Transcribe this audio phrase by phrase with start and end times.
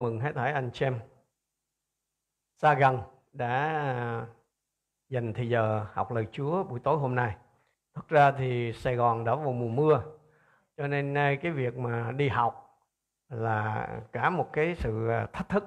[0.00, 0.98] mừng hết thảy anh xem
[2.56, 2.98] xa gần
[3.32, 4.26] đã à,
[5.08, 7.36] dành thời giờ học lời Chúa buổi tối hôm nay.
[7.94, 10.02] Thật ra thì Sài Gòn đã vào mùa mưa,
[10.76, 12.80] cho nên à, cái việc mà đi học
[13.28, 15.64] là cả một cái sự à, thách thức.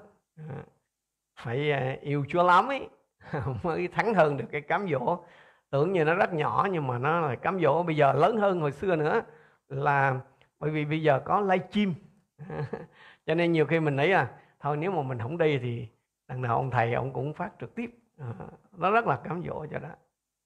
[1.35, 2.89] Phải yêu Chúa lắm ấy
[3.63, 5.23] mới thắng hơn được cái cám dỗ.
[5.69, 8.61] Tưởng như nó rất nhỏ nhưng mà nó là cám dỗ bây giờ lớn hơn
[8.61, 9.21] hồi xưa nữa
[9.67, 10.19] là
[10.59, 11.93] bởi vì bây giờ có live stream
[13.29, 14.27] cho nên nhiều khi mình nghĩ à
[14.59, 15.87] thôi nếu mà mình không đi thì
[16.27, 18.33] đằng nào ông thầy ông cũng phát trực tiếp à,
[18.77, 19.89] nó rất là cám dỗ cho đó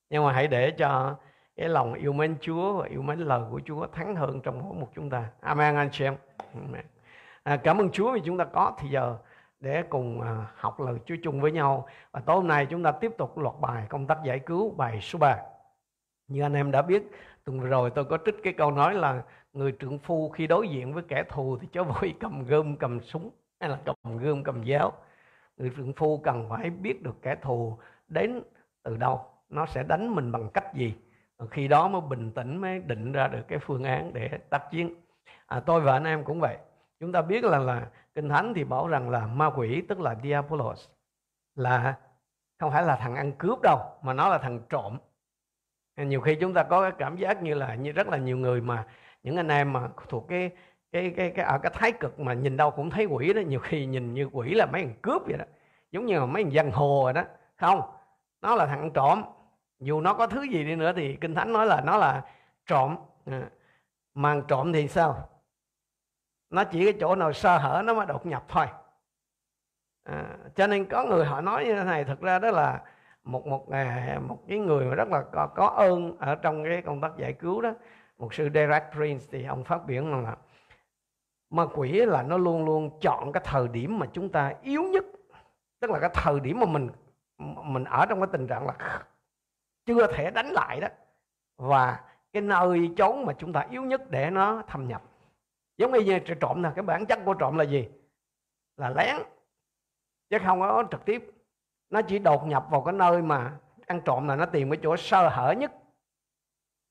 [0.09, 1.15] nhưng mà hãy để cho
[1.55, 4.73] cái lòng yêu mến Chúa và yêu mến lời của Chúa thắng hơn trong mỗi
[4.73, 5.29] một chúng ta.
[5.39, 6.15] Amen anh chị em.
[7.43, 9.17] À, cảm ơn Chúa vì chúng ta có thì giờ
[9.59, 11.87] để cùng à, học lời Chúa chung với nhau.
[12.11, 15.01] Và tối hôm nay chúng ta tiếp tục loạt bài công tác giải cứu bài
[15.01, 15.37] số 3.
[16.27, 17.03] Như anh em đã biết,
[17.45, 20.69] tuần vừa rồi tôi có trích cái câu nói là người trượng phu khi đối
[20.69, 23.29] diện với kẻ thù thì chớ vội cầm gươm cầm súng
[23.59, 24.93] hay là cầm gươm cầm giáo.
[25.57, 28.41] Người trượng phu cần phải biết được kẻ thù đến
[28.83, 30.95] từ đâu nó sẽ đánh mình bằng cách gì.
[31.51, 34.95] Khi đó mới bình tĩnh mới định ra được cái phương án để tác chiến.
[35.45, 36.57] À, tôi và anh em cũng vậy.
[36.99, 40.15] Chúng ta biết là là kinh thánh thì bảo rằng là ma quỷ tức là
[40.23, 40.89] diabolos
[41.55, 41.97] là
[42.59, 44.97] không phải là thằng ăn cướp đâu mà nó là thằng trộm
[45.97, 48.61] nhiều khi chúng ta có cái cảm giác như là như rất là nhiều người
[48.61, 48.85] mà
[49.23, 50.51] những anh em mà thuộc cái
[50.91, 53.59] cái cái cái ở cái thái cực mà nhìn đâu cũng thấy quỷ đó nhiều
[53.59, 55.45] khi nhìn như quỷ là mấy thằng cướp vậy đó.
[55.91, 57.23] Giống như là mấy thằng giang hồ rồi đó
[57.55, 57.81] không?
[58.41, 59.23] Nó là thằng trộm.
[59.79, 62.21] Dù nó có thứ gì đi nữa thì kinh thánh nói là nó là
[62.65, 62.95] trộm.
[63.25, 63.43] À.
[64.13, 65.29] mà trộm thì sao?
[66.49, 68.65] Nó chỉ cái chỗ nào sơ hở nó mới đột nhập thôi.
[70.03, 72.81] À, cho nên có người họ nói như thế này thật ra đó là
[73.23, 73.69] một một
[74.27, 77.33] một cái người mà rất là có, có ơn ở trong cái công tác giải
[77.33, 77.73] cứu đó.
[78.17, 80.37] Một sư Derek Prince thì ông phát biểu rằng là
[81.49, 85.05] ma quỷ là nó luôn luôn chọn cái thời điểm mà chúng ta yếu nhất.
[85.79, 86.89] Tức là cái thời điểm mà mình
[87.63, 89.03] mình ở trong cái tình trạng là
[89.85, 90.87] chưa thể đánh lại đó.
[91.57, 91.99] Và
[92.33, 95.01] cái nơi trốn mà chúng ta yếu nhất để nó thâm nhập.
[95.77, 97.89] Giống như trộm nè cái bản chất của trộm là gì?
[98.77, 99.15] Là lén
[100.29, 101.32] chứ không có trực tiếp
[101.93, 103.51] nó chỉ đột nhập vào cái nơi mà
[103.87, 105.71] ăn trộm là nó tìm cái chỗ sơ hở nhất.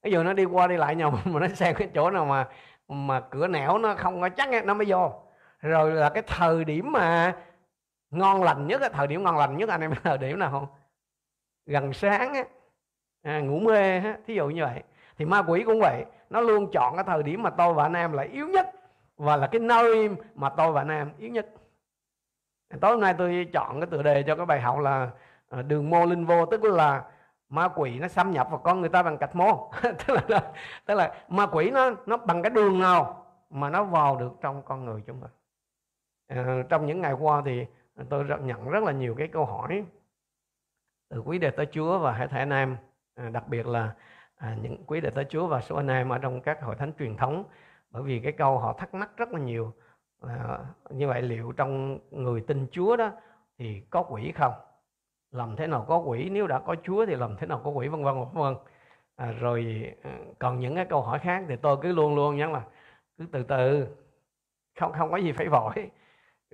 [0.02, 2.48] Ví dụ nó đi qua đi lại nhau mà nó xem cái chỗ nào mà
[2.88, 5.12] mà cửa nẻo nó không có chắc nó mới vô.
[5.60, 7.36] Rồi là cái thời điểm mà
[8.10, 10.66] ngon lành nhất thời điểm ngon lành nhất anh em thời điểm nào không?
[11.66, 12.44] Gần sáng á
[13.22, 14.82] à, ngủ mê á thí dụ như vậy.
[15.18, 17.92] Thì ma quỷ cũng vậy nó luôn chọn cái thời điểm mà tôi và anh
[17.92, 18.70] em là yếu nhất
[19.16, 21.46] và là cái nơi mà tôi và anh em yếu nhất
[22.80, 25.10] tối hôm nay tôi chọn cái tựa đề cho cái bài học là
[25.48, 27.04] ờ, đường mô linh vô tức là
[27.48, 29.70] ma quỷ nó xâm nhập vào con người ta bằng cạch mô.
[29.82, 30.52] Tức là
[30.86, 34.62] tức là ma quỷ nó nó bằng cái đường nào mà nó vào được trong
[34.62, 35.28] con người chúng ta.
[36.28, 37.66] À, trong những ngày qua thì
[38.08, 39.84] tôi nhận rất là nhiều cái câu hỏi
[41.08, 42.76] từ quý đệ tới Chúa và hai thể anh em.
[43.14, 43.94] À, đặc biệt là
[44.36, 46.92] à, những quý đệ tới Chúa và số anh em ở trong các hội thánh
[46.98, 47.44] truyền thống
[47.90, 49.72] bởi vì cái câu họ thắc mắc rất là nhiều
[50.28, 50.58] à,
[50.90, 53.10] như vậy liệu trong người tin Chúa đó
[53.58, 54.52] thì có quỷ không?
[55.30, 56.28] Làm thế nào có quỷ?
[56.30, 57.88] Nếu đã có chúa thì làm thế nào có quỷ?
[57.88, 58.54] Vân vân vân vân.
[59.16, 62.52] À, rồi ờ, còn những cái câu hỏi khác thì tôi cứ luôn luôn nhắn
[62.52, 62.62] là
[63.18, 63.86] cứ từ từ
[64.80, 65.90] không không có gì phải vội.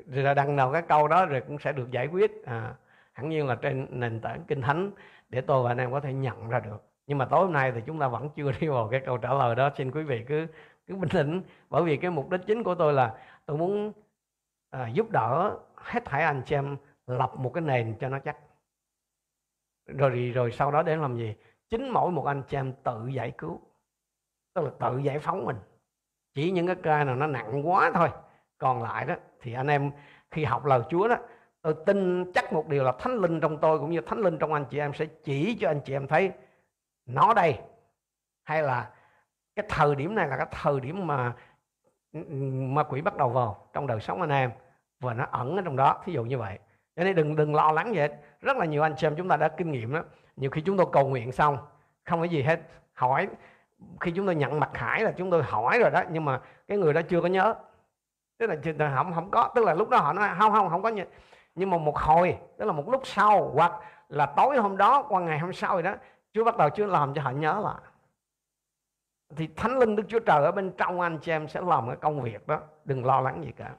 [0.06, 2.44] Rồi là đằng nào cái câu đó rồi cũng sẽ được giải quyết.
[2.44, 2.74] À,
[3.12, 4.90] hẳn nhiên là trên nền tảng kinh thánh
[5.28, 6.84] để tôi và anh em có thể nhận ra được.
[7.06, 9.34] Nhưng mà tối hôm nay thì chúng ta vẫn chưa đi vào cái câu trả
[9.34, 9.70] lời đó.
[9.76, 10.46] Xin quý vị cứ
[10.86, 13.14] cứ bình tĩnh bởi vì cái mục đích chính của tôi là
[13.48, 13.92] tôi muốn
[14.70, 16.76] à, giúp đỡ hết thảy anh chị em
[17.06, 18.36] lập một cái nền cho nó chắc.
[19.86, 21.34] Rồi rồi sau đó để làm gì?
[21.68, 23.60] Chính mỗi một anh chị em tự giải cứu.
[24.54, 25.56] Tức là tự giải phóng mình.
[26.34, 28.08] Chỉ những cái ca nào nó nặng quá thôi.
[28.58, 29.90] Còn lại đó thì anh em
[30.30, 31.16] khi học lời Chúa đó
[31.62, 34.52] tôi tin chắc một điều là thánh linh trong tôi cũng như thánh linh trong
[34.52, 36.32] anh chị em sẽ chỉ cho anh chị em thấy
[37.06, 37.58] nó đây.
[38.44, 38.90] Hay là
[39.56, 41.36] cái thời điểm này là cái thời điểm mà
[42.74, 44.50] ma quỷ bắt đầu vào trong đời sống anh em
[45.00, 46.58] và nó ẩn ở trong đó, thí dụ như vậy.
[46.96, 48.08] Cho nên đừng đừng lo lắng vậy.
[48.40, 50.02] Rất là nhiều anh chị em chúng ta đã kinh nghiệm đó.
[50.36, 51.58] Nhiều khi chúng tôi cầu nguyện xong,
[52.04, 52.60] không có gì hết,
[52.92, 53.28] hỏi.
[54.00, 56.78] Khi chúng tôi nhận mặt khải là chúng tôi hỏi rồi đó, nhưng mà cái
[56.78, 57.54] người đó chưa có nhớ.
[58.38, 60.88] Tức là không không có, tức là lúc đó họ nói, không không không có
[60.88, 61.04] nhớ.
[61.54, 63.72] nhưng mà một hồi, tức là một lúc sau hoặc
[64.08, 65.94] là tối hôm đó qua ngày hôm sau rồi đó,
[66.32, 67.87] Chúa bắt đầu Chúa làm cho họ nhớ lại
[69.36, 71.96] thì Thánh Linh Đức Chúa Trời ở bên trong anh chị em sẽ làm cái
[71.96, 73.74] công việc đó đừng lo lắng gì cả.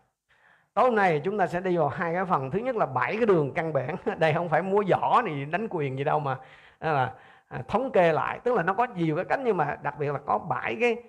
[0.73, 2.51] Tối nay chúng ta sẽ đi vào hai cái phần.
[2.51, 3.95] Thứ nhất là bảy cái đường căn bản.
[4.19, 6.37] Đây không phải mua võ này đánh quyền gì đâu mà
[6.79, 7.13] là
[7.47, 8.39] à, thống kê lại.
[8.43, 11.03] Tức là nó có nhiều cái cách nhưng mà đặc biệt là có bảy cái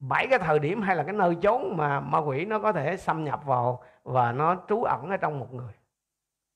[0.00, 2.96] bảy cái thời điểm hay là cái nơi chốn mà ma quỷ nó có thể
[2.96, 5.72] xâm nhập vào và nó trú ẩn ở trong một người.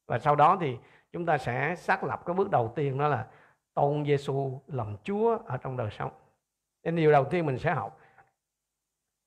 [0.07, 0.79] Và sau đó thì
[1.13, 3.27] chúng ta sẽ xác lập cái bước đầu tiên đó là
[3.75, 6.11] tôn Giêsu làm Chúa ở trong đời sống.
[6.83, 7.99] Nên điều đầu tiên mình sẽ học.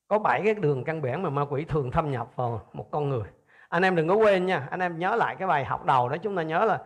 [0.08, 3.08] Có bảy cái đường căn bản mà ma quỷ thường thâm nhập vào một con
[3.08, 3.28] người.
[3.68, 6.16] Anh em đừng có quên nha, anh em nhớ lại cái bài học đầu đó
[6.16, 6.84] chúng ta nhớ là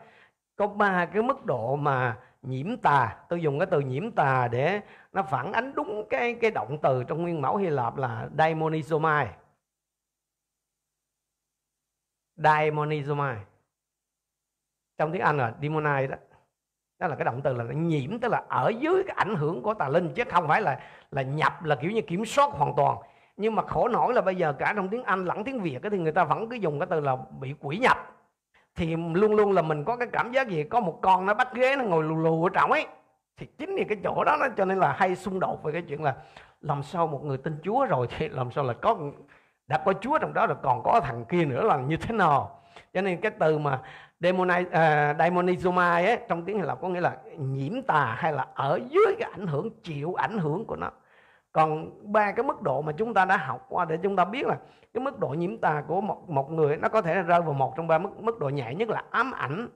[0.56, 3.24] có ba cái mức độ mà nhiễm tà.
[3.28, 4.80] Tôi dùng cái từ nhiễm tà để
[5.12, 9.26] nó phản ánh đúng cái cái động từ trong nguyên mẫu Hy Lạp là daimonizomai
[12.36, 13.36] daimonizomai
[14.98, 16.16] trong tiếng Anh là demonai đó
[17.00, 19.74] đó là cái động từ là nhiễm, tức là ở dưới cái ảnh hưởng của
[19.74, 20.80] tà linh, chứ không phải là
[21.10, 22.98] là nhập, là kiểu như kiểm soát hoàn toàn.
[23.36, 25.98] Nhưng mà khổ nổi là bây giờ cả trong tiếng Anh lẫn tiếng Việt thì
[25.98, 27.96] người ta vẫn cứ dùng cái từ là bị quỷ nhập.
[28.76, 30.64] Thì luôn luôn là mình có cái cảm giác gì?
[30.64, 32.86] Có một con nó bắt ghế, nó ngồi lù lù ở trọng ấy.
[33.36, 35.82] Thì chính vì cái chỗ đó nó cho nên là hay xung đột về cái
[35.82, 36.14] chuyện là
[36.60, 38.96] làm sao một người tin Chúa rồi thì làm sao là có,
[39.66, 42.59] đã có Chúa trong đó rồi còn có thằng kia nữa là như thế nào?
[42.94, 43.82] Cho nên cái từ mà
[44.20, 48.32] demonize, uh, à, demonizomai ấy, trong tiếng Hy Lạp có nghĩa là nhiễm tà hay
[48.32, 50.90] là ở dưới cái ảnh hưởng chịu ảnh hưởng của nó.
[51.52, 54.46] Còn ba cái mức độ mà chúng ta đã học qua để chúng ta biết
[54.46, 54.58] là
[54.94, 57.74] cái mức độ nhiễm tà của một một người nó có thể rơi vào một
[57.76, 59.68] trong ba mức mức độ nhẹ nhất là ám ảnh.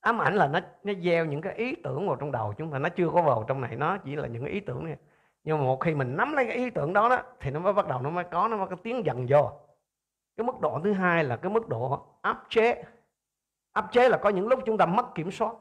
[0.00, 2.78] Ám ảnh là nó nó gieo những cái ý tưởng vào trong đầu chúng ta
[2.78, 4.96] nó chưa có vào trong này nó chỉ là những cái ý tưởng này.
[5.44, 7.72] Nhưng mà một khi mình nắm lấy cái ý tưởng đó đó thì nó mới
[7.72, 9.50] bắt đầu nó mới có nó mới có tiếng dần vô
[10.36, 12.84] cái mức độ thứ hai là cái mức độ áp chế.
[13.72, 15.54] Áp chế là có những lúc chúng ta mất kiểm soát.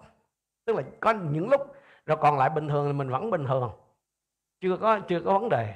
[0.66, 1.62] Tức là có những lúc
[2.06, 3.72] rồi còn lại bình thường thì mình vẫn bình thường.
[4.62, 5.76] Chưa có chưa có vấn đề.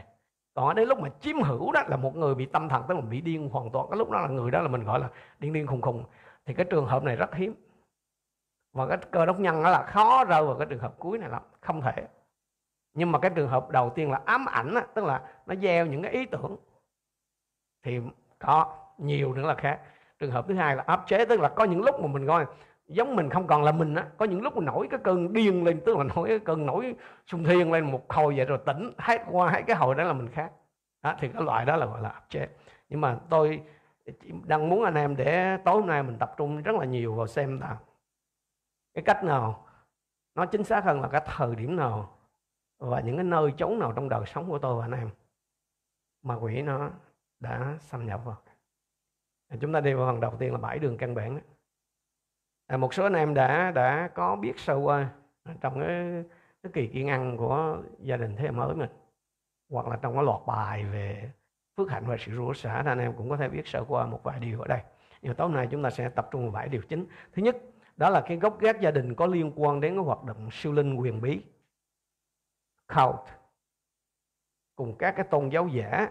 [0.54, 2.96] Còn ở đây lúc mà chiếm hữu đó là một người bị tâm thần tức
[2.96, 3.88] là bị điên hoàn toàn.
[3.90, 5.10] Cái lúc đó là người đó là mình gọi là
[5.40, 6.04] điên điên khùng khùng.
[6.46, 7.54] Thì cái trường hợp này rất hiếm.
[8.74, 11.30] Và cái cơ đốc nhân đó là khó rơi vào cái trường hợp cuối này
[11.30, 11.42] lắm.
[11.62, 12.08] Không thể.
[12.94, 15.86] Nhưng mà cái trường hợp đầu tiên là ám ảnh đó, tức là nó gieo
[15.86, 16.58] những cái ý tưởng.
[17.84, 18.00] Thì
[18.40, 19.80] có nhiều nữa là khác.
[20.20, 22.46] Trường hợp thứ hai là áp chế tức là có những lúc mà mình coi
[22.88, 25.64] giống mình không còn là mình á có những lúc mình nổi cái cơn điên
[25.64, 26.96] lên tức là nổi cái cơn nổi
[27.28, 30.14] sung thiên lên một hồi vậy rồi tỉnh hết qua hết cái hồi đó là
[30.14, 30.52] mình khác.
[31.02, 32.48] Đó, thì cái loại đó là gọi là áp chế.
[32.90, 33.62] Nhưng mà tôi
[34.46, 37.28] đang muốn anh em để tối hôm nay mình tập trung rất là nhiều vào
[37.28, 37.78] xem là
[38.94, 39.66] cái cách nào
[40.36, 42.18] nó chính xác hơn là cái thời điểm nào
[42.80, 45.10] và những cái nơi chốn nào trong đời sống của tôi và anh em
[46.24, 46.90] mà quỷ nó
[47.40, 48.38] đã xâm nhập vào
[49.62, 51.40] chúng ta đi vào phần đầu tiên là bảy đường căn bản
[52.68, 55.10] à, một số anh em đã đã có biết sơ qua
[55.62, 56.24] trong cái,
[56.64, 58.90] cái kỳ kiên ăn của gia đình thế mới mình
[59.70, 61.32] hoặc là trong cái loạt bài về
[61.78, 64.06] phước hạnh và sự rủa xả thì anh em cũng có thể biết sơ qua
[64.06, 64.82] một vài điều ở đây.
[65.22, 67.06] Nhưng tối nay chúng ta sẽ tập trung vào bảy điều chính.
[67.34, 67.58] Thứ nhất
[67.98, 70.74] đó là cái gốc gác gia đình có liên quan đến cái hoạt động siêu
[70.74, 71.42] linh quyền bí
[72.88, 73.20] cult
[74.76, 76.10] cùng các cái tôn giáo giả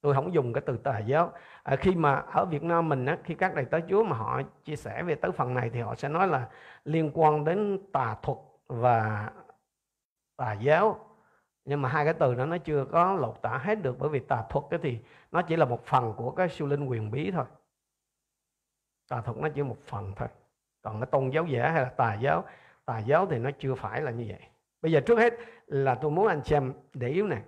[0.00, 1.32] tôi không dùng cái từ tà giáo.
[1.62, 4.42] À, khi mà ở Việt Nam mình á, khi các đầy tớ Chúa mà họ
[4.64, 6.48] chia sẻ về tới phần này thì họ sẽ nói là
[6.84, 9.30] liên quan đến tà thuật và
[10.36, 10.98] tà giáo.
[11.64, 14.20] Nhưng mà hai cái từ đó nó chưa có lột tả hết được bởi vì
[14.20, 14.98] tà thuật cái thì
[15.32, 17.44] nó chỉ là một phần của cái siêu linh quyền bí thôi.
[19.08, 20.28] Tà thuật nó chỉ một phần thôi.
[20.82, 22.44] Còn cái tôn giáo giả hay là tà giáo
[22.88, 24.48] tà giáo thì nó chưa phải là như vậy.
[24.82, 25.34] Bây giờ trước hết
[25.66, 27.42] là tôi muốn anh xem để yếu này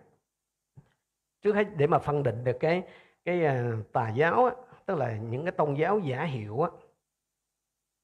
[1.43, 2.83] trước hết để mà phân định được cái
[3.25, 4.55] cái à, tà giáo á,
[4.87, 6.71] tức là những cái tôn giáo giả hiệu á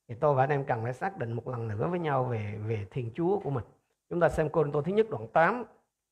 [0.08, 2.58] thì tôi và anh em cần phải xác định một lần nữa với nhau về
[2.66, 3.64] về Thiên Chúa của mình.
[4.10, 5.64] Chúng ta xem Cô Tô thứ nhất đoạn 8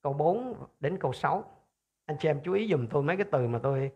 [0.02, 1.44] câu 4 đến câu 6.
[2.06, 3.90] Anh chị em chú ý dùm tôi mấy cái từ mà tôi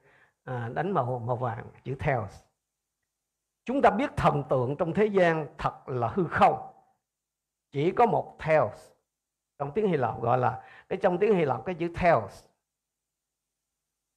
[0.44, 2.28] à, đánh màu màu vàng chữ theo.
[3.64, 6.58] Chúng ta biết thần tượng trong thế gian thật là hư không.
[7.70, 8.70] Chỉ có một theo.
[9.58, 12.28] Trong tiếng Hy Lạp gọi là cái trong tiếng Hy Lạp cái chữ theo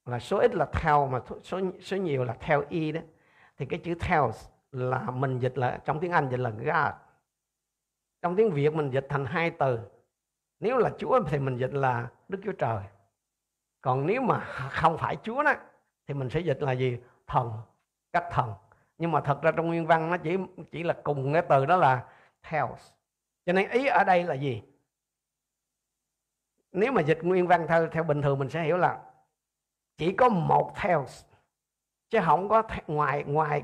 [0.05, 3.01] là số ít là theo mà số số nhiều là theo y đó.
[3.57, 4.31] Thì cái chữ theo
[4.71, 6.93] là mình dịch là, trong tiếng Anh dịch là God.
[8.21, 9.79] Trong tiếng Việt mình dịch thành hai từ.
[10.59, 12.83] Nếu là Chúa thì mình dịch là Đức Chúa Trời.
[13.81, 14.39] Còn nếu mà
[14.69, 15.53] không phải Chúa đó,
[16.07, 16.97] thì mình sẽ dịch là gì?
[17.27, 17.51] Thần
[18.13, 18.53] các thần.
[18.97, 20.37] Nhưng mà thật ra trong nguyên văn nó chỉ
[20.71, 22.05] chỉ là cùng cái từ đó là
[22.43, 22.75] theo
[23.45, 24.63] cho nên ý ở đây là gì?
[26.71, 28.99] Nếu mà dịch nguyên văn theo theo bình thường mình sẽ hiểu là
[29.97, 31.05] chỉ có một theo,
[32.09, 33.63] chứ không có ngoài ngoài,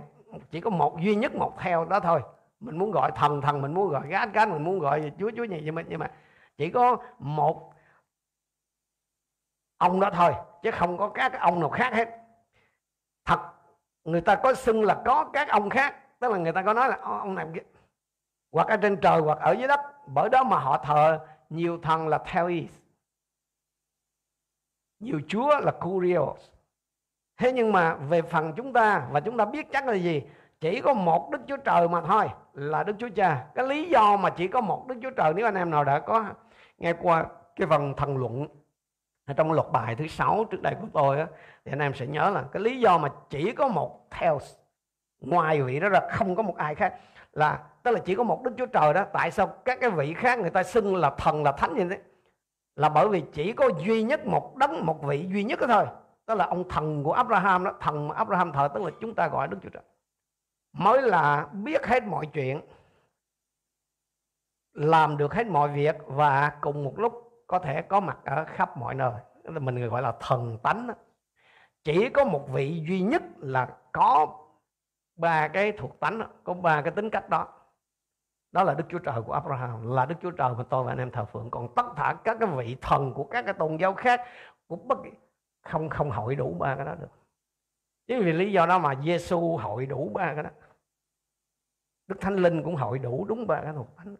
[0.52, 2.22] chỉ có một duy nhất một theo đó thôi.
[2.60, 5.44] Mình muốn gọi thần thần mình muốn gọi gát gát mình muốn gọi chúa chúa
[5.44, 6.12] gì, nhưng mà nhưng mà
[6.58, 7.74] chỉ có một
[9.78, 12.10] ông đó thôi, chứ không có các ông nào khác hết.
[13.26, 13.40] Thật,
[14.04, 16.90] người ta có xưng là có các ông khác, tức là người ta có nói
[16.90, 17.46] là ông này
[18.52, 21.20] hoặc ở trên trời hoặc ở dưới đất, bởi đó mà họ thờ
[21.50, 22.68] nhiều thần là theo ý
[25.00, 26.50] nhiều chúa là kurios
[27.38, 30.24] thế nhưng mà về phần chúng ta và chúng ta biết chắc là gì?
[30.60, 33.46] Chỉ có một đức chúa trời mà thôi là đức chúa cha.
[33.56, 36.00] Cái lý do mà chỉ có một đức chúa trời nếu anh em nào đã
[36.00, 36.26] có
[36.78, 37.26] nghe qua
[37.56, 38.48] cái phần thần luận
[39.38, 41.28] trong luật bài thứ sáu trước đây của tôi á,
[41.66, 44.40] thì anh em sẽ nhớ là cái lý do mà chỉ có một theo
[45.20, 46.94] ngoài vị đó ra không có một ai khác.
[47.34, 50.14] Là tức là chỉ có một đức chúa trời đó tại sao các cái vị
[50.14, 52.00] khác người ta xưng là thần là thánh như thế?
[52.78, 55.86] Là bởi vì chỉ có duy nhất một đấng, một vị duy nhất đó thôi.
[56.28, 59.28] Đó là ông thần của Abraham đó, thần mà Abraham thờ, tức là chúng ta
[59.28, 59.84] gọi đức chúa trời.
[60.74, 62.62] Mới là biết hết mọi chuyện,
[64.74, 68.78] làm được hết mọi việc và cùng một lúc có thể có mặt ở khắp
[68.78, 69.12] mọi nơi.
[69.44, 70.94] Mình gọi là thần tánh đó.
[71.84, 74.28] chỉ có một vị duy nhất là có
[75.16, 77.48] ba cái thuộc tánh có ba cái tính cách đó
[78.58, 80.98] đó là đức chúa trời của abraham, là đức chúa trời mà tôi và anh
[80.98, 81.50] em thờ phượng.
[81.52, 84.22] Còn tất cả các cái vị thần của các cái tôn giáo khác
[84.68, 84.98] cũng bất
[85.62, 87.08] không không hội đủ ba cái đó được.
[88.08, 90.50] Chính vì lý do đó mà giêsu hội đủ ba cái đó.
[92.08, 94.16] Đức thánh linh cũng hội đủ đúng ba cái thuộc thánh.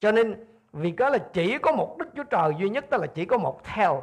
[0.00, 3.06] Cho nên, vì có là chỉ có một đức chúa trời duy nhất, tức là
[3.06, 4.02] chỉ có một theo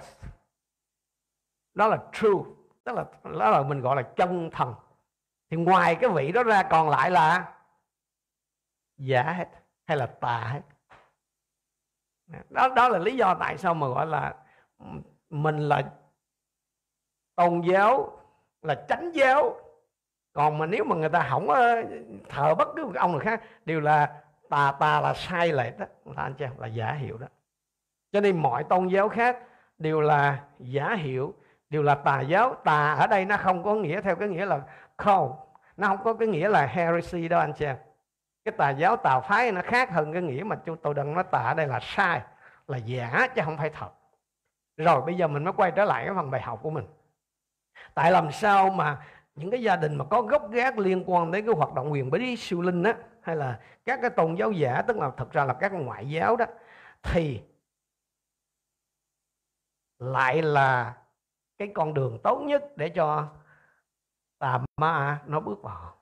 [1.74, 2.44] đó là true
[2.84, 4.74] tức là đó là mình gọi là chân thần.
[5.50, 7.58] Thì ngoài cái vị đó ra còn lại là
[9.06, 9.50] giả hết,
[9.86, 10.62] hay là tà hết.
[12.50, 14.36] Đó đó là lý do tại sao mà gọi là
[15.30, 15.84] mình là
[17.36, 18.20] tôn giáo,
[18.62, 19.56] là chánh giáo.
[20.34, 21.48] Còn mà nếu mà người ta không
[22.30, 25.86] thờ bất cứ một ông nào khác, đều là tà tà là sai lệch đó.
[26.06, 27.28] Là anh chị là giả hiệu đó.
[28.12, 29.38] Cho nên mọi tôn giáo khác
[29.78, 31.34] đều là giả hiệu
[31.70, 32.56] đều là tà giáo.
[32.56, 34.62] Tà ở đây nó không có nghĩa theo cái nghĩa là
[34.98, 35.36] không,
[35.78, 37.78] nó không có cái nghĩa là heresy đâu anh chị em
[38.46, 41.24] cái tà giáo, tà phái nó khác hơn cái nghĩa mà chúng tôi đang nói
[41.32, 42.22] tà ở đây là sai,
[42.68, 43.90] là giả chứ không phải thật.
[44.78, 46.88] Rồi bây giờ mình mới quay trở lại cái phần bài học của mình.
[47.94, 49.06] Tại làm sao mà
[49.36, 52.10] những cái gia đình mà có gốc gác liên quan đến cái hoạt động quyền
[52.10, 55.46] bí siêu linh á, hay là các cái tôn giáo giả, tức là thật ra
[55.46, 56.46] là các ngoại giáo đó,
[57.04, 57.42] thì
[60.00, 60.98] lại là
[61.58, 63.28] cái con đường tốt nhất để cho
[64.40, 66.01] tà ma nó bước vào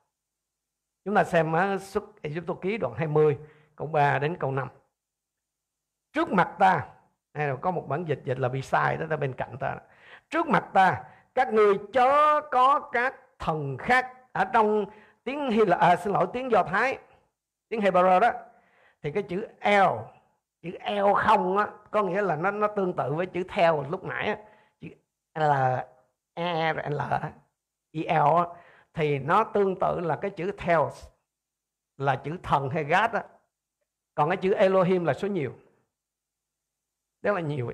[1.04, 3.38] chúng ta xem xuất Egypto ký đoạn 20
[3.76, 4.68] câu 3 đến câu 5
[6.12, 6.86] trước mặt ta
[7.34, 9.76] hay là có một bản dịch dịch là bị sai đó ta bên cạnh ta.
[10.30, 11.02] Trước mặt ta
[11.34, 14.06] các người chớ có các thần khác.
[14.32, 14.86] Ở trong
[15.24, 16.98] tiếng Hy Lạp à, xin lỗi tiếng Do Thái
[17.68, 18.32] tiếng Hebrew đó
[19.02, 19.70] thì cái chữ L
[20.62, 24.04] chữ L không á có nghĩa là nó nó tương tự với chữ theo lúc
[24.04, 24.36] nãy á.
[24.80, 24.88] chữ
[25.34, 25.52] L
[26.34, 27.00] E L
[27.90, 28.46] I L á,
[28.94, 31.06] thì nó tương tự là cái chữ Theos,
[31.96, 33.24] là chữ thần hay God á.
[34.14, 35.52] Còn cái chữ Elohim là số nhiều.
[37.22, 37.72] Đó là nhiều.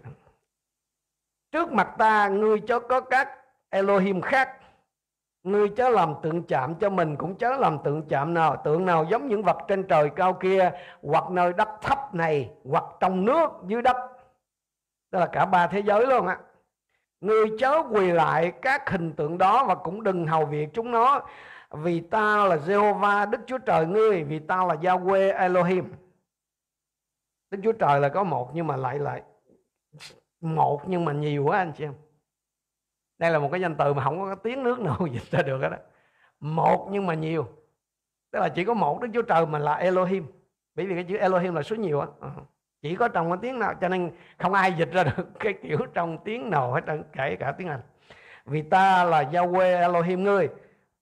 [1.53, 3.29] Trước mặt ta, ngươi cho có các
[3.71, 4.61] Elohim khác.
[5.43, 9.07] Ngươi chớ làm tượng chạm cho mình, cũng chớ làm tượng chạm nào, Tượng nào
[9.11, 10.71] giống những vật trên trời cao kia,
[11.03, 13.97] Hoặc nơi đất thấp này, Hoặc trong nước, dưới đất.
[15.11, 16.39] Đó là cả ba thế giới luôn á.
[17.21, 21.27] Ngươi chớ quỳ lại các hình tượng đó Và cũng đừng hầu việc chúng nó.
[21.71, 25.93] Vì ta là Jehovah Đức Chúa Trời ngươi, Vì ta là Yahweh Elohim.
[27.51, 29.23] Đức Chúa Trời là có một Nhưng mà lại lại
[30.41, 31.95] Một nhưng mà nhiều quá, anh chị em.
[33.19, 35.61] Đây là một cái danh từ mà không có tiếng nước nào dịch ra được
[35.63, 35.77] đó
[36.41, 37.49] một nhưng mà nhiều.
[38.31, 40.27] Tức là chỉ có một đức chúa trời mà là Elohim.
[40.75, 42.07] Bởi vì cái chữ Elohim là số nhiều á.
[42.21, 42.31] Ờ
[42.89, 45.79] chỉ có trong cái tiếng nào, cho nên không ai dịch ra được cái kiểu
[45.95, 47.81] trong tiếng nào hết trơn, kể cả tiếng Anh.
[48.45, 50.49] Vì ta là Yahweh Elohim ngươi,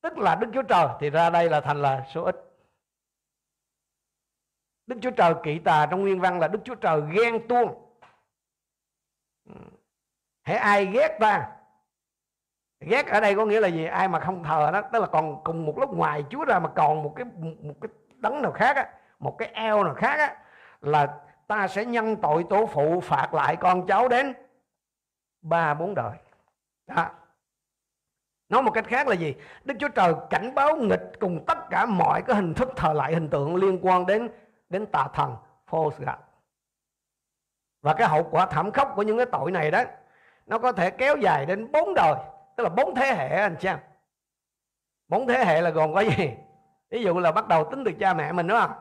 [0.00, 2.36] tức là Đức Chúa Trời, thì ra đây là thành là số ít.
[4.86, 7.74] Đức Chúa Trời kỵ tà trong nguyên văn là Đức Chúa Trời ghen tuông.
[9.48, 9.54] Ừ.
[10.42, 11.50] Hãy ai ghét ta?
[12.80, 13.84] Ghét ở đây có nghĩa là gì?
[13.84, 16.68] Ai mà không thờ đó tức là còn cùng một lúc ngoài chúa ra mà
[16.68, 17.26] còn một cái
[17.62, 18.88] một cái đấng nào khác á,
[19.18, 20.36] một cái eo nào khác á,
[20.80, 24.34] là ta sẽ nhân tội tổ phụ phạt lại con cháu đến
[25.42, 26.18] ba bốn đời.
[26.86, 27.10] Đó.
[28.48, 29.34] Nói một cách khác là gì?
[29.64, 33.14] Đức chúa trời cảnh báo nghịch cùng tất cả mọi cái hình thức thờ lại
[33.14, 34.28] hình tượng liên quan đến
[34.68, 35.36] đến tà thần
[35.70, 36.24] false god
[37.84, 39.82] và cái hậu quả thảm khốc của những cái tội này đó,
[40.46, 42.14] nó có thể kéo dài đến bốn đời,
[42.56, 43.78] tức là bốn thế hệ anh chị em.
[45.08, 46.30] Bốn thế hệ là gồm có gì?
[46.90, 48.72] Ví dụ là bắt đầu tính từ cha mẹ mình, đúng không?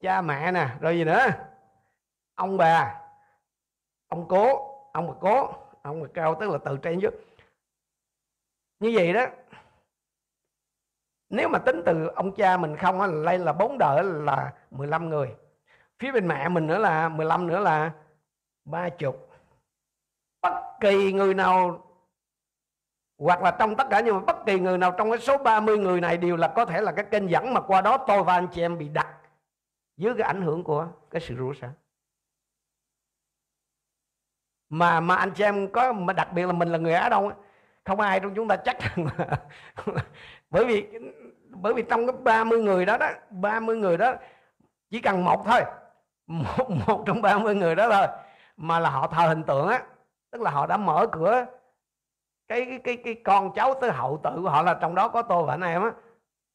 [0.00, 1.26] Cha mẹ nè, rồi gì nữa?
[2.34, 3.00] Ông bà,
[4.08, 7.10] ông cố, ông bà cố, ông bà cao tức là từ trên dưới
[8.80, 9.26] như vậy đó,
[11.30, 15.08] nếu mà tính từ ông cha mình không á đây là bốn đời là 15
[15.08, 15.34] người.
[15.98, 17.92] Phía bên mẹ mình nữa là 15 nữa là
[18.64, 19.28] ba chục.
[20.42, 21.86] Bất kỳ người nào,
[23.18, 25.78] hoặc là trong tất cả nhưng mà bất kỳ người nào trong cái số 30
[25.78, 28.34] người này đều là có thể là cái kênh dẫn mà qua đó tôi và
[28.34, 29.16] anh chị em bị đặt
[29.96, 31.70] dưới cái ảnh hưởng của cái sự rủa xả
[34.72, 37.32] mà mà anh chị em có mà đặc biệt là mình là người Á Đông
[37.84, 39.06] không ai trong chúng ta chắc rằng
[40.50, 40.86] bởi vì
[41.48, 44.14] bởi vì trong cái 30 người đó đó 30 người đó
[44.90, 45.60] chỉ cần một thôi
[46.26, 48.06] một, một trong 30 người đó thôi
[48.56, 49.82] mà là họ thờ hình tượng á
[50.30, 51.46] tức là họ đã mở cửa
[52.48, 55.22] cái cái cái, cái con cháu tới hậu tự của họ là trong đó có
[55.22, 55.92] tôi và anh em á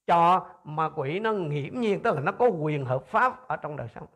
[0.07, 3.77] cho ma quỷ nó nghiễm nhiên tức là nó có quyền hợp pháp ở trong
[3.77, 4.07] đời sống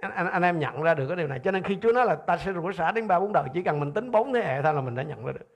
[0.00, 1.40] anh, anh, anh em nhận ra được cái điều này.
[1.44, 3.62] Cho nên khi Chúa nói là ta sẽ rủa xả đến ba bốn đời chỉ
[3.62, 5.46] cần mình tính bốn thế hệ thôi là mình đã nhận ra được.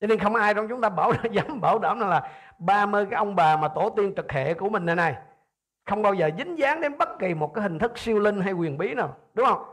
[0.00, 3.36] Cho nên không ai trong chúng ta bảo dám bảo đảm là 30 cái ông
[3.36, 5.16] bà mà tổ tiên trực hệ của mình này này
[5.86, 8.52] không bao giờ dính dáng đến bất kỳ một cái hình thức siêu linh hay
[8.52, 9.64] quyền bí nào đúng không?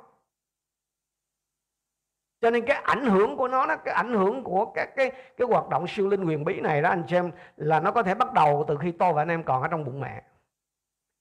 [2.41, 5.47] Cho nên cái ảnh hưởng của nó đó, cái ảnh hưởng của các cái cái
[5.47, 8.33] hoạt động siêu linh quyền bí này đó anh xem là nó có thể bắt
[8.33, 10.23] đầu từ khi tôi và anh em còn ở trong bụng mẹ.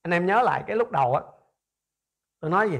[0.02, 1.22] Anh em nhớ lại cái lúc đầu á
[2.42, 2.78] tôi nói gì?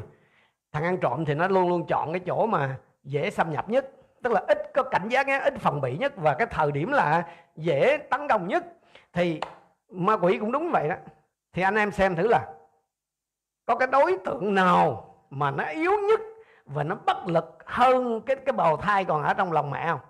[0.72, 3.90] Thằng ăn trộm thì nó luôn luôn chọn cái chỗ mà dễ xâm nhập nhất,
[4.22, 7.28] tức là ít có cảnh giác ít phòng bị nhất, và cái thời điểm là
[7.56, 8.64] dễ tấn công nhất.
[9.12, 9.40] Thì
[9.88, 10.94] ma quỷ cũng đúng vậy đó.
[11.52, 12.54] Thì anh em xem thử là
[13.66, 16.20] có cái đối tượng nào mà nó yếu nhất
[16.64, 20.00] và nó bất lực hơn cái cái bào thai còn ở trong lòng mẹ không?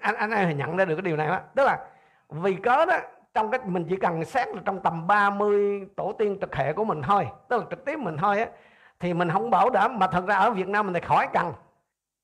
[0.00, 1.40] Anh anh em nhận ra được cái điều này đó.
[1.54, 1.88] Tức là
[2.28, 2.98] vì cớ đó
[3.38, 6.84] trong cái mình chỉ cần xét là trong tầm 30 tổ tiên trực hệ của
[6.84, 8.48] mình thôi tức là trực tiếp mình thôi á
[9.00, 9.98] thì mình không bảo đảm.
[9.98, 11.52] Mà thật ra ở Việt Nam mình thì khỏi cần.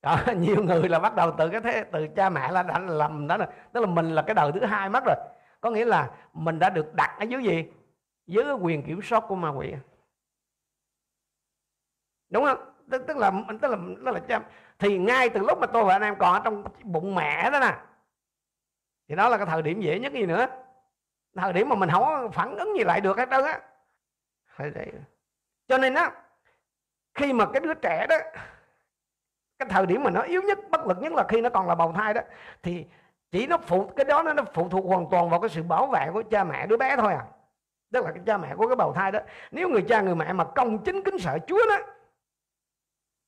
[0.03, 3.27] Đó, nhiều người là bắt đầu từ cái thế từ cha mẹ là đã lầm
[3.27, 3.47] đó rồi.
[3.73, 5.17] Tức là mình là cái đời thứ hai mất rồi.
[5.61, 7.65] Có nghĩa là mình đã được đặt ở dưới gì?
[8.27, 9.75] Dưới cái quyền kiểm soát của ma quỷ.
[12.31, 12.59] Đúng không?
[12.91, 14.41] Tức, tức là tức là tức là cha
[14.79, 17.61] thì ngay từ lúc mà tôi và anh em còn ở trong bụng mẹ đó
[17.61, 17.77] nè
[19.09, 20.47] thì đó là cái thời điểm dễ nhất gì nữa?
[21.35, 23.61] Thời điểm mà mình không có phản ứng gì lại được hết trơn á.
[25.69, 26.13] Cho nên á,
[27.15, 28.17] khi mà cái đứa trẻ đó,
[29.59, 31.75] cái thời điểm mà nó yếu nhất, bất lực nhất là khi nó còn là
[31.75, 32.21] bào thai đó,
[32.63, 32.87] thì
[33.31, 36.11] chỉ nó phụ, cái đó nó phụ thuộc hoàn toàn vào cái sự bảo vệ
[36.13, 37.27] của cha mẹ đứa bé thôi à.
[37.93, 39.19] Tức là cái cha mẹ của cái bào thai đó,
[39.51, 41.77] nếu người cha người mẹ mà công chính kính sợ Chúa đó,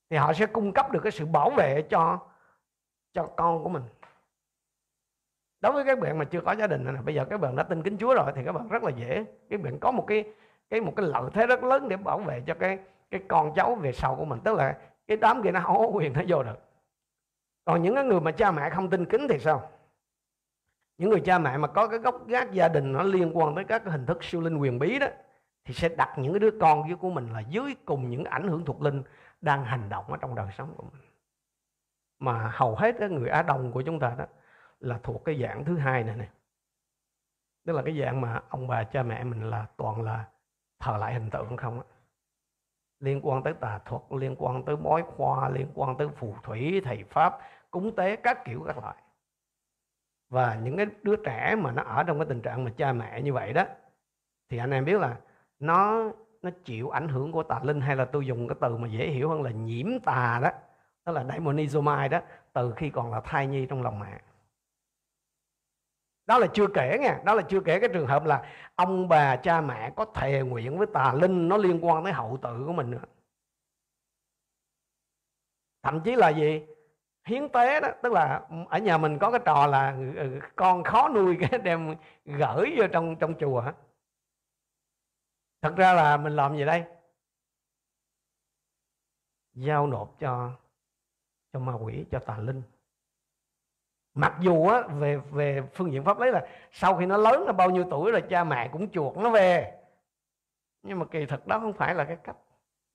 [0.09, 2.19] thì họ sẽ cung cấp được cái sự bảo vệ cho
[3.13, 3.83] cho con của mình
[5.61, 7.63] đối với các bạn mà chưa có gia đình này bây giờ các bạn đã
[7.63, 9.25] tin kính Chúa rồi thì các bạn rất là dễ.
[9.49, 10.23] Các bạn có một cái
[10.69, 12.79] cái một cái lợi thế rất lớn để bảo vệ cho cái
[13.11, 14.39] cái con cháu về sau của mình.
[14.43, 16.59] Tức là cái đám kia nó không có quyền nó vô được.
[17.65, 19.69] Còn những cái người mà cha mẹ không tin kính thì sao?
[20.97, 23.63] Những người cha mẹ mà có cái gốc gác gia đình nó liên quan tới
[23.63, 25.07] các cái hình thức siêu linh quyền bí đó,
[25.65, 28.65] thì sẽ đặt những cái đứa con của mình là dưới cùng những ảnh hưởng
[28.65, 29.03] thuộc linh
[29.41, 31.01] đang hành động ở trong đời sống của mình.
[32.19, 34.25] Mà hầu hết các người Á Đông của chúng ta đó
[34.79, 36.29] là thuộc cái dạng thứ hai này này
[37.65, 40.25] tức là cái dạng mà ông bà cha mẹ mình là toàn là
[40.79, 41.85] thờ lại hình tượng không á.
[42.99, 46.81] Liên quan tới tà thuật, liên quan tới bói khoa, liên quan tới phù thủy,
[46.85, 47.39] thầy pháp,
[47.71, 48.95] cúng tế các kiểu các loại.
[50.29, 53.21] Và những cái đứa trẻ mà nó ở trong cái tình trạng mà cha mẹ
[53.21, 53.63] như vậy đó,
[54.49, 55.17] thì anh em biết là
[55.59, 56.11] nó
[56.41, 59.07] nó chịu ảnh hưởng của tà linh hay là tôi dùng cái từ mà dễ
[59.07, 60.49] hiểu hơn là nhiễm tà đó
[61.05, 62.21] đó là daemonizomai đó,
[62.53, 64.21] từ khi còn là thai nhi trong lòng mẹ
[66.27, 68.43] đó là chưa kể nha, đó là chưa kể cái trường hợp là
[68.75, 72.37] ông bà cha mẹ có thề nguyện với tà linh nó liên quan tới hậu
[72.41, 73.03] tự của mình nữa.
[75.83, 76.61] Thậm chí là gì?
[77.25, 80.83] Hiến tế đó, tức là ở nhà mình có cái trò là ừ, ừ, con
[80.83, 83.63] khó nuôi cái đem gửi vô trong trong chùa.
[85.61, 86.83] Thật ra là mình làm gì đây?
[89.53, 90.51] Giao nộp cho
[91.53, 92.61] cho ma quỷ, cho tà linh
[94.17, 97.51] mặc dù á, về về phương diện pháp lý là sau khi nó lớn là
[97.51, 99.71] bao nhiêu tuổi rồi cha mẹ cũng chuột nó về.
[100.83, 102.35] Nhưng mà kỳ thực đó không phải là cái cách.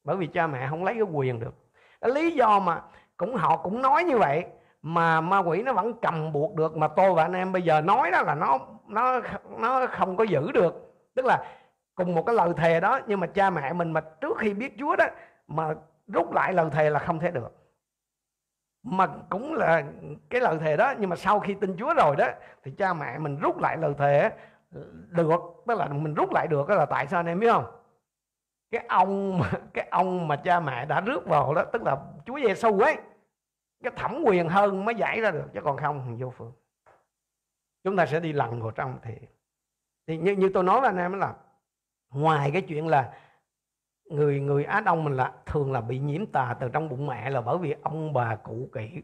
[0.04, 1.54] Bởi vì cha mẹ không lấy cái quyền được.
[2.00, 2.82] Cái lý do mà
[3.16, 4.44] cũng, họ cũng nói như vậy,
[4.82, 7.80] mà ma quỷ nó vẫn cầm buộc được, mà tôi và anh em bây giờ
[7.80, 9.20] nói đó là nó nó
[9.58, 10.94] nó không có giữ được.
[11.14, 11.44] Tức là
[11.94, 14.74] cùng một cái lời thề đó, nhưng mà cha mẹ mình mà trước khi biết
[14.78, 15.04] Chúa đó,
[15.46, 15.74] mà
[16.06, 17.61] rút lại lời thề là không thể được
[18.82, 19.82] mà cũng là
[20.30, 22.26] cái lời thề đó nhưng mà sau khi tin Chúa rồi đó
[22.62, 24.30] thì cha mẹ mình rút lại lời thề
[25.10, 27.64] được tức là mình rút lại được là tại sao anh em biết không?
[28.70, 29.42] Cái ông
[29.74, 32.96] cái ông mà cha mẹ đã rước vào đó tức là Chúa Giêsu ấy
[33.82, 36.52] cái thẩm quyền hơn mới giải ra được chứ còn không vô phương.
[37.84, 39.14] Chúng ta sẽ đi lần vào trong thì
[40.06, 41.34] thì như, như tôi nói với anh em là
[42.10, 43.12] ngoài cái chuyện là
[44.10, 47.30] người người Á Đông mình là thường là bị nhiễm tà từ trong bụng mẹ
[47.30, 49.02] là bởi vì ông bà cụ kỹ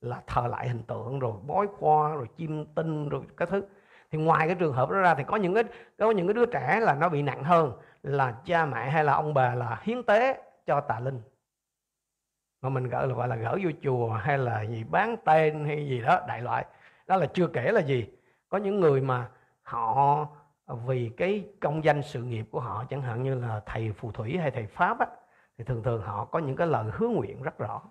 [0.00, 3.62] là thờ lại hình tượng, rồi bói khoa, rồi chim tinh, rồi các thứ.
[4.10, 5.64] Thì ngoài cái trường hợp đó ra thì có những cái
[5.98, 9.12] có những cái đứa trẻ là nó bị nặng hơn là cha mẹ hay là
[9.12, 11.20] ông bà là hiến tế cho tà linh.
[12.62, 15.88] Mà mình gọi là gọi là gỡ vô chùa hay là gì, bán tên hay
[15.88, 16.66] gì đó, đại loại.
[17.06, 18.06] Đó là chưa kể là gì,
[18.48, 19.28] có những người mà
[19.62, 20.26] họ
[20.74, 24.38] vì cái công danh sự nghiệp của họ chẳng hạn như là thầy phù thủy
[24.38, 25.06] hay thầy pháp á,
[25.58, 27.82] thì thường thường họ có những cái lời hứa nguyện rất rõ.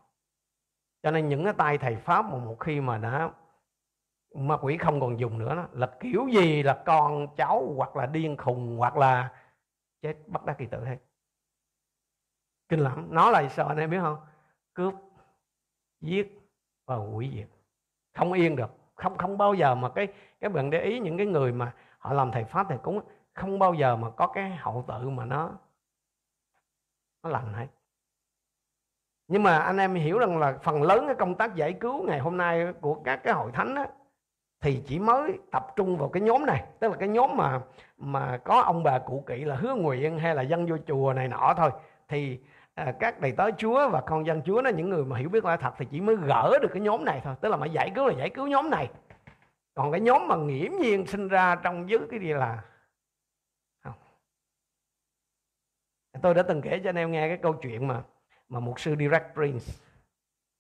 [1.04, 3.32] Cho nên những cái tay thầy pháp mà một khi mà đã
[4.36, 8.06] ma quỷ không còn dùng nữa đó, là kiểu gì là con cháu hoặc là
[8.06, 9.32] điên khùng hoặc là
[10.02, 10.98] chết bắt đắc kỳ tử hết.
[12.70, 13.08] Kinh lắm.
[13.10, 14.18] Nó là sao anh em biết không?
[14.74, 14.94] Cướp
[16.02, 16.40] giết
[16.86, 17.48] và hủy diệt.
[18.14, 18.72] Không yên được.
[18.96, 20.08] Không không bao giờ mà cái
[20.40, 23.02] cái bạn để ý những cái người mà họ làm thầy pháp thầy cúng
[23.34, 25.52] không bao giờ mà có cái hậu tự mà nó
[27.24, 27.68] nó lành hết.
[29.28, 32.20] Nhưng mà anh em hiểu rằng là phần lớn cái công tác giải cứu ngày
[32.20, 33.88] hôm nay của các cái hội thánh á,
[34.62, 36.64] thì chỉ mới tập trung vào cái nhóm này.
[36.80, 37.60] Tức là cái nhóm mà
[37.98, 41.28] mà có ông bà cụ kỵ là hứa nguyện hay là dân vô chùa này
[41.28, 41.72] nọ thôi.
[42.08, 42.40] Thì
[42.74, 45.46] à, các đầy tớ Chúa và con dân Chúa nó những người mà hiểu biết
[45.46, 47.36] lẽ thật thì chỉ mới gỡ được cái nhóm này thôi.
[47.42, 48.90] Tức là mà giải cứu là giải cứu nhóm này
[49.74, 52.66] còn cái nhóm mà nghiễm nhiên sinh ra trong dưới cái gì là
[53.84, 53.94] không?
[56.22, 58.04] Tôi đã từng kể cho anh em nghe cái câu chuyện mà
[58.50, 59.66] mà một sư Direct Prince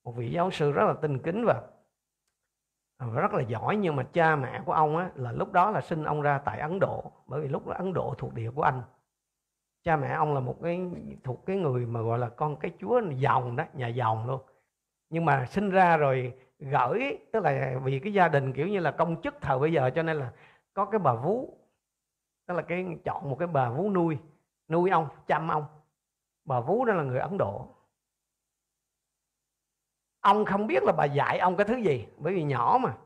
[0.04, 1.62] một vị giáo sư rất là tinh kính và
[3.13, 3.76] rất là giỏi.
[3.76, 6.60] Nhưng mà cha mẹ của ông á, là lúc đó là sinh ông ra tại
[6.60, 8.82] Ấn Độ bởi vì lúc đó Ấn Độ thuộc địa của Anh.
[9.84, 10.82] Cha mẹ ông là một cái
[11.24, 14.41] thuộc cái người mà gọi là con cái chúa giàu đó nhà giàu luôn.
[15.10, 18.91] Nhưng mà sinh ra rồi gửi, tức là vì cái gia đình kiểu như là
[18.91, 20.32] công chức thời bây giờ cho nên là
[20.74, 21.58] có cái bà vú,
[22.47, 24.17] tức là cái chọn một cái bà vú nuôi
[24.67, 25.65] nuôi ông, chăm ông.
[26.45, 27.67] Bà vú đó là người ấn độ.
[30.19, 32.97] Ông không biết là bà dạy ông cái thứ gì, bởi vì nhỏ mà.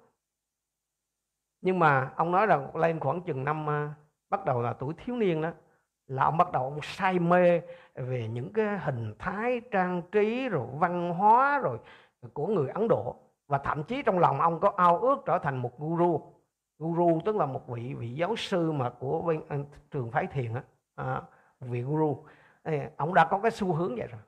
[1.61, 3.93] Nhưng mà ông nói là lên khoảng chừng năm à,
[4.29, 5.51] bắt đầu là tuổi thiếu niên đó,
[6.07, 7.61] là ông bắt đầu ông say mê
[7.95, 11.79] về những cái hình thái, trang trí, rồi văn hóa, rồi
[12.33, 15.57] của người Ấn Độ và thậm chí trong lòng ông có ao ước trở thành
[15.57, 16.33] một guru.
[16.79, 19.57] Guru tức là một vị vị giáo sư mà của bên ờ,
[19.91, 20.63] trường phái thiền á.
[20.95, 21.21] À,
[21.59, 22.25] vị guru.
[22.97, 24.21] Ông đã có cái xu hướng vậy rồi.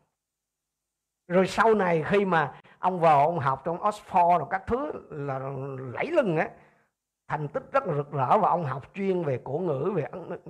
[1.27, 5.39] Rồi sau này khi mà ông vào ông học trong Oxford rồi các thứ là
[5.93, 6.49] lẫy lưng á
[7.27, 10.06] thành tích rất là rực rỡ và ông học chuyên về cổ ngữ về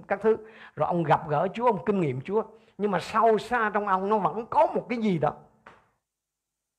[0.08, 0.38] các thứ.
[0.76, 2.44] Rồi ông gặp gỡ Chúa ông kinh nghiệm Chúa.
[2.78, 5.34] Nhưng mà sâu xa trong ông nó vẫn có một cái gì đó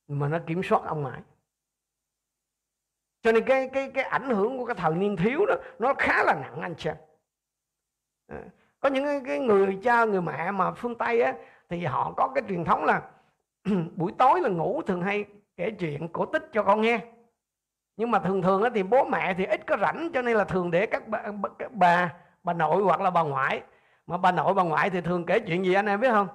[0.07, 1.21] mà nó kiểm soát ông mãi
[3.21, 6.23] cho nên cái cái cái ảnh hưởng của cái thời niên thiếu đó nó khá
[6.23, 6.89] là nặng anh chị
[8.27, 8.37] à,
[8.79, 11.33] có những cái, cái người cha người mẹ mà phương tây á
[11.69, 13.01] thì họ có cái truyền thống là
[13.95, 16.99] buổi tối là ngủ thường hay kể chuyện cổ tích cho con nghe.
[17.97, 20.71] Nhưng mà thường thường thì bố mẹ thì ít có rảnh cho nên là thường
[20.71, 21.23] để các bà,
[21.59, 23.63] các bà bà nội hoặc là bà ngoại.
[24.05, 26.27] Mà bà nội bà ngoại thì thường kể chuyện gì anh em biết không?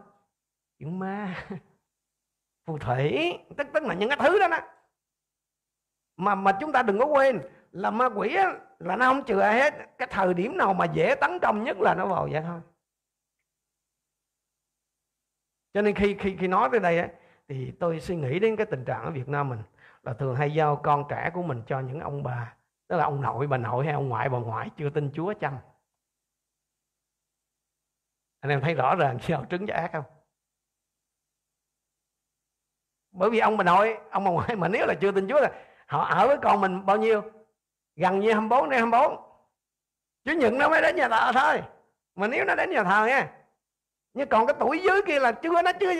[0.79, 1.35] Chuyện ma.
[2.67, 4.59] Phù thủy tức tức là những cái thứ đó đó
[6.17, 7.41] mà mà chúng ta đừng có quên
[7.73, 9.75] là ma quỷ á, là nó không chừa ai hết.
[9.99, 12.61] Cái thời điểm nào mà dễ tấn công nhất là nó vào vậy thôi.
[15.75, 17.09] Cho nên khi khi khi nói tới đây á,
[17.49, 19.59] thì tôi suy nghĩ đến cái tình trạng ở Việt Nam mình
[20.03, 22.57] là thường hay giao con trẻ của mình cho những ông bà
[22.89, 25.59] tức là ông nội bà nội hay ông ngoại bà ngoại chưa tin Chúa chăm.
[28.41, 30.05] anh em thấy rõ ràng gieo trứng cho ác không?
[33.11, 35.65] Bởi vì ông bà nội ông bà ngoại mà nếu là chưa tin Chúa là
[35.87, 37.23] họ ở với con mình bao nhiêu?
[37.97, 39.21] Gần như 24 đến 24
[40.25, 41.63] Chủ nhật nó mới đến nhà thờ thôi.
[42.15, 43.33] Mà nếu nó đến nhà thờ nha
[44.15, 45.93] nhưng còn cái tuổi dưới kia là chưa, nó chưa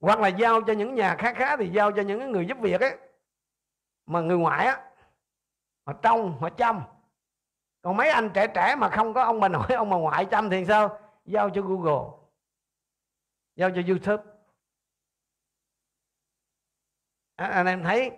[0.00, 2.80] hoặc là giao cho những nhà khá khá thì giao cho những người giúp việc
[2.80, 2.96] ấy.
[4.06, 4.90] Mà người ngoại á,
[5.86, 6.82] họ trông, họ chăm.
[7.82, 10.50] Còn mấy anh trẻ trẻ mà không có ông bà nội, ông bà ngoại chăm
[10.50, 11.00] thì sao?
[11.24, 12.18] Giao cho google,
[13.56, 14.22] giao cho youtube
[17.40, 18.12] à, anh em thấy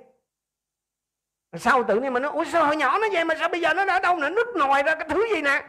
[1.52, 3.74] sao tự nhiên mà nó ủa sao hồi nhỏ nó vậy mà sao bây giờ
[3.74, 5.68] nó đã đâu nữa nứt nồi ra cái thứ gì nè?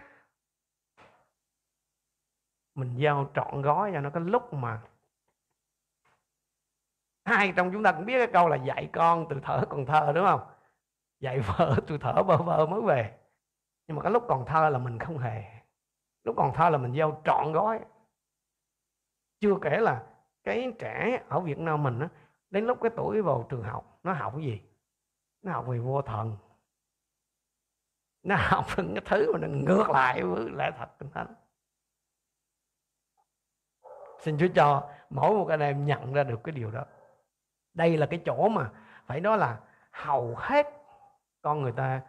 [2.75, 4.81] Mình giao trọn gói cho nó cái lúc mà
[7.25, 10.11] hai trong chúng ta cũng biết cái câu là dạy con từ thở còn thơ
[10.15, 10.41] đúng không?
[11.19, 13.17] Dạy vợ từ thở bơ vơ mới về.
[13.87, 15.43] Nhưng mà cái lúc còn thơ là mình không hề.
[16.23, 17.79] Lúc còn thơ là mình giao trọn gói.
[19.39, 20.03] Chưa kể là
[20.43, 22.07] cái trẻ ở Việt Nam mình á
[22.53, 24.61] đến lúc cái tuổi vào trường học nó học cái gì?
[25.41, 26.37] Nó học về vô thần.
[28.23, 31.35] Nó học những cái thứ mà nó ngược lại với lẽ thật kinh thánh
[34.19, 36.85] xin Chúa cho mỗi một anh em nhận ra được cái điều đó.
[37.73, 38.71] Đây là cái chỗ mà
[39.05, 39.59] phải nói là
[39.91, 40.67] hầu hết
[41.41, 42.01] con người ta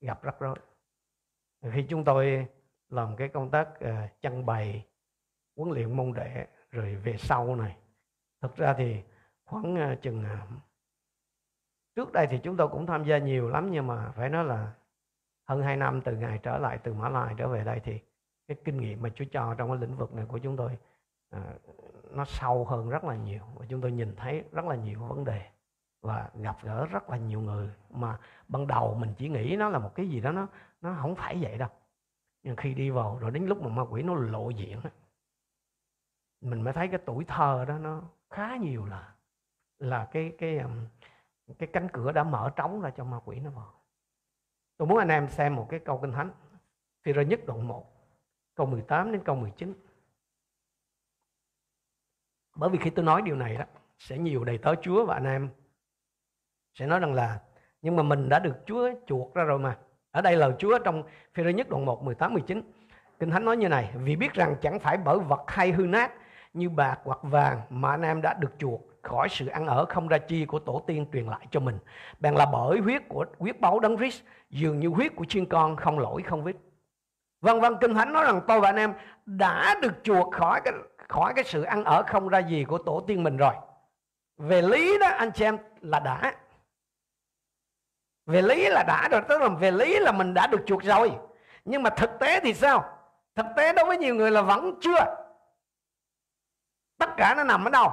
[0.00, 0.56] gặp rắc rối.
[1.72, 2.46] Khi chúng tôi
[2.88, 3.68] làm cái công tác
[4.28, 4.86] uh, bày
[5.56, 7.76] huấn luyện môn đệ rồi về sau này
[8.40, 9.02] thực ra thì
[9.48, 10.36] khoảng ờ, chừng ờ,
[11.96, 14.72] trước đây thì chúng tôi cũng tham gia nhiều lắm nhưng mà phải nói là
[15.44, 18.00] hơn 2 năm từ ngày trở lại từ Mã Lai trở về đây thì
[18.48, 20.78] cái kinh nghiệm mà Chúa cho trong cái lĩnh vực này của chúng tôi
[21.30, 21.40] à,
[22.10, 25.24] nó sâu hơn rất là nhiều và chúng tôi nhìn thấy rất là nhiều vấn
[25.24, 25.42] đề
[26.02, 29.78] và gặp gỡ rất là nhiều người mà ban đầu mình chỉ nghĩ nó là
[29.78, 30.46] một cái gì đó nó
[30.80, 31.68] nó không phải vậy đâu.
[32.42, 34.80] Nhưng khi đi vào rồi đến lúc mà ma quỷ nó lộ diện
[36.40, 39.14] mình mới thấy cái tuổi thơ đó nó khá nhiều là
[39.78, 40.60] là cái cái
[41.58, 43.74] cái cánh cửa đã mở trống ra cho ma quỷ nó vào.
[44.76, 46.30] Tôi muốn anh em xem một cái câu kinh thánh
[47.02, 47.86] phi rơ nhất đoạn 1
[48.54, 49.74] câu 18 đến câu 19
[52.56, 53.64] bởi vì khi tôi nói điều này đó,
[53.98, 55.50] sẽ nhiều đầy tớ Chúa và anh em
[56.74, 57.40] sẽ nói rằng là,
[57.82, 59.78] nhưng mà mình đã được Chúa chuộc ra rồi mà.
[60.10, 61.02] Ở đây lời Chúa trong
[61.34, 62.62] phi rơ nhất đoạn 1 18 19
[63.18, 66.12] Kinh Thánh nói như này, Vì biết rằng chẳng phải bởi vật hay hư nát
[66.52, 70.08] Như bạc hoặc vàng Mà anh em đã được chuộc khỏi sự ăn ở không
[70.08, 71.78] ra chi của tổ tiên truyền lại cho mình.
[72.20, 75.76] Bèn là bởi huyết của, huyết báu đấng Christ, Dường như huyết của chiên con
[75.76, 76.52] không lỗi, không vết.
[77.40, 78.94] Vâng vâng Kinh Thánh nói rằng tôi và anh em
[79.26, 80.74] Đã được chuộc khỏi cái
[81.08, 83.54] khỏi cái sự ăn ở không ra gì của tổ tiên mình rồi.
[84.36, 86.34] Về lý đó, anh chị em, là đã.
[88.26, 91.12] Về lý là đã rồi, tức là về lý là mình đã được chuộc rồi.
[91.64, 92.84] Nhưng mà thực tế thì sao?
[93.34, 95.16] Thực tế đối với nhiều người là vẫn chưa.
[96.98, 97.90] Tất cả nó nằm ở đâu?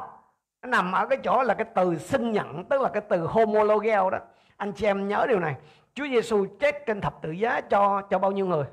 [0.65, 4.10] Nó nằm ở cái chỗ là cái từ xưng nhận, tức là cái từ homologeo
[4.10, 4.19] đó.
[4.58, 5.56] Anh chị em nhớ điều này.
[5.93, 8.65] Chúa Giêsu chết trên thập tự giá cho cho bao nhiêu người?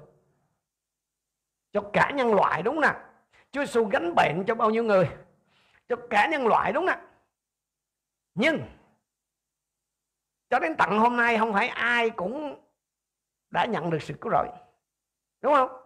[1.73, 2.95] Cho cả nhân loại đúng nè
[3.53, 5.11] Chúa Giêsu gánh bệnh cho bao nhiêu người?
[5.89, 6.99] Cho cả nhân loại đúng nè
[8.35, 8.63] nhưng,
[10.51, 12.61] cho đến tận hôm nay không phải ai cũng
[13.51, 14.49] đã nhận được sự cứu rỗi.
[15.41, 15.82] Đúng không?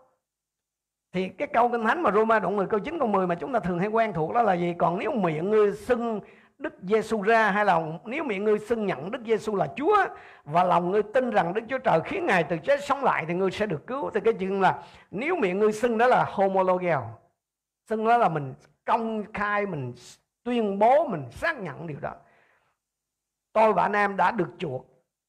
[1.17, 3.53] Thì cái câu kinh thánh mà Roma đoạn 10 câu 9 câu 10 mà chúng
[3.53, 4.75] ta thường hay quen thuộc đó là gì?
[4.79, 6.21] Còn nếu miệng ngươi xưng
[6.59, 9.97] Đức Giêsu ra hay là nếu miệng ngươi xưng nhận Đức Giêsu là Chúa
[10.45, 13.35] và lòng ngươi tin rằng Đức Chúa Trời khiến Ngài từ chết sống lại thì
[13.35, 14.11] ngươi sẽ được cứu.
[14.11, 17.03] Thì cái chuyện là nếu miệng ngươi xưng đó là homologeo,
[17.89, 19.93] xưng đó là mình công khai mình
[20.45, 22.13] tuyên bố mình xác nhận điều đó
[23.53, 24.87] tôi và anh em đã được chuộc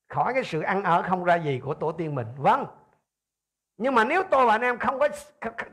[0.08, 2.28] khỏi cái sự ăn ở không ra gì của tổ tiên mình.
[2.38, 2.66] Vâng
[3.78, 5.08] nhưng mà nếu tôi và anh em không có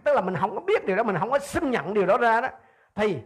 [0.04, 2.18] tức là mình không có biết điều đó mình không có xin nhận điều đó
[2.18, 2.48] ra đó
[2.94, 3.22] thì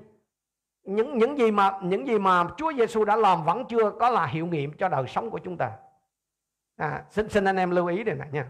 [0.82, 4.26] những những gì mà những gì mà Chúa Giêsu đã làm vẫn chưa có là
[4.26, 5.70] hiệu nghiệm cho đời sống của chúng ta.
[6.76, 8.46] À, xin xin anh em lưu ý điều này nha.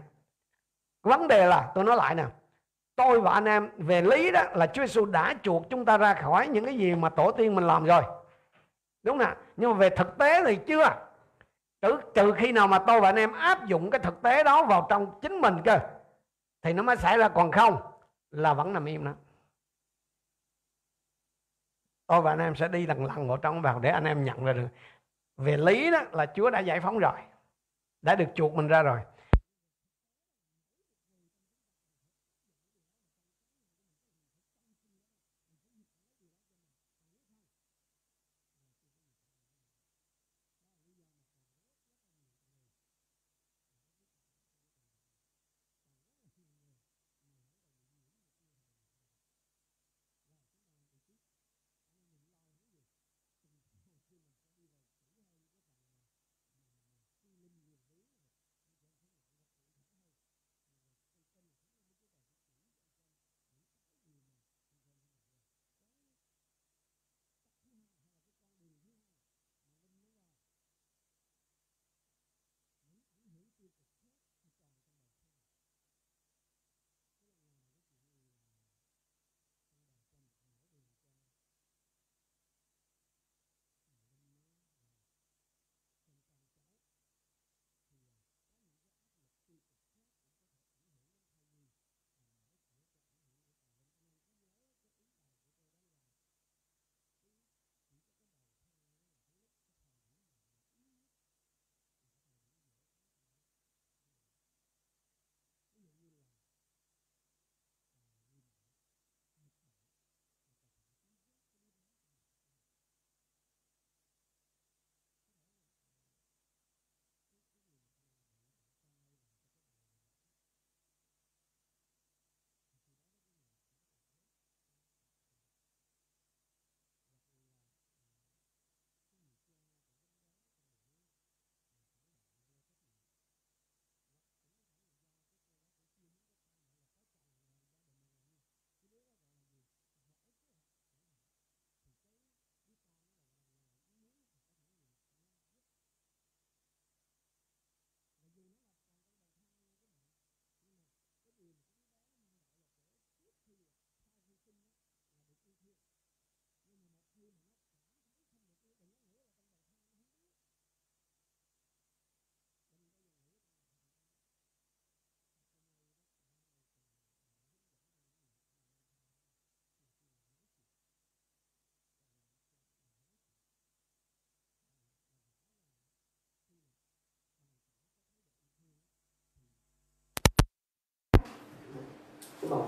[1.03, 2.25] Vấn đề là tôi nói lại nè
[2.95, 6.13] tôi và anh em về lý đó là Chúa Giêsu đã chuộc chúng ta ra
[6.13, 8.03] khỏi những cái gì mà tổ tiên mình làm rồi.
[9.03, 10.95] Đúng nè nhưng mà về thực tế thì chưa.
[11.81, 14.65] Trừ, trừ khi nào mà tôi và anh em áp dụng cái thực tế đó
[14.65, 15.79] vào trong chính mình cơ?
[16.61, 17.29] Thì nó mới xảy ra.
[17.29, 17.77] Còn không
[18.31, 19.13] là vẫn nằm im đó.
[22.07, 24.45] Tôi và anh em sẽ đi lần lần vào trong vào để anh em nhận
[24.45, 24.67] ra được.
[25.37, 27.19] Về lý đó là Chúa đã giải phóng rồi,
[28.01, 28.99] đã được chuộc mình ra rồi.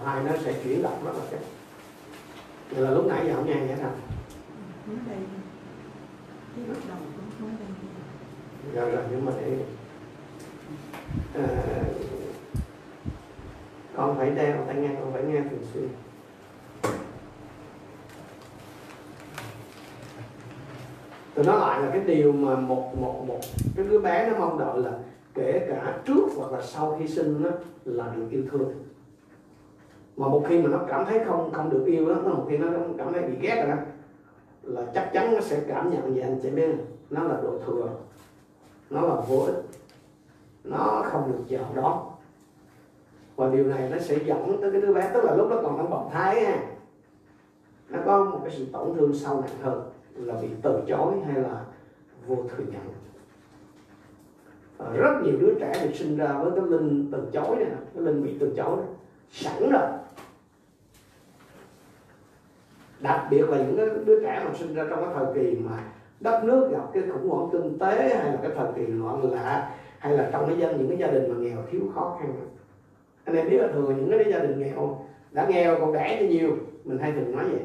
[0.05, 1.41] Thai nó sẽ chuyển động rất là nhanh
[2.71, 3.91] vậy là lúc nãy giờ không nghe vậy nào
[4.95, 5.15] cái
[8.73, 9.57] rồi rồi nhưng mà để
[11.35, 11.83] à,
[13.95, 15.87] con phải đeo tai nghe con phải nghe thường xuyên.
[21.35, 23.39] Tôi nói lại là cái điều mà một một một
[23.75, 24.91] cái đứa bé nó mong đợi là
[25.33, 27.49] kể cả trước hoặc là sau khi sinh nó
[27.85, 28.73] là được yêu thương
[30.21, 32.57] mà một khi mà nó cảm thấy không không được yêu đó nó một khi
[32.57, 33.81] nó cảm thấy bị ghét rồi đó
[34.63, 36.75] là chắc chắn nó sẽ cảm nhận về anh chị biết
[37.09, 37.89] nó là đồ thừa.
[38.89, 39.55] Nó là vô ích.
[40.63, 42.07] Nó không được chào đó.
[43.35, 45.77] và điều này nó sẽ dẫn tới cái đứa bé tức là lúc nó còn
[45.77, 46.63] đang bọc thai ha
[47.89, 51.43] nó có một cái sự tổn thương sâu nặng hơn là bị từ chối hay
[51.43, 51.65] là
[52.27, 52.81] vô thừa nhận.
[54.93, 58.23] Rất nhiều đứa trẻ được sinh ra với cái linh từ chối này cái linh
[58.23, 58.87] bị từ chối này,
[59.31, 60.00] sẵn rồi
[63.01, 65.83] đặc biệt là những cái đứa trẻ mà sinh ra trong cái thời kỳ mà
[66.19, 69.75] đất nước gặp cái khủng hoảng kinh tế hay là cái thời kỳ loạn lạ
[69.99, 72.33] hay là trong cái dân những cái gia đình mà nghèo thiếu khó khăn.
[73.23, 76.25] Anh em biết là thường những cái gia đình nghèo đã nghèo còn đẻ cho
[76.25, 76.55] nhiều.
[76.83, 77.61] Mình hay thường nói vậy.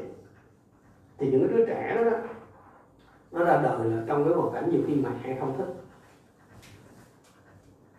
[1.17, 2.17] Thì những cái đứa trẻ đó, đó
[3.31, 5.67] nó ra đời là trong cái hoàn cảnh nhiều khi mẹ không thích.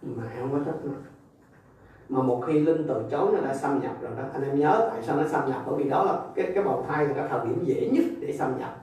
[0.03, 0.93] Mẹ không có thích nữa
[2.09, 4.89] mà một khi linh từ chối nó đã xâm nhập rồi đó, anh em nhớ
[4.93, 5.63] tại sao nó xâm nhập?
[5.67, 8.33] Bởi vì đó là cái cái bào thai là cái thời điểm dễ nhất để
[8.33, 8.77] xâm nhập.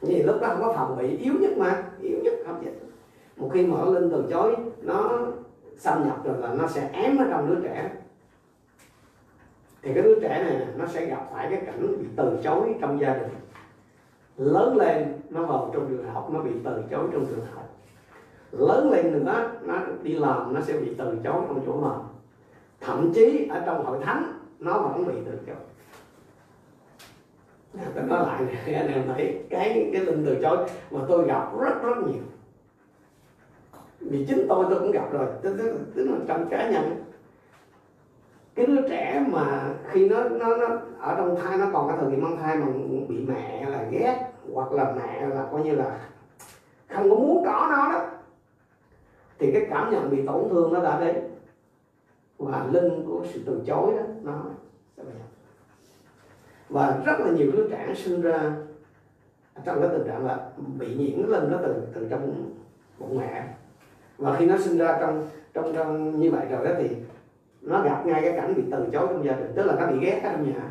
[0.00, 2.72] Vì lúc đó không có phòng bị, yếu nhất mà, yếu nhất không vậy.
[3.36, 5.26] Một khi mở linh từ chối nó
[5.76, 7.90] xâm nhập rồi là nó sẽ ém ở trong đứa trẻ.
[9.82, 13.00] Thì cái đứa trẻ này nó sẽ gặp phải cái cảnh bị từ chối trong
[13.00, 13.28] gia đình.
[14.36, 17.77] Lớn lên, nó vào trong trường học, nó bị từ chối trong trường học
[18.52, 22.00] lớn lên nữa nó đi làm nó sẽ bị từ chối trong chỗ làm.
[22.80, 25.56] Thậm chí ở trong hội thánh nó vẫn bị từ chối.
[27.94, 30.58] Tôi nói lại này, anh em thấy cái cái linh từ chối
[30.90, 32.22] mà tôi gặp rất rất nhiều.
[34.00, 37.04] Vì chính tôi tôi cũng gặp rồi tức, tức, tức là trong cá nhân.
[38.54, 40.66] Cái đứa trẻ mà khi nó nó nó
[41.00, 42.66] ở trong thai nó còn cái thời kỳ mang thai mà
[43.08, 46.00] bị mẹ là ghét hoặc là mẹ là coi như là
[46.88, 48.17] không có muốn có nó đó
[49.38, 51.16] thì cái cảm nhận bị tổn thương nó đã đến.
[52.38, 54.42] Và linh của sự từ chối đó nó
[54.96, 55.10] sẽ bị
[56.68, 58.52] và rất là nhiều đứa trẻ sinh ra
[59.64, 62.52] trong cái tình trạng là bị nhiễm linh nó từ từ trong
[62.98, 63.48] bụng mẹ.
[64.18, 66.88] Và khi nó sinh ra trong trong trong như vậy rồi đó thì
[67.60, 70.06] nó gặp ngay cái cảnh bị từ chối trong gia đình tức là nó bị
[70.06, 70.70] ghét ở trong nhà.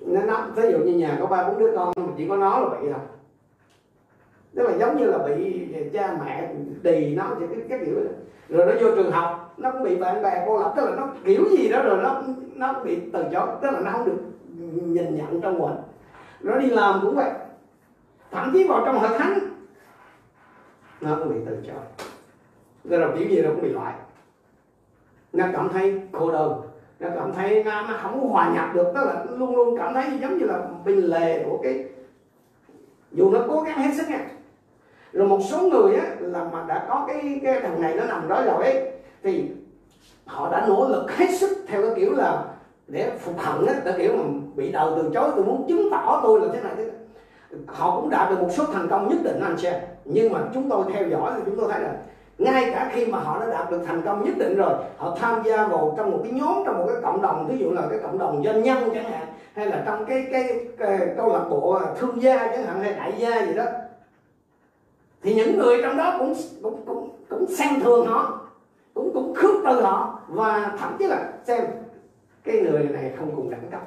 [0.00, 2.68] Nó, nó ví dụ như nhà có ba bốn đứa con chỉ có nó là
[2.68, 3.02] vậy thôi
[4.56, 6.50] tức là giống như là bị cha mẹ
[6.82, 8.10] đì nó thì cái, cái kiểu đó.
[8.48, 11.08] rồi nó vô trường học nó cũng bị bạn bè cô lập tức là nó
[11.24, 12.22] kiểu gì đó rồi nó
[12.54, 14.18] nó bị từ chối tức là nó không được
[14.92, 15.76] nhìn nhận trong mình
[16.40, 17.30] nó đi làm cũng vậy.
[18.30, 19.38] Thậm chí vào trong hội thánh
[21.00, 22.06] nó cũng bị từ chối.
[22.84, 23.94] Rồi là kiểu gì nó cũng bị loại.
[25.32, 26.60] Nó cảm thấy cô đơn
[27.00, 30.04] nó cảm thấy nó, nó không hòa nhập được tức là luôn luôn cảm thấy
[30.20, 31.84] giống như là bình lề của cái
[33.12, 34.26] dù nó cố gắng hết sức nha
[35.16, 38.28] rồi một số người á là mà đã có cái cái thằng này nó nằm
[38.28, 38.90] đó rồi ấy
[39.22, 39.44] thì
[40.24, 42.44] họ đã nỗ lực hết sức theo cái kiểu là
[42.86, 46.20] để phục hận á cái kiểu mà bị đầu từ chối tôi muốn chứng tỏ
[46.22, 46.94] tôi là thế này thế này
[47.66, 50.68] họ cũng đạt được một số thành công nhất định anh xem nhưng mà chúng
[50.68, 51.94] tôi theo dõi thì chúng tôi thấy là
[52.38, 55.42] ngay cả khi mà họ đã đạt được thành công nhất định rồi họ tham
[55.44, 57.98] gia vào trong một cái nhóm trong một cái cộng đồng ví dụ là cái
[58.02, 61.78] cộng đồng doanh nhân chẳng hạn hay là trong cái cái, cái câu lạc bộ
[62.00, 63.64] thương gia chẳng hạn hay đại gia gì đó
[65.22, 68.40] thì những người trong đó cũng cũng cũng cũng xem thường họ
[68.94, 71.64] cũng cũng khước từ họ và thậm chí là xem
[72.44, 73.80] cái người này không cùng đẳng cấp.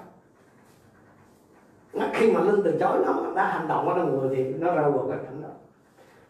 [2.13, 4.81] Khi mà linh từ chối nó đã hành động ở trong người thì nó ra
[4.81, 5.49] vào cái cảnh đó.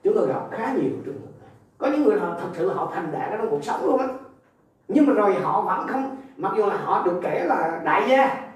[0.03, 1.49] Chúng tôi gặp khá nhiều trường hợp này.
[1.77, 4.07] Có những người họ thật sự họ thành đạt trong cuộc sống luôn á.
[4.87, 8.49] Nhưng mà rồi họ vẫn không mặc dù là họ được kể là đại gia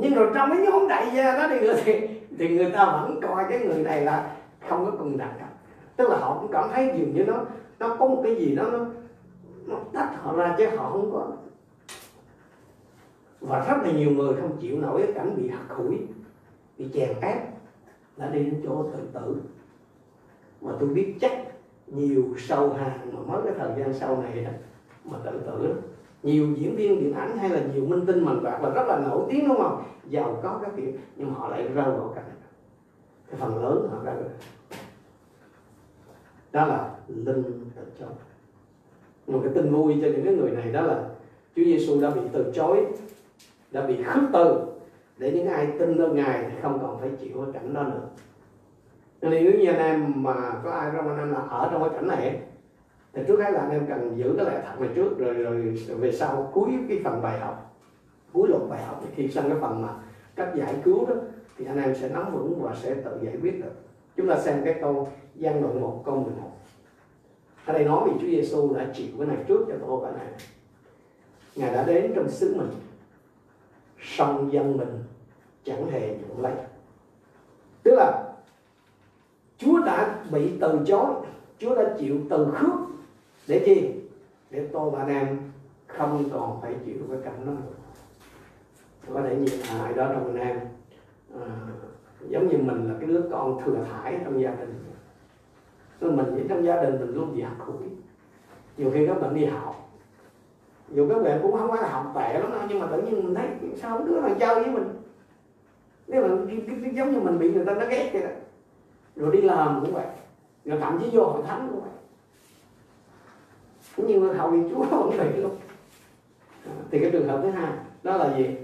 [0.00, 3.44] nhưng rồi trong cái nhóm đại gia đó thì thì, thì người ta vẫn coi
[3.50, 4.30] cái người này là
[4.68, 5.48] không có cần đặt cấp
[5.96, 7.44] tức là họ cũng cảm thấy dường như nó
[7.78, 8.86] nó có một cái gì đó nó
[9.66, 11.26] nó tách họ ra chứ họ không có.
[13.40, 15.98] Và rất là nhiều người không chịu nổi cái cảnh bị hắt hủi,
[16.78, 17.38] bị chèn ép,
[18.16, 19.36] đã đi đến chỗ tự tử.
[20.60, 21.32] Mà tôi biết chắc
[21.86, 24.46] nhiều sâu hàng mà mới cái thời gian sau này
[25.04, 25.74] mà tự tử
[26.22, 28.98] nhiều diễn viên, điện ảnh hay là nhiều minh tinh mình bạc là rất là
[28.98, 29.82] nổi tiếng đúng không?
[30.08, 32.24] Giàu có các kiểu, nhưng họ lại rơi vào cảnh
[33.30, 34.30] cái phần lớn họ đã được.
[36.52, 38.08] Đó là linh tự chối
[39.26, 41.04] một cái tin vui cho những cái người này đó là
[41.56, 42.86] Chúa Giêsu đã bị từ chối,
[43.70, 44.66] đã bị khước từ
[45.18, 48.08] để những ai tin nơi Ngài thì không còn phải chịu cái cảnh đó nữa.
[49.20, 51.90] Nên nếu như anh em mà có ai trong anh em là ở trong cái
[51.94, 52.40] cảnh này
[53.12, 55.78] thì trước hết là anh em cần giữ cái lẽ thật này trước, rồi rồi
[55.88, 57.76] về sau cuối cái phần bài học,
[58.32, 59.88] cuối luận bài học thì khi sang cái phần mà
[60.36, 61.14] cách giải cứu đó
[61.58, 63.72] thì anh em sẽ nắm vững và sẽ tự giải quyết được.
[64.16, 66.48] Chúng ta xem cái câu gian đoạn một, câu 11
[67.68, 70.26] ở đây nói về Chúa Giêsu đã chịu cái này trước cho tôi và này.
[71.56, 72.70] Ngài đã đến trong xứ mình.
[74.00, 75.04] Song dân mình
[75.64, 76.52] chẳng hề nhận lấy.
[77.82, 78.32] Tức là,
[79.58, 81.06] Chúa đã bị từ chối,
[81.58, 82.74] Chúa đã chịu từ khước
[83.46, 83.90] để chi?
[84.50, 85.52] Để tôi và anh em
[85.86, 87.74] không còn phải chịu cái cảnh đó nữa.
[89.14, 90.60] Có thể nhìn ai đó trong anh em
[91.34, 91.46] à,
[92.28, 94.84] giống như mình là cái đứa con thừa thải trong gia đình.
[96.00, 97.88] Nên mình trong gia đình mình luôn bị học hủi.
[98.76, 99.88] Nhiều khi các bạn đi học
[100.94, 103.24] dù các bạn cũng không phải là học tệ lắm đâu nhưng mà tự nhiên
[103.24, 104.88] mình thấy sao đứa nào chơi với mình?
[106.06, 106.28] Nếu mà
[106.92, 108.28] giống như mình bị người ta nó ghét vậy đó.
[109.16, 110.06] Rồi đi làm cũng vậy
[110.64, 111.90] rồi thậm chí vô hội thánh cũng vậy.
[113.96, 115.56] Nhưng mà học viên chúa vẫn vậy luôn.
[116.66, 117.72] À, thì cái trường hợp thứ hai
[118.02, 118.56] đó là gì?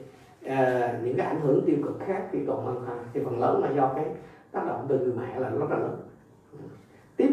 [0.45, 2.97] À, những cái ảnh hưởng tiêu cực khác khi còn mang thai.
[3.13, 4.05] Thì phần lớn là do cái
[4.53, 5.97] tác động từ người mẹ là rất là lớn.
[7.17, 7.31] Tiếp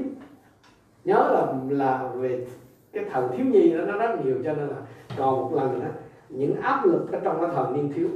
[1.06, 2.48] nhớ là là về
[2.94, 4.76] cái thần thiếu nhi đó nó rất nhiều cho nên là
[5.18, 5.90] còn một lần nữa
[6.30, 8.08] những áp lực ở trong cái thần niên thiếu.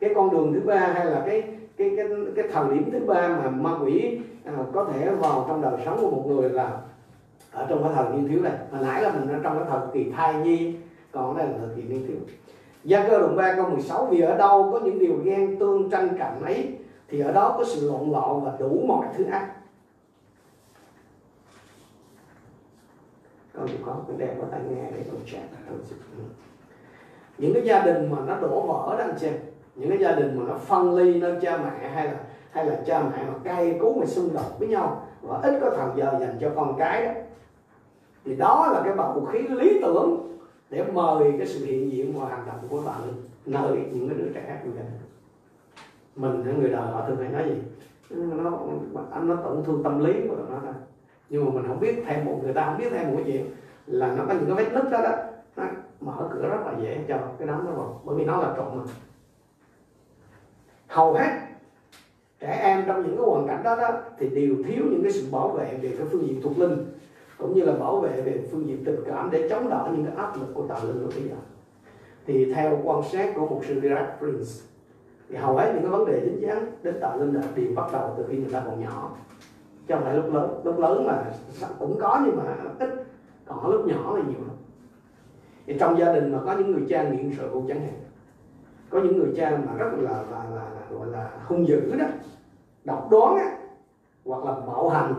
[0.00, 1.42] Cái con đường thứ ba hay là cái
[1.76, 5.62] cái cái cái thời điểm thứ ba mà ma quỷ à, có thể vào trong
[5.62, 6.80] đời sống của một người là
[7.52, 8.52] ở trong cái thần niên thiếu này.
[8.70, 10.74] Hồi nãy là mình ở trong cái thần kỳ thai nhi
[11.12, 12.16] còn đây là thời kỳ niên thiếu.
[12.88, 16.08] Gia cơ đoạn 3 câu 16 Vì ở đâu có những điều ghen tương tranh
[16.18, 16.78] cạnh ấy,
[17.08, 19.50] Thì ở đó có sự lộn lộn và đủ mọi thứ ác.
[23.54, 25.42] Câu có cái đẹp có tai nghe để con chat
[27.38, 29.30] Những cái gia đình mà nó đổ vỡ đó anh chị,
[29.74, 32.16] Những cái gia đình mà nó phân ly nơi cha mẹ hay là
[32.50, 35.70] hay là cha mẹ mà cay cú mà xung đột với nhau và ít có
[35.70, 37.12] thời giờ dành cho con cái đó,
[38.24, 40.37] thì đó là cái bầu khí lý tưởng
[40.70, 43.00] để mời cái sự hiện diện và hành động của bạn
[43.46, 44.84] nơi những cái đứa trẻ của mình.
[46.16, 47.56] Mình người đời họ thường hay nói gì?
[48.10, 48.68] Nó
[49.10, 50.74] anh nó tổn thương tâm lý của nó thôi.
[51.28, 53.46] Nhưng mà mình không biết thêm một người ta không biết thêm một cái chuyện
[53.86, 55.16] là nó có những cái vết nứt đó đó.
[55.56, 55.64] Nó
[56.00, 58.78] mở cửa rất là dễ cho cái đám nó vào bởi vì nó là trộn
[58.78, 58.84] mà.
[60.86, 61.40] Hầu hết
[62.40, 65.26] trẻ em trong những cái hoàn cảnh đó, đó thì đều thiếu những cái sự
[65.32, 66.86] bảo vệ về cái phương diện thuộc linh
[67.38, 70.14] cũng như là bảo vệ về phương diện tình cảm để chống đỡ những cái
[70.14, 71.36] áp lực của tạo lực lúc bây giờ.
[72.26, 74.50] Thì theo quan sát của một sư Gerard Prince
[75.28, 77.92] thì hầu hết những cái vấn đề dính dáng đến tạo linh là đều bắt
[77.92, 79.10] đầu từ khi người ta còn nhỏ.
[79.88, 81.24] Chứ không phải lúc lớn lúc lớn mà
[81.78, 83.06] cũng có nhưng mà ít
[83.46, 84.56] còn lúc nhỏ là nhiều lắm.
[85.66, 87.94] Thì trong gia đình mà có những người cha nghiện rượu chẳng hạn.
[88.90, 92.06] Có những người cha mà rất là là, là, là gọi là hung dữ đó
[92.84, 93.58] độc đoán á
[94.24, 95.14] hoặc là bạo hành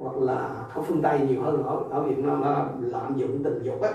[0.00, 3.62] hoặc là ở phương tây nhiều hơn ở ở việt nam nó lạm dụng tình
[3.62, 3.90] dục á.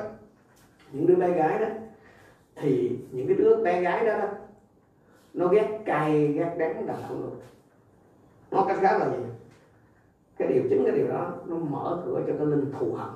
[0.92, 1.68] Những đứa bé gái đó
[2.56, 4.28] thì những cái đứa bé gái đó, đó
[5.34, 7.36] nó ghét cay ghét đắng đàn ông luôn
[8.52, 9.24] nó cách khác là gì?
[10.38, 13.10] Cái điều chính cái điều đó nó mở cửa cho cái linh thù hận.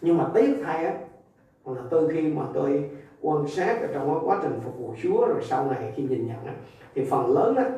[0.00, 0.94] Nhưng mà tiếc thay á
[1.64, 5.42] là tôi khi mà tôi quan sát ở trong quá trình phục vụ Chúa rồi
[5.42, 6.54] sau này khi nhìn nhận á,
[6.94, 7.70] thì phần lớn á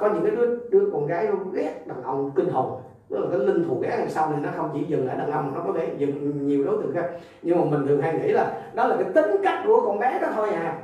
[0.00, 2.80] có những cái đứa đứa con gái nó ghét đàn ông kinh hồn.
[3.08, 5.30] Tức là cái linh thù ghét đằng sau này nó không chỉ dừng ở đàn
[5.30, 7.10] ông nó có thể dừng nhiều đối tượng khác.
[7.42, 10.18] Nhưng mà mình thường hay nghĩ là đó là cái tính cách của con bé
[10.22, 10.78] đó thôi à.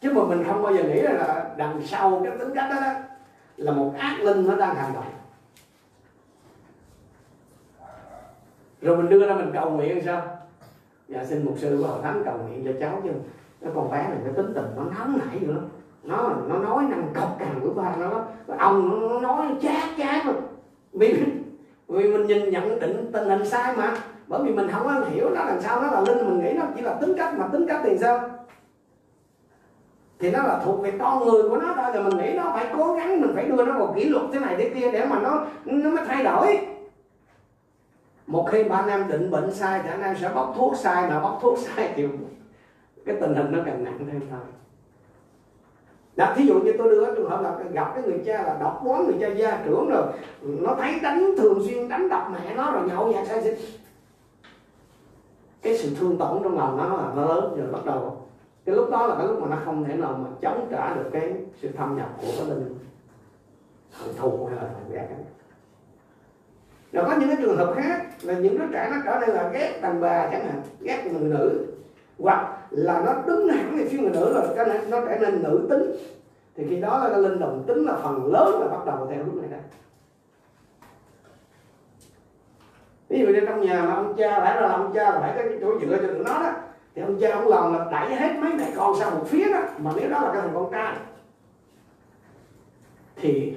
[0.00, 2.92] Chứ mà mình không bao giờ nghĩ là đằng sau cái tính cách đó, đó
[3.56, 5.04] là một ác linh nó đang hành động.
[8.82, 10.22] Rồi mình đưa ra mình cầu nguyện sao?
[11.08, 13.10] Dạ xin mục sư của hội thánh cầu nguyện cho cháu chứ.
[13.60, 15.60] Cái con bé này cái tính tình nó nóng nảy nữa
[16.08, 18.24] nó nó nói năng cọc cằn của ba nó
[18.58, 20.34] ông nó nói chát chát rồi
[20.92, 21.24] vì
[21.88, 23.94] vì mình nhìn nhận định tình hình sai mà.
[24.26, 26.62] Bởi vì mình không có hiểu nó làm sao, nó là linh, mình nghĩ nó
[26.76, 28.20] chỉ là tính cách mà tính cách thì sao?
[30.18, 32.66] Thì nó là thuộc về con người của nó thôi rồi mình nghĩ nó phải
[32.76, 35.20] cố gắng, mình phải đưa nó vào kỷ luật thế này thế kia để mà
[35.20, 36.58] nó nó mới thay đổi.
[38.26, 41.20] Một khi ba nam định bệnh sai thì anh em sẽ bóc thuốc sai, mà
[41.20, 42.08] bóc thuốc sai thì
[43.06, 44.40] cái tình hình nó càng nặng thêm thôi
[46.18, 48.82] đó, thí dụ như tôi đưa trường hợp là gặp cái người cha là độc
[48.84, 50.06] đoán người cha gia trưởng rồi
[50.42, 53.54] nó thấy đánh thường xuyên đánh đập mẹ nó rồi nhậu nhạt sai sinh
[55.62, 58.26] cái sự thương tổn trong lòng nó là nó lớn rồi bắt đầu.
[58.64, 61.10] Cái lúc đó là cái lúc mà nó không thể nào mà chống trả được
[61.12, 62.78] cái sự thâm nhập của cái linh
[63.98, 65.08] thần thù hay là thần ghét
[66.92, 69.48] rồi có những cái trường hợp khác là những đứa trẻ nó trở nên là
[69.48, 71.66] ghét đàn bà chẳng hạn ghét người nữ
[72.18, 75.42] hoặc là nó đứng hẳn về phía người nữ rồi cái này nó trở nên
[75.42, 75.92] nữ tính.
[76.54, 79.24] Thì khi đó là cái linh đồng tính là phần lớn là bắt đầu theo
[79.24, 79.60] lúc này đây
[83.08, 85.78] ví dụ như trong nhà mà ông cha phải là ông cha phải cái chỗ
[85.80, 86.52] dựa cho tụi nó đó
[86.94, 89.60] thì ông cha ông lòng là đẩy hết mấy mẹ con sang một phía đó
[89.78, 90.96] mà nếu đó là cái thằng con trai
[93.16, 93.56] thì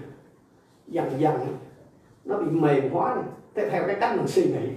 [0.87, 1.57] dần dần
[2.25, 3.23] nó bị mềm hóa này
[3.55, 4.69] theo, theo cái cách mình suy nghĩ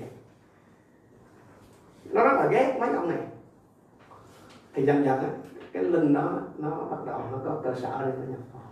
[2.04, 3.18] nó rất là ghét mấy ông này
[4.74, 5.20] thì dần dần
[5.72, 8.62] cái linh đó, nó bắt đầu nó có cơ sở để nó nhập vào.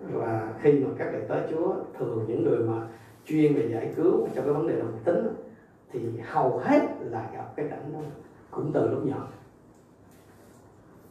[0.00, 2.86] Và khi mà các đệ tới Chúa, thường những người mà
[3.24, 5.28] chuyên về giải cứu cho cái vấn đề đồng tính
[5.92, 6.00] thì
[6.30, 7.98] hầu hết là gặp cái cảnh đó
[8.50, 9.28] cũng từ lúc nhỏ.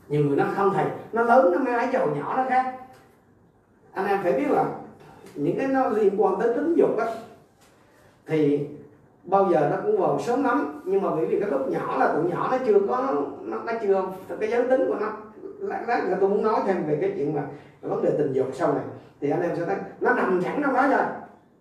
[0.08, 2.78] Nhiều người nó không thầy, nó lớn nó mới ái giàu nhỏ nó khác.
[3.94, 4.76] Anh em phải biết là
[5.36, 7.06] những cái nó liên quan tới tính dục á,
[8.26, 8.68] thì
[9.26, 12.14] bao giờ nó cũng vào sớm lắm nhưng mà bởi vì cái lúc nhỏ là
[12.14, 14.04] tụi nhỏ nó chưa có nó, nó chưa
[14.40, 15.12] cái giới tính của nó
[15.60, 17.42] lát lát nữa tôi muốn nói thêm về cái chuyện mà
[17.82, 18.84] vấn đề tình dục sau này.
[19.22, 21.06] Thì anh em sẽ thấy nó nằm sẵn trong đó rồi.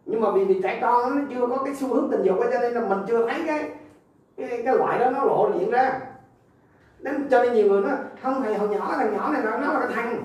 [0.06, 2.60] Nhưng mà vì, vì trẻ con nó chưa có cái xu hướng tình dục cho
[2.60, 3.70] nên là mình chưa thấy cái
[4.36, 6.00] cái, cái loại đó nó lộ diện ra.
[7.00, 7.90] Nên cho nên nhiều người nó
[8.22, 10.24] không thầy hồi nhỏ thằng nhỏ này nó, nó là cái thằng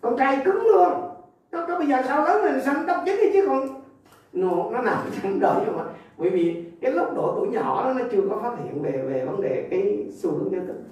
[0.00, 0.92] con trai cứng luôn.
[1.50, 3.79] Nó có bây giờ sao lớn này xanh tóc chính đi chứ còn
[4.32, 5.84] nó, nó nằm trong đời nhưng mà
[6.18, 9.24] bởi vì cái lúc độ tuổi nhỏ đó nó chưa có phát hiện về về
[9.24, 10.84] vấn đề cái xu hướng giới tính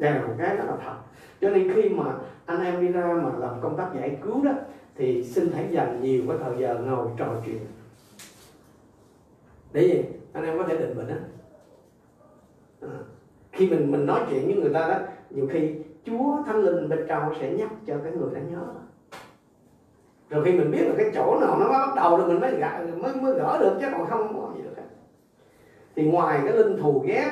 [0.00, 0.94] đây là một cái rất là thật.
[1.40, 2.04] Cho nên khi mà
[2.46, 4.52] anh em đi ra mà làm công tác giải cứu đó
[4.96, 7.58] thì xin hãy dành nhiều cái thời giờ ngồi trò chuyện.
[9.72, 10.04] Để gì?
[10.32, 11.18] Anh em có thể định bệnh á.
[12.80, 12.88] À,
[13.52, 14.98] khi mình mình nói chuyện với người ta đó
[15.30, 15.74] nhiều khi
[16.04, 18.66] Chúa Thánh Linh bên trong sẽ nhắc cho cái người đã nhớ
[20.30, 22.86] rồi khi mình biết là cái chỗ nào nó bắt đầu rồi mình mới gỡ
[22.96, 24.82] mới mới gỡ được chứ còn không có gì được
[25.96, 27.30] thì ngoài cái linh thù ghét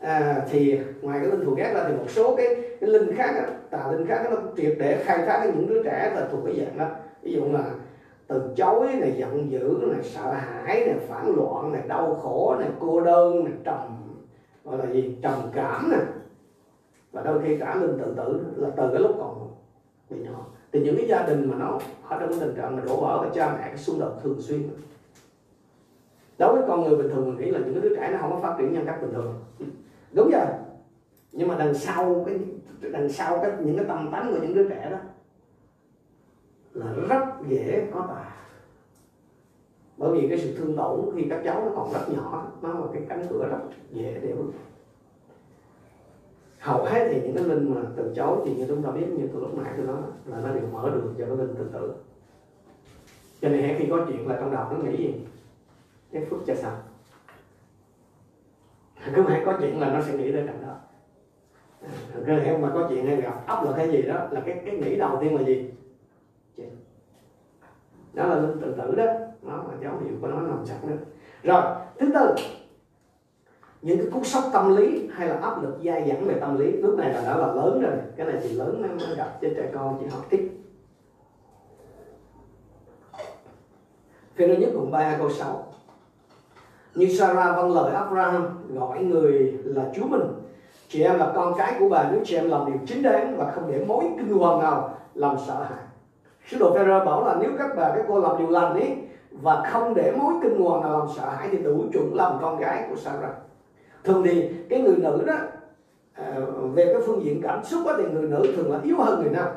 [0.00, 2.46] à, thì ngoài cái linh thù ghét ra thì một số cái,
[2.80, 3.34] cái linh khác
[3.70, 6.78] tà linh khác nó triệt để khai thác những đứa trẻ là thuộc cái dạng
[6.78, 6.86] đó.
[7.22, 7.70] Ví dụ là
[8.26, 12.68] từ chối này giận dữ này sợ hãi này phản loạn này đau khổ này
[12.80, 14.16] cô đơn này trầm
[14.64, 15.16] gọi là gì?
[15.22, 16.00] Trầm cảm này
[17.12, 19.48] và đôi khi cả linh tự tử là từ cái lúc còn
[20.10, 22.82] bị nhỏ thì những cái gia đình mà nó ở trong cái tình trạng mà
[22.86, 24.62] đổ vỡ và cha mẹ, cái xung đột thường xuyên.
[26.38, 28.30] Đối với con người bình thường, mình nghĩ là những cái đứa trẻ nó không
[28.30, 29.34] có phát triển nhân cách bình thường.
[30.12, 30.46] Đúng rồi
[31.32, 32.38] nhưng mà đằng sau cái,
[32.90, 34.98] đằng sau cái, những cái tâm tánh của những đứa trẻ đó
[36.72, 38.36] là rất dễ có tà.
[39.96, 42.86] Bởi vì cái sự thương tổn khi các cháu nó còn rất nhỏ, nó là
[42.92, 43.60] cái cánh cửa rất
[43.92, 44.34] dễ để
[46.64, 49.28] hầu hết thì những cái linh mà từ chối thì như chúng ta biết, như
[49.32, 49.96] từ lúc nãy tôi nói
[50.26, 51.94] là nó đều mở đường cho cái linh tự tử.
[53.40, 55.14] Cho nên khi có chuyện là trong đầu nó nghĩ gì?
[56.12, 56.76] Cái phước cho sao
[59.14, 60.76] cứ hãy có chuyện là nó sẽ nghĩ tới cảnh đó.
[61.82, 61.90] À,
[62.26, 64.76] cứ hãy mà có chuyện hay gặp ấp là cái gì đó, là cái cái
[64.76, 65.70] nghĩ đầu tiên là gì?
[66.56, 66.70] Chuyện
[68.12, 69.04] đó là linh tự tử đó.
[69.42, 70.96] Nó là dấu hiệu của nó nằm sẵn đó.
[71.42, 71.62] Rồi,
[71.98, 72.34] thứ tư
[73.84, 76.72] những cái cú sốc tâm lý hay là áp lực dai dẳng về tâm lý
[76.72, 79.54] lúc này là đã là lớn rồi cái này thì lớn mới, mới gặp trên
[79.54, 80.50] trẻ con chỉ học tiếp.
[84.34, 85.66] Phiên thứ nhất cùng 3 câu 6
[86.94, 90.22] Như Sarah vâng lời Abraham gọi người là Chúa mình.
[90.88, 93.50] Chị em là con cái của bà nếu chị em làm điều chính đáng và
[93.50, 95.84] không để mối kinh hoàng nào làm sợ hãi.
[96.48, 98.96] Sứ đồ Phêrô bảo là nếu các bà các cô làm điều lành ấy
[99.30, 102.58] và không để mối kinh hoàng nào làm sợ hãi thì đủ chuẩn làm con
[102.58, 103.43] gái của Sarah
[104.04, 105.34] thường thì cái người nữ đó
[106.12, 106.40] à,
[106.74, 109.30] về cái phương diện cảm xúc đó, thì người nữ thường là yếu hơn người
[109.30, 109.48] nam.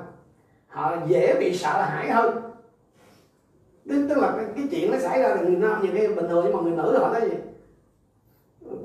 [0.68, 2.42] Họ dễ bị sợ hãi hơn.
[3.90, 6.28] Tức, tức là cái, cái chuyện nó xảy ra là người nam nhiều khi bình
[6.30, 7.38] thường nhưng mà người nữ họ nói gì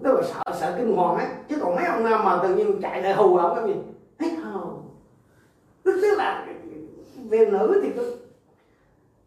[0.03, 2.81] tức là sợ sợ kinh hoàng ấy chứ còn mấy ông nam mà tự nhiên
[2.83, 3.75] chạy lại hù ông cái gì?
[4.19, 4.89] Hết không?
[5.83, 6.47] Tức, tức là
[7.29, 8.05] về nữ thì tôi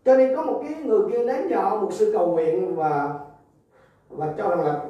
[0.05, 3.13] cho nên có một cái người kia đến cho một sư cầu nguyện và
[4.09, 4.81] và cho rằng là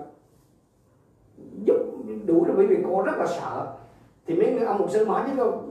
[2.26, 3.68] đủ cho bởi vì cô rất là sợ.
[4.28, 5.62] Thì mấy người ông một sư hỏi với cô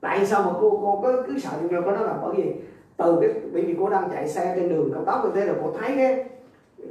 [0.00, 2.54] tại sao mà cô cô có cứ sợ như cô đó là bởi vì
[2.96, 5.54] từ cái bởi vì cô đang chạy xe trên đường cao tốc như thế là
[5.62, 6.24] cô thấy cái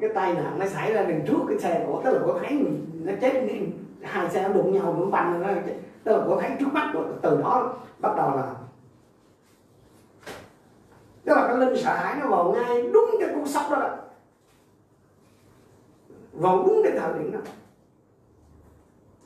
[0.02, 2.66] cái tai nạn nó xảy ra đằng trước cái xe của tức là cô thấy
[3.04, 3.48] nó chết
[4.02, 5.48] hai xe đụng nhau nó banh nó
[6.04, 8.54] tức là cô thấy trước mắt của từ đó bắt đầu là
[11.26, 13.90] tức là cái linh sợ hãi nó vào ngay đúng cái cú sốc đó, đó.
[16.34, 17.40] Vào đúng cái thời điểm đó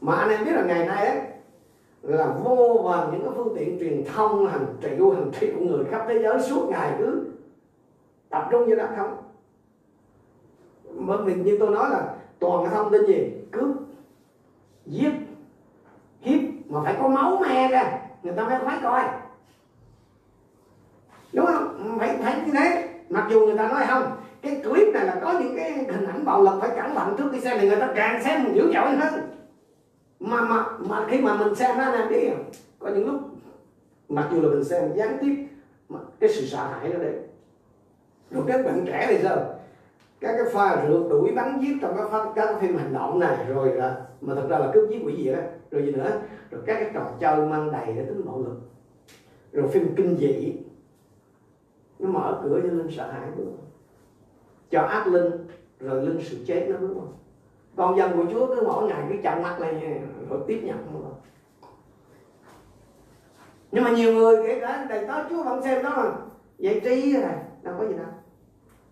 [0.02, 1.22] mà anh em biết là ngày nay ấy,
[2.02, 6.06] là vô vàn những cái phương tiện truyền thông hàng triệu hàng triệu người khắp
[6.08, 7.26] thế giới suốt ngày cứ
[8.30, 9.18] tập trung vô đó không
[11.00, 13.34] bởi mình như tôi nói là toàn cái thông tin gì?
[13.52, 13.76] Cướp
[14.86, 15.12] giết
[16.22, 19.04] hiếp mà phải có máu me ra người ta mới khoái coi.
[21.34, 21.96] Đúng không?
[22.00, 22.90] Phải phải như thế.
[23.10, 26.26] Mặc dù người ta nói không cái clip này là có những cái hình ảnh
[26.26, 28.92] bạo lực phải cẩn thận trước khi xem thì người ta càng xem dữ dội
[28.96, 29.37] hơn
[30.20, 32.30] mà mà mà khi mà mình xem nó là đi
[32.80, 33.22] có những lúc
[34.10, 35.48] mặc dù là mình xem gián tiếp
[35.90, 37.14] mà cái sự sợ hãi nó đấy,
[38.32, 39.38] lúc các bạn trẻ thì sao?
[40.20, 43.46] Các cái pha rượt đuổi bắn giết trong các, các cái phim hành động này
[43.46, 45.40] rồi là mà thật ra là cướp giết quỷ gì đó
[45.72, 46.22] rồi gì nữa.
[46.52, 48.60] Rồi các cái trò chơi mang đầy để tính bạo lực.
[49.52, 50.54] Rồi phim kinh dị.
[52.00, 53.46] Nó mở cửa cho linh sợ hãi bước
[54.70, 55.32] cho ác linh
[55.80, 57.14] rồi linh sự chết nó đúng không?
[57.78, 59.80] Con dân của chúa cứ mỗi ngày cứ chậm mắt lên
[60.30, 60.98] rồi tiếp nhận
[63.72, 66.12] nhưng mà nhiều người kể cả đầy tớ chúa vẫn xem đó mà.
[66.58, 68.08] Giải trí này đâu có gì đâu.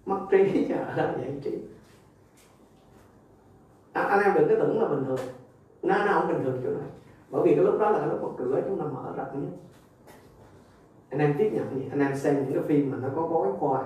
[0.05, 1.51] Mất trí chờ đó giải trí.
[3.93, 5.19] À, anh em đừng có tưởng là bình thường.
[5.81, 6.89] Nó nó không bình thường chỗ này.
[7.29, 9.57] Bởi vì cái lúc đó là cái lúc một cửa chúng ta mở rộng nhất.
[11.09, 11.87] Anh em tiếp nhận gì?
[11.91, 13.85] Anh em xem những cái phim mà nó có bối khoa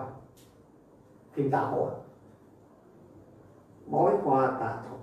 [1.33, 1.91] phim tạo hội
[3.89, 4.99] bói khoa tà thuật.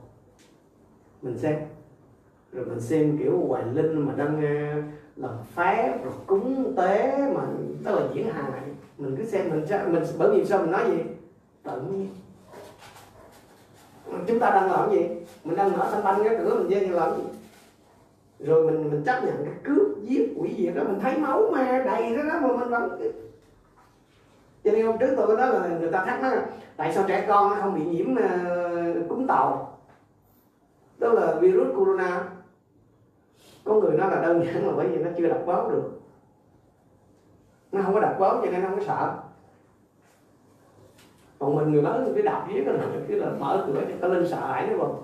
[1.23, 1.57] Mình xem.
[2.53, 4.83] Rồi mình xem kiểu hoài linh mà đang ờ,
[5.17, 7.43] làm phép rồi cúng tế mà
[7.85, 8.63] đó là diễn hài.
[8.99, 11.03] Mình cứ xem mình mình bởi vì sao mình nói gì
[11.63, 12.09] tự nhiên.
[14.27, 15.09] Chúng ta đang làm gì?
[15.45, 17.23] Mình đang mở thanh banh cái cửa mình dây làm gì?
[18.39, 21.85] Rồi mình mình chấp nhận cái cướp giết quỷ diệt đó mình thấy máu me
[21.85, 23.01] đầy đó, đó mà mình vẫn
[24.67, 26.45] cho nên hôm trước tôi nói là người ta thắc mắc
[26.77, 29.79] tại sao trẻ con nó không bị nhiễm uh, cúm tàu?
[30.99, 32.25] Đó là virus corona.
[33.65, 36.01] Có người nói là đơn giản là bởi vì nó chưa đọc báo được.
[37.73, 39.15] Nó không có đọc báo cho nên nó không có sợ.
[41.39, 44.29] Còn mình người lớn cứ đọc viết là cái là mở cửa cho nó lên
[44.29, 45.03] sợ hãi đúng không?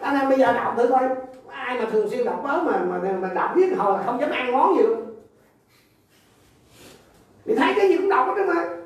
[0.00, 1.08] Anh em bây giờ đọc thử coi.
[1.48, 4.30] Ai mà thường xuyên đọc báo mà mà, mà đọc viết hồi là không dám
[4.30, 5.03] ăn món gì luôn
[7.44, 8.76] mình thấy cái gì cũng đọc hết mà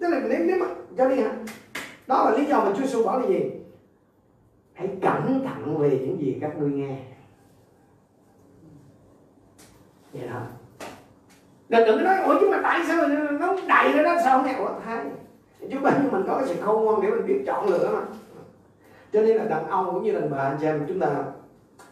[0.00, 0.66] tức là nếu nếu mà
[0.98, 1.32] cho đi hả?
[2.06, 3.50] Đó là lý do mà Chúa Giêsu bảo là gì?
[4.72, 6.98] Hãy cẩn thận về những gì các ngươi nghe.
[10.12, 10.42] Vậy thôi
[11.68, 14.54] đừng đừng nói ủa chứ mà tại sao nó đầy ra đó sao không nghe?
[14.58, 15.04] Ủa thấy.
[15.70, 18.02] Chứ bao nhiêu mình có cái sự khôn ngoan để mình biết chọn lựa mà.
[19.12, 21.24] Cho nên là đàn ông cũng như đàn bà anh chị em chúng ta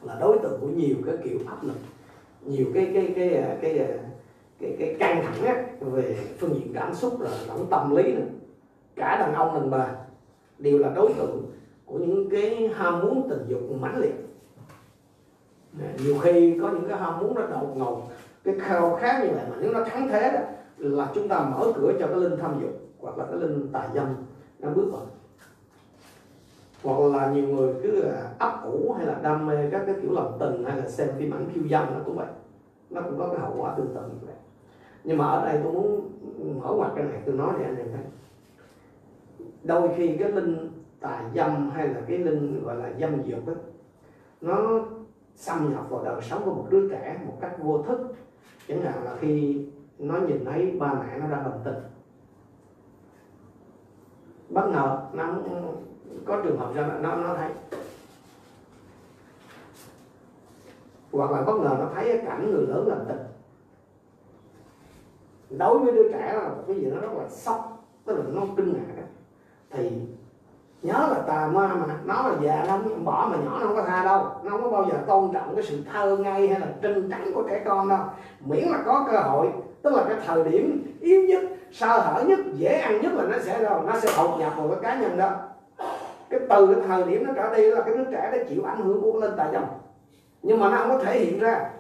[0.03, 1.77] là đối tượng của nhiều cái kiểu áp lực
[2.45, 3.99] nhiều cái cái cái cái cái, cái,
[4.61, 8.27] cái căng thẳng á, về phương diện cảm xúc rồi lẫn tâm lý nữa.
[8.97, 9.89] Cả đàn ông đàn bà
[10.59, 11.43] đều là đối tượng
[11.85, 14.15] của những cái ham muốn tình dục mãnh liệt.
[16.05, 18.03] Nhiều khi có những cái ham muốn nó đột ngột
[18.45, 20.41] cái khao khát như vậy mà nếu nó thắng thế đó
[20.79, 23.89] là chúng ta mở cửa cho cái linh tham dục hoặc là cái linh tài
[23.95, 24.07] dâm
[24.59, 25.07] nó bước vào.
[26.83, 28.05] Hoặc là nhiều người cứ
[28.39, 31.31] ấp ủ hay là đam mê các cái kiểu làm tình hay là xem phim
[31.31, 32.27] ảnh khiêu dâm nó cũng vậy
[32.95, 34.35] nó cũng có cái hậu quả tương tự như vậy.
[35.05, 36.11] Nhưng mà ở đây tôi muốn
[36.63, 38.05] mở ngoặt cái này, tôi nói để anh em thấy.
[39.63, 40.71] Đôi khi cái linh
[41.01, 43.53] tà dâm hay là cái linh gọi là dâm dược đó
[44.41, 44.81] nó
[45.35, 48.15] xâm nhập vào đời sống của một đứa trẻ một cách vô thức.
[48.69, 49.65] Chẳng hạn là khi
[49.99, 51.75] nó nhìn thấy ba mẹ nó đang đồng tình.
[54.49, 55.35] Bất ngờ nó
[56.25, 57.51] có trường hợp ra, nó nó thấy
[61.17, 63.19] hoặc là bất ngờ nó thấy cái cảnh người lớn làm tình.
[65.59, 68.73] Đối với đứa trẻ là cái gì nó rất là sốc, tức là nó kinh
[68.73, 69.03] ngạc
[69.71, 69.91] thì
[70.83, 73.77] nhớ là tà ma mà, nó là già nó không bỏ mà nhỏ nó không
[73.77, 74.27] có tha đâu.
[74.43, 77.31] Nó không có bao giờ tôn trọng cái sự thơ ngây hay là trinh trắng
[77.35, 78.01] của trẻ con đâu.
[78.41, 79.49] Miễn là có cơ hội,
[79.83, 81.41] tức là cái thời điểm yếu nhất,
[81.73, 84.69] sơ hở nhất, dễ ăn nhất là nó sẽ đâu, nó sẽ hậu nhập vào
[84.69, 85.31] cái cá nhân đó.
[86.31, 88.81] Cái từ cái thời điểm nó trở đi là cái đứa trẻ nó chịu ảnh
[88.81, 89.69] hưởng của lên tài dòng
[90.45, 91.71] nhưng mà nó không có thể hiện ra.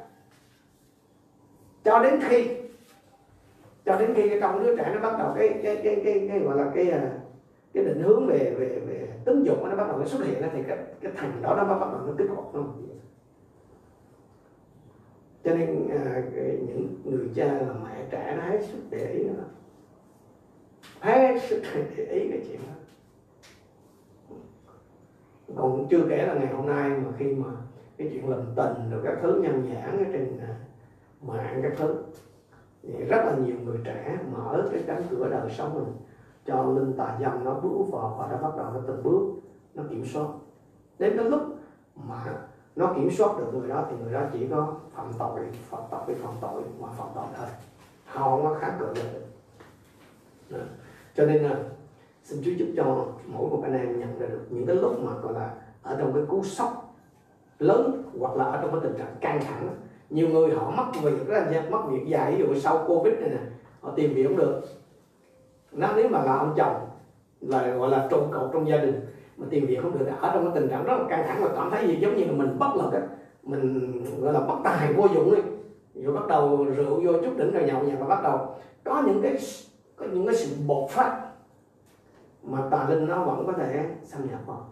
[1.85, 2.57] Cho đến khi
[3.85, 6.57] cho đến khi trong đứa trẻ nó bắt đầu cái cái cái cái, cái gọi
[6.57, 7.11] là cái à,
[7.75, 10.63] cái định hướng về về về tính dục nó bắt đầu nó xuất hiện thì
[10.69, 12.65] cái cái thành đó nó bắt đầu nó kích hoạt nó.
[15.45, 16.23] Cho nên à,
[16.67, 19.45] những người cha là mẹ trẻ nó hết sức để ý nó.
[21.01, 21.63] Hết sức
[21.97, 22.75] để ý cái chuyện đó.
[25.57, 27.51] Còn chưa kể là ngày hôm nay mà khi mà
[27.97, 30.55] cái chuyện lầm tình rồi các thứ nhân nhãn ở trên à,
[31.21, 31.97] mạng các thứ.
[32.83, 35.97] Thì rất là nhiều người trẻ mở cái cánh cửa đời sống mình,
[36.47, 39.35] cho linh tà dâm nó bước vào và nó bắt đầu nó từng bước,
[39.75, 40.27] nó kiểm soát.
[40.99, 41.41] Đến cái lúc
[41.95, 42.25] mà
[42.77, 45.41] nó kiểm soát được người đó thì người đó chỉ có phạm tội
[45.71, 47.47] phạm tội phạm tội mà phạm tội thôi.
[48.07, 49.21] Không có kháng cự được.
[50.51, 50.59] Đó.
[51.15, 51.59] cho nên là
[52.25, 55.13] xin Chúa giúp cho mỗi một anh em nhận ra được những cái lúc mà,
[55.13, 56.84] gọi là, ở trong cái cú sốc
[57.59, 59.69] lớn hoặc là ở trong cái tình trạng căng thẳng.
[60.11, 63.31] Nhiều người họ mất việc, rất là mất việc dài, ví dụ sau covid này
[63.31, 63.41] nè,
[63.81, 64.63] họ tìm việc không được.
[65.73, 66.89] Nó nếu mà là ông chồng,
[67.41, 70.45] là gọi là trụ cột trong gia đình, mà tìm việc không được, ở trong
[70.45, 72.59] cái tình trạng rất là căng thẳng và cảm thấy gì giống như là mình
[72.59, 73.01] bất lực á,
[73.43, 75.43] mình gọi là bất tài vô dụng ấy.
[75.95, 79.23] Rồi bắt đầu rượu vô chút đỉnh rồi nhậu nhẹt và bắt đầu có những
[79.23, 79.39] cái
[79.97, 81.21] có những cái sự bộc phát
[82.43, 84.69] mà tà linh nó vẫn có thể xâm nhập vào.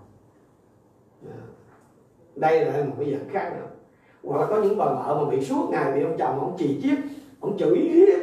[1.22, 1.32] Dạ
[2.36, 3.66] đây là một cái dạng khác nữa.
[4.22, 6.80] Hoặc là có những bà vợ mà bị suốt ngày bị ông chồng ông chỉ
[6.82, 6.98] chiết,
[7.40, 8.18] ông chửi hiếp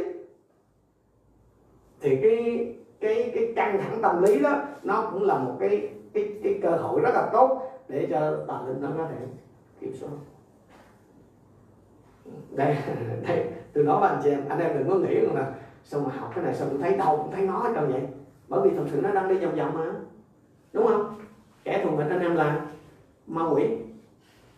[2.01, 2.67] thì cái
[2.99, 6.69] cái cái căng thẳng tâm lý đó, nó cũng là một cái cái cái cơ
[6.69, 9.25] hội rất là tốt để cho tà linh nó có thể
[9.79, 10.09] kiểm soát.
[12.51, 12.77] Đây
[13.27, 15.53] đây, tôi nói với anh chị em, anh em đừng có nghĩ rằng là
[15.83, 18.01] sao mà học cái này sao cũng thấy đâu cũng thấy nó hết trơn vậy?
[18.47, 19.93] Bởi vì thật sự nó đang đi vòng vòng mà.
[20.73, 21.15] Đúng không?
[21.63, 22.65] Kẻ thù mình anh em là
[23.27, 23.63] ma quỷ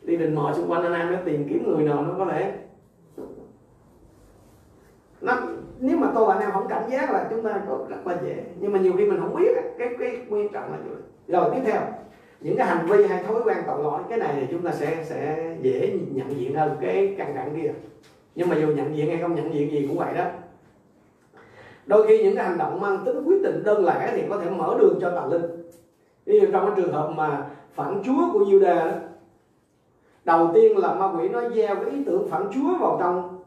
[0.02, 2.54] đi định mò xung quanh anh em để tìm kiếm người nào nó có lẽ.
[5.22, 5.38] nó,
[5.80, 8.18] nếu mà tôi và anh em không cảnh giác là chúng ta có rất là
[8.26, 8.44] dễ.
[8.60, 10.92] Nhưng mà nhiều khi mình không biết cái cái nguyên trọng là gì
[11.28, 11.82] rồi, tiếp theo.
[12.42, 15.04] Những cái hành vi hay thói quen tội lỗi, cái này thì chúng ta sẽ
[15.04, 17.72] sẽ dễ nhận diện hơn cái căn thẳng kia.
[18.36, 20.26] Nhưng mà dù nhận diện hay không nhận diện gì cũng vậy đó.
[21.86, 24.50] Đôi khi những cái hành động mang tính quyết định đơn lẻ thì có thể
[24.50, 25.72] mở đường cho tà linh.
[26.26, 28.92] Ví dụ trong cái trường hợp mà phản chúa của Juda
[30.32, 33.40] đầu tiên là ma quỷ nó gieo cái ý tưởng phản chúa vào trong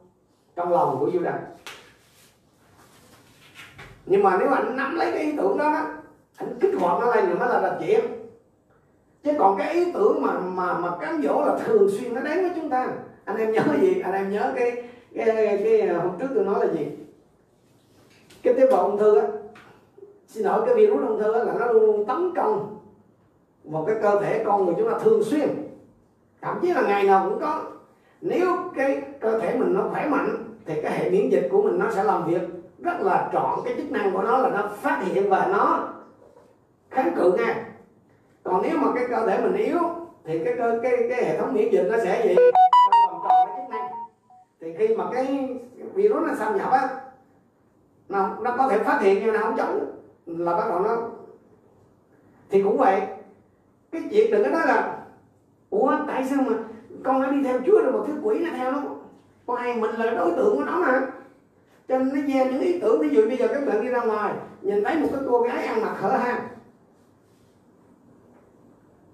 [0.57, 1.39] trong lòng của Judas
[4.07, 5.87] nhưng mà nếu anh nắm lấy cái ý tưởng đó, đó
[6.37, 8.01] anh kích hoạt nó lên thì nó là là chuyện
[9.25, 12.43] chứ còn cái ý tưởng mà mà mà cám dỗ là thường xuyên nó đến
[12.43, 12.89] với chúng ta.
[13.25, 14.01] Anh em nhớ gì?
[14.01, 14.83] Anh em nhớ cái
[15.15, 16.87] cái, cái, cái hôm trước tôi nói là gì?
[18.43, 19.27] Cái tế bào ung thư á
[20.29, 22.79] xin lỗi cái virus ung thư á là nó luôn luôn tấn công
[23.65, 25.64] vào cái cơ thể con người chúng ta thường xuyên
[26.45, 27.63] thậm chí là ngày nào cũng có.
[28.21, 31.79] Nếu cái cơ thể mình nó khỏe mạnh thì cái hệ miễn dịch của mình
[31.79, 32.43] nó sẽ làm việc
[32.79, 33.59] rất là trọn.
[33.65, 35.89] Cái chức năng của nó là nó phát hiện và nó
[36.91, 37.65] kháng cự ngay.
[38.43, 39.79] Còn nếu mà cái cơ thể mình yếu
[40.25, 42.35] thì cái cái cái, cái hệ thống miễn dịch nó sẽ gì?
[42.91, 43.91] Làm tròn cái chức năng.
[44.61, 45.57] Thì khi mà cái
[45.95, 46.89] virus nó xâm nhập á
[48.09, 49.81] nó, nó có thể phát hiện nhưng nó không chống
[50.27, 50.97] là bắt đầu nó.
[52.51, 53.01] Thì cũng vậy
[53.93, 54.94] cái chuyện đừng có nói là
[55.81, 56.57] ủa, tại sao mà
[57.05, 58.83] con nó đi theo chúa rồi một thứ quỷ nó theo nó?
[59.47, 61.01] Ngoài mình là đối tượng của nó mà.
[61.89, 64.01] Cho nên nó gieo những ý tưởng, ví dụ bây giờ các bạn đi ra
[64.01, 66.49] ngoài, nhìn thấy một cái cô gái ăn mặc hở hang.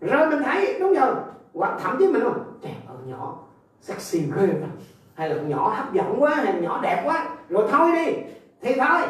[0.00, 1.14] Rồi mình thấy, đúng rồi
[1.54, 3.38] hoặc thậm chí mình không trẻ ở nhỏ,
[3.80, 4.68] sexy ghê mà
[5.14, 7.28] hay là nhỏ hấp dẫn quá, hay là nhỏ đẹp quá.
[7.48, 8.12] Rồi thôi đi,
[8.62, 9.00] thì thôi.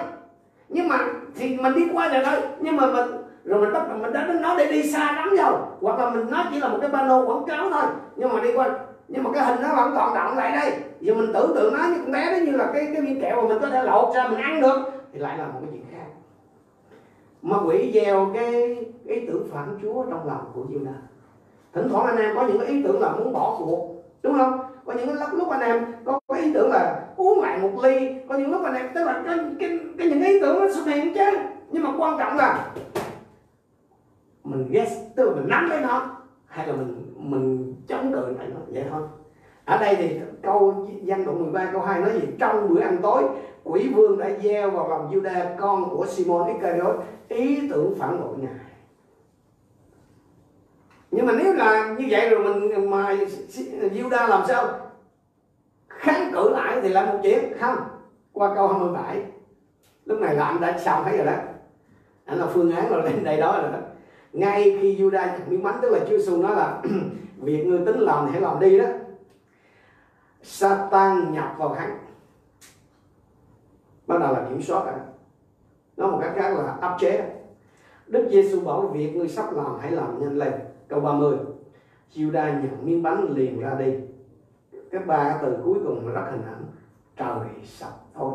[0.68, 0.98] Nhưng mà,
[1.34, 2.38] thì mình đi qua rồi thôi.
[2.60, 5.28] Nhưng mà mình rồi mình bắt đầu mình đã đến nó để đi xa lắm
[5.36, 5.54] rồi.
[5.80, 7.82] Hoặc là mình nó chỉ là một cái pano quảng cáo thôi.
[8.16, 8.70] Nhưng mà đi qua
[9.08, 10.72] nhưng mà cái hình nó vẫn còn động lại đây.
[11.00, 13.42] Giờ mình tưởng tượng nó như con bé đó như là cái cái viên kẹo
[13.42, 14.76] mà mình có thể lột ra mình ăn được.
[15.12, 16.06] Thì lại là một cái chuyện khác.
[17.42, 21.00] Mà quỷ gieo cái ý tưởng phản chúa trong lòng của Judah
[21.72, 24.60] thỉnh thoảng anh em có những cái ý tưởng là muốn bỏ cuộc đúng không?
[24.86, 28.14] Có những lúc lúc anh em có cái ý tưởng là uống lại một ly.
[28.28, 30.86] Có những lúc anh em tức là cái, cái, cái những ý tưởng nó xuất
[30.86, 31.38] hiện chứ.
[31.70, 32.70] Nhưng mà quan trọng là
[34.50, 38.48] mình guess, tức là mình nắm lấy nó hay là mình mình chống cự lại
[38.54, 39.02] nó, vậy thôi.
[39.64, 42.28] Ở đây thì câu danh đoạn 13 câu 2 nói gì?
[42.38, 43.22] Trong bữa ăn tối,
[43.64, 46.96] quỷ vương đã gieo vào lòng Juda con của Simon Iscariot,
[47.28, 48.70] ý tưởng phản bội ngài.
[51.10, 53.16] Nhưng mà nếu là như vậy rồi mình, mà
[53.92, 54.68] Juda làm sao?
[55.88, 57.76] Kháng cự lại thì là một chuyện, không.
[58.32, 59.22] Qua câu 27
[60.04, 61.32] lúc này là anh đã xong thấy rồi đó.
[62.24, 63.78] Anh là phương án rồi lên đây đó rồi đó
[64.32, 66.82] ngay khi Judas nhận miếng bánh, tức là Chúa Giêsu nói là
[67.36, 68.84] việc người tính làm thì hãy làm đi đó.
[70.42, 71.98] Satan nhập vào hắn.
[74.06, 74.94] Bắt đầu là kiểm soát rồi
[75.96, 77.36] nói một cách khác là áp chế.
[78.06, 80.52] Đức Giêsu bảo việc người sắp làm hãy làm nhanh lên.
[80.88, 81.38] Câu 30
[82.14, 83.94] Judas nhận miếng bánh liền ra đi.
[84.90, 86.64] Cái ba cái từ cuối cùng là rất hình ảnh.
[87.16, 88.32] Trời sập thôi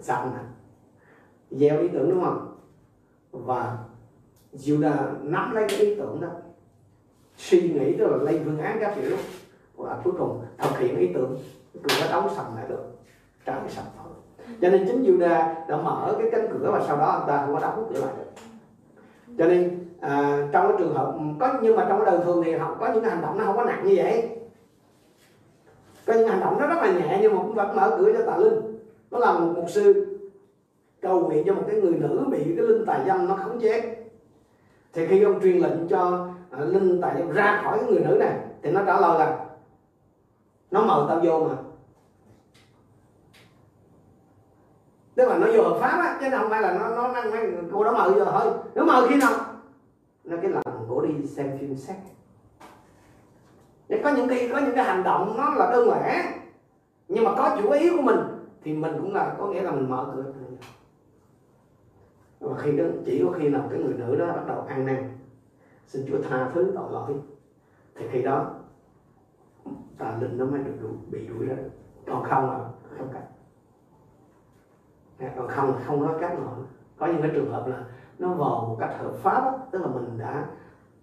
[0.00, 0.40] sập nè.
[1.50, 2.49] Gieo ý tưởng đúng không?
[3.32, 3.78] Và
[4.52, 6.28] Judah nắm lấy cái ý tưởng đó
[7.36, 9.16] suy nghĩ tức là lên phương án các kiểu.
[9.76, 11.38] Và cuối cùng thực hiện ý tưởng
[11.82, 12.84] cửa nó đóng sầm lại được
[13.46, 14.06] trời sầm thôi.
[14.60, 17.54] Cho nên chính Judah đã mở cái cánh cửa và sau đó anh ta không
[17.54, 18.42] có đóng cửa lại được.
[19.38, 22.54] Cho nên à, trong cái trường hợp có nhưng mà trong cái đời thường thì
[22.54, 24.28] họ có những cái hành động nó không có nặng như vậy.
[26.06, 28.32] Có những hành động nó rất là nhẹ nhưng mà cũng vẫn mở cửa cho
[28.32, 28.78] tà linh.
[29.10, 30.09] Nó là một mục sư
[31.02, 33.96] cầu nguyện cho một cái người nữ bị cái linh tài dâm nó khống chế.
[34.92, 38.16] Thì khi ông truyền lệnh cho à, linh tài dâm ra khỏi cái người nữ
[38.20, 39.46] này thì nó trả lời là
[40.70, 41.56] nó mời tao vô mà.
[45.14, 47.36] Tức là nó vô hợp pháp á chứ không phải là nó nó nó
[47.72, 48.52] cô đó mời vô thôi.
[48.74, 49.32] Nó mời khi nào?
[50.24, 51.96] Nó cái lần cổ đi xem phim sex
[54.02, 56.32] có những cái có những cái hành động nó là đơn lẻ
[57.08, 58.18] nhưng mà có chủ ý của mình
[58.62, 60.24] thì mình cũng là có nghĩa là mình mở cửa
[62.40, 65.18] và khi đó chỉ có khi nào cái người nữ đó bắt đầu ăn năn
[65.86, 67.14] xin Chúa tha thứ tội lỗi
[67.94, 68.54] thì khi đó
[69.98, 71.56] tà linh nó mới được bị đuổi ra.
[72.06, 72.58] Còn không là
[72.98, 73.24] không cách
[75.20, 76.56] dạ, còn không là không có cách nào
[76.98, 77.84] có những cái trường hợp là
[78.18, 80.46] nó vào một cách hợp pháp đó, tức là mình đã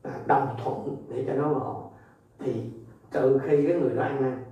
[0.03, 1.93] à, đồng thuận để cho nó vào.
[2.39, 2.71] Thì
[3.11, 4.43] trừ khi cái người đó ăn năn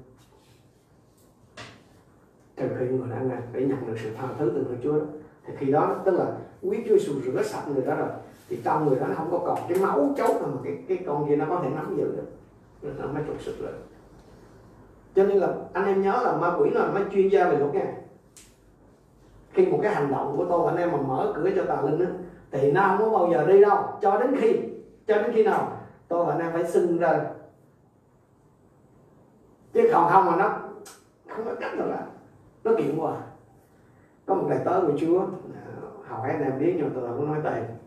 [2.56, 5.00] trừ khi người đó ăn năn để nhận được sự tha thứ từ người Chúa
[5.00, 5.06] đó.
[5.46, 6.38] Thì khi đó tức là
[6.70, 8.09] quý Chúa Giêsu rửa sạch người đó rồi,
[8.49, 11.28] thì trong người đó nó không có còn cái máu chấu mà cái cái con
[11.30, 12.28] kia nó có thể nắm giữ được.
[12.99, 13.72] Nó mới trục sức rồi
[15.16, 17.74] cho nên là anh em nhớ là ma quỷ là mấy chuyên gia về luật
[17.74, 17.93] nha.
[19.53, 21.99] Khi một cái hành động của tôi anh em mà mở cửa cho tà linh
[21.99, 22.11] á,
[22.51, 24.59] thì nó không có bao giờ đi đâu, cho đến khi,
[25.07, 27.26] cho đến khi nào tôi và anh em phải xưng ra.
[29.74, 30.59] Chứ còn không mà nó
[31.30, 32.07] không có cách nào là
[32.63, 33.18] nó kiện qua
[34.26, 35.26] có một đại tớ của chúa
[36.16, 37.78] hỏi anh em biết nhưng mà tôi không nói tiền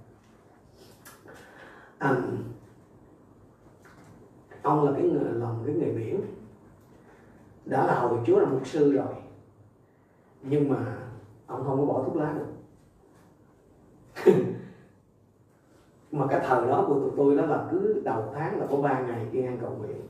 [1.98, 2.16] à,
[4.62, 6.20] ông là cái người lòng cái người biển.
[7.64, 9.14] Đã là hồi chúa là mục sư rồi.
[10.42, 10.96] Nhưng mà
[11.46, 12.46] ông không có bỏ thuốc lá được
[16.12, 19.00] mà cái thời đó của tụi tôi đó là cứ đầu tháng là có ba
[19.00, 20.00] ngày đi ăn cầu nguyện.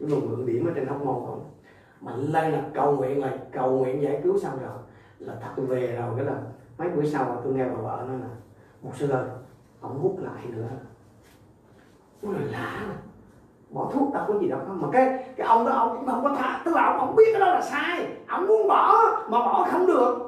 [0.00, 1.50] Chúng tôi mượn điểm ở trên hóc môn không
[2.00, 4.78] mạnh lên là cầu nguyện là cầu nguyện giải cứu xong rồi
[5.18, 6.42] là thật về rồi cái là
[6.78, 8.26] mấy buổi sau tôi nghe bà vợ nói là
[8.82, 9.24] một sư ơi
[9.80, 10.68] ông hút lại nữa.
[12.22, 12.80] Tôi là lạ.
[13.70, 14.60] Bỏ thuốc đâu có gì đâu.
[14.68, 17.28] Mà cái cái ông đó ông cũng không có tha tức là ông không biết
[17.32, 18.08] cái đó là sai.
[18.28, 18.94] Ông muốn bỏ
[19.28, 20.22] mà bỏ không được.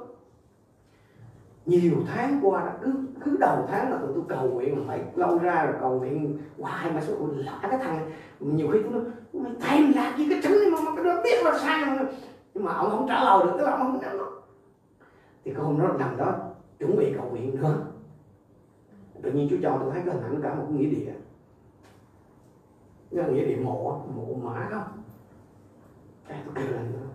[1.66, 2.92] Nhiều tháng qua đã cứ
[3.24, 6.38] cứ đầu tháng là tụi tôi cầu nguyện mà phải lâu ra rồi cầu nguyện
[6.59, 8.11] hoài mà số lạ cái thằng.
[8.40, 11.59] Nhiều khi tôi nói thèm làm gì cái trứng mà, mà cái đó biết là
[11.59, 11.96] sai mà.
[12.55, 14.01] Nhưng mà ông không trả lời được tức là ông không
[15.49, 16.38] thì cái hôm đó nằm đó
[16.78, 17.86] chuẩn bị cầu nguyện nữa.
[19.22, 21.12] Tự nhiên chú cho tôi thấy cái hình ảnh cả một nghĩa địa.
[23.11, 25.03] Cái nghĩa địa mộ mộ mã không
[26.28, 27.07] cái tôi kêu lên nữa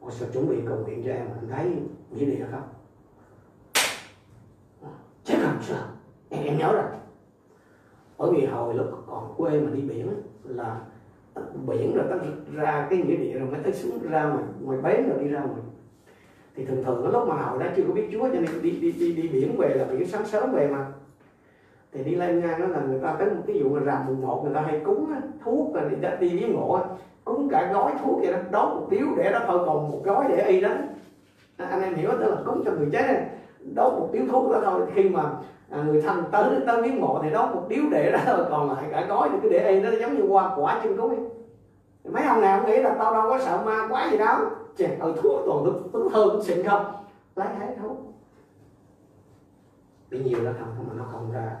[0.00, 2.68] Ôi sao chuẩn bị cầu nguyện cho em mà anh thấy nghĩa địa không?
[5.24, 5.84] Chết rồi sao?
[6.28, 6.90] Em, em nhớ rồi.
[8.18, 10.80] Bởi vì hồi lúc còn quê mà đi biển là
[11.66, 12.16] biển rồi ta
[12.52, 15.40] ra cái nghĩa địa rồi mới tới xuống ra ngoài ngoài bến rồi đi ra
[15.40, 15.60] ngoài
[16.56, 18.70] thì thường thường cái lúc mà hồi đó chưa có biết Chúa cho nên đi
[18.70, 20.86] đi đi, đi biển về là biển sáng sớm về mà.
[21.92, 24.20] Thì đi lên ngang đó là người ta tới một cái vụ là rằm mùng
[24.20, 25.12] một người ta hay cúng
[25.44, 26.80] thuốc rồi đi đi viếng mộ
[27.24, 30.24] cúng cả gói thuốc vậy đó đốt một điếu để đó thôi còn một gói
[30.28, 30.70] để y đó.
[31.56, 33.26] À, anh em hiểu tức là cúng cho người chết này
[33.74, 34.80] đốt một điếu thuốc đó thôi.
[34.94, 35.30] Khi mà
[35.70, 38.70] à, người thân tới tới viếng mộ thì đốt một điếu để đó rồi còn
[38.70, 41.28] lại cả gói thì cứ để y nó giống như hoa quả chân cúng
[42.04, 44.38] mấy ông nào nghĩ là tao đâu có sợ ma quá gì đâu
[44.76, 47.04] chè ở thuốc toàn tôi tôi thơm xịn không?
[47.36, 48.14] Lấy hết thuốc
[50.10, 51.56] bị nhiều nó không, mà nó không ra.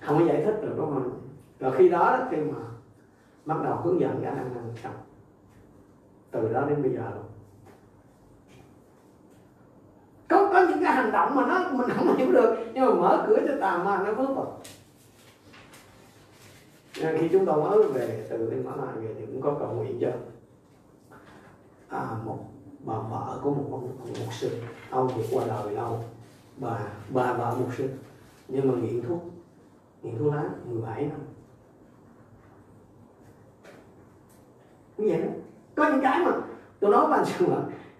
[0.00, 1.20] Không có giải thích được đúng không?
[1.60, 2.58] Rồi khi đó khi mà
[3.44, 4.94] bắt đầu hướng dẫn cái năng năng xong
[6.30, 7.24] từ đó đến bây giờ luôn.
[10.28, 13.24] Có có những cái hành động mà nó, mình không hiểu được, nhưng mà mở
[13.28, 14.58] cửa cho tà ma nó vớt vào
[17.00, 19.72] nên khi chúng tôi mới về từ bên Mã Lai về thì cũng có cầu
[19.72, 20.08] nguyện cho
[21.92, 22.38] à, một
[22.84, 24.50] bà vợ của một ông, ông mục sư.
[24.90, 26.00] Ông thì qua đời lâu.
[26.56, 26.78] Bà
[27.10, 27.88] bà vợ mục sư.
[28.48, 29.22] Nhưng mà nghiện thuốc.
[30.02, 31.18] Nghiện thuốc lá 17 năm
[34.96, 35.28] như vậy đó.
[35.74, 36.32] Có những cái mà
[36.80, 37.56] tôi nói với anh sư mà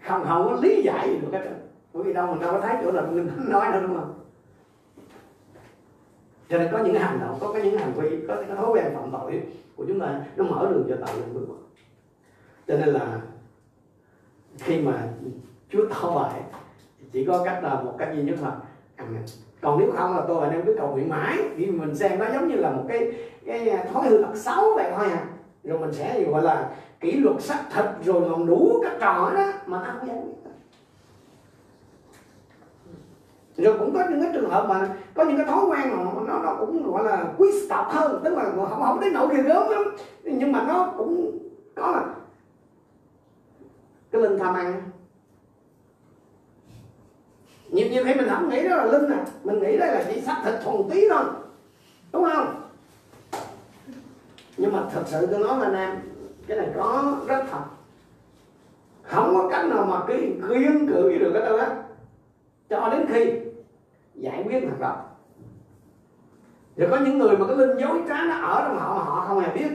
[0.08, 1.50] không không có lý giải gì được hết
[1.92, 4.14] bởi vì đâu mình đâu có thấy chỗ là mình nói đâu đúng không?
[6.48, 9.10] Cho nên có những hành động có những hành vi có cái thói quen phạm
[9.12, 9.42] tội
[9.76, 11.46] của chúng ta nó mở đường cho tội lỗi bước
[12.66, 13.20] cho nên là
[14.58, 15.08] khi mà
[15.70, 16.40] Chúa tỏ bại
[17.12, 18.52] chỉ có cách là một cách duy nhất là
[18.96, 19.16] ăn
[19.60, 21.38] còn nếu không là tôi và em cứ cầu nguyện mãi.
[21.56, 23.12] Vì mình xem nó giống như là một cái
[23.46, 25.24] cái thói hư tật xấu vậy thôi à.
[25.64, 29.46] Rồi mình sẽ gọi là kỷ luật xác thịt rồi còn đủ các trò đó
[29.66, 30.32] mà ta không giải quyết
[33.56, 36.38] rồi cũng có những cái trường hợp mà có những cái thói quen mà nó
[36.42, 38.20] nó cũng gọi là quý tộc hơn.
[38.24, 39.84] Tức là không không đến nỗi ghê gớm lắm.
[40.24, 41.38] Nhưng mà nó cũng
[41.76, 42.04] có là
[44.12, 44.82] cái linh tham ăn.
[47.70, 50.20] Nhiều nhiều khi mình không nghĩ đó là linh nè mình nghĩ đây là chỉ
[50.20, 51.24] xác thịt thuần tí thôi.
[52.12, 52.68] Đúng không?
[54.56, 56.00] Nhưng mà thật sự tôi nói với anh em
[56.46, 57.62] cái này có rất thật.
[59.02, 61.76] Không có cách nào mà cái kiên cự được cái đâu á.
[62.68, 63.32] Cho đến khi
[64.14, 64.96] giải quyết thật đó
[66.76, 69.24] rồi có những người mà cái linh dối trá nó ở trong họ mà họ
[69.28, 69.68] không hề biết.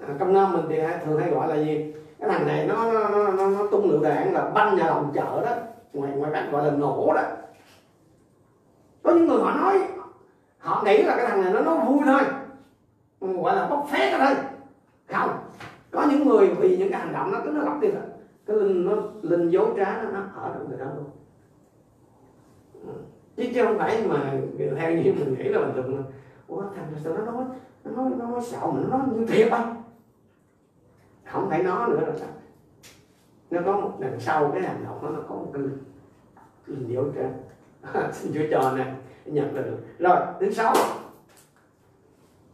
[0.00, 1.92] À, trong nam mình thì thường hay gọi là gì?
[2.24, 5.12] Cái thằng này nó nó, nó, nó, nó tung lựu đạn là banh nhà lòng
[5.14, 5.56] chợ đó.
[5.92, 7.22] Ngoài ngoài cách gọi là nổ đó.
[9.02, 9.88] Có những người họ nói
[10.58, 12.20] họ nghĩ là cái thằng này nó nó vui thôi.
[13.20, 14.34] Ừ, gọi là bốc phét thôi.
[15.08, 15.30] Không
[15.90, 18.02] có những người vì những cái hành động nó cứ nó lặp đi rồi
[18.46, 21.04] cái linh nó linh dấu trá nó, nó ở trong người đó luôn.
[22.86, 22.92] Ừ,
[23.36, 24.32] chứ chứ không phải mà
[24.76, 26.04] theo như mình nghĩ là bình thường
[26.48, 27.44] ủa thằng sao nó nói
[27.84, 29.82] nó nói nó nói xạo mà nó nói như thiệt không
[31.34, 32.28] không phải nó nữa rồi, sao?
[33.50, 35.62] Nó có một đằng sau cái hành động đó nó có một cái
[36.66, 37.32] linh dối trên
[38.12, 39.78] xin chúa cho nè nhận là được.
[39.98, 40.74] Rồi thứ sáu.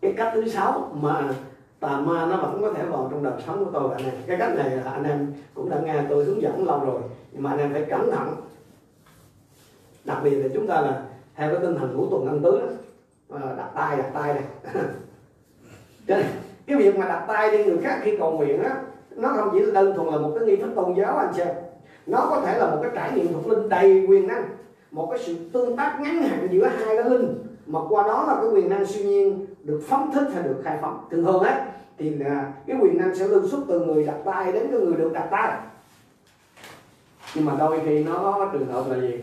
[0.00, 1.34] Cái cách thứ sáu mà
[1.80, 4.14] tà ma nó vẫn có thể vào trong đời sống của tôi và anh em.
[4.26, 7.00] Cái cách này là anh em cũng đã nghe tôi hướng dẫn lâu rồi
[7.32, 8.36] nhưng mà anh em phải cẩn thận.
[10.04, 11.02] Đặc biệt là chúng ta là
[11.34, 12.60] theo cái tinh thần ngũ tuần ăn tứ
[13.28, 14.44] ờ, đặt tay đặt tay này
[16.06, 16.26] trên
[16.66, 18.82] cái việc mà đặt tay lên người khác khi cầu nguyện á,
[19.16, 21.48] nó không chỉ đơn thuần là một cái nghi thức tôn giáo anh xem
[22.06, 24.48] nó có thể là một cái trải nghiệm thuộc linh đầy quyền năng,
[24.90, 27.34] một cái sự tương tác ngắn hạn giữa hai cái linh,
[27.66, 30.78] mà qua đó là cái quyền năng siêu nhiên được phóng thích hay được khai
[30.80, 31.04] phóng.
[31.10, 31.66] Thường thường á,
[31.98, 34.96] thì là cái quyền năng sẽ lưu xuất từ người đặt tay đến cái người
[34.96, 35.58] được đặt tay.
[37.34, 39.20] Nhưng mà đôi khi nó có trường hợp là gì?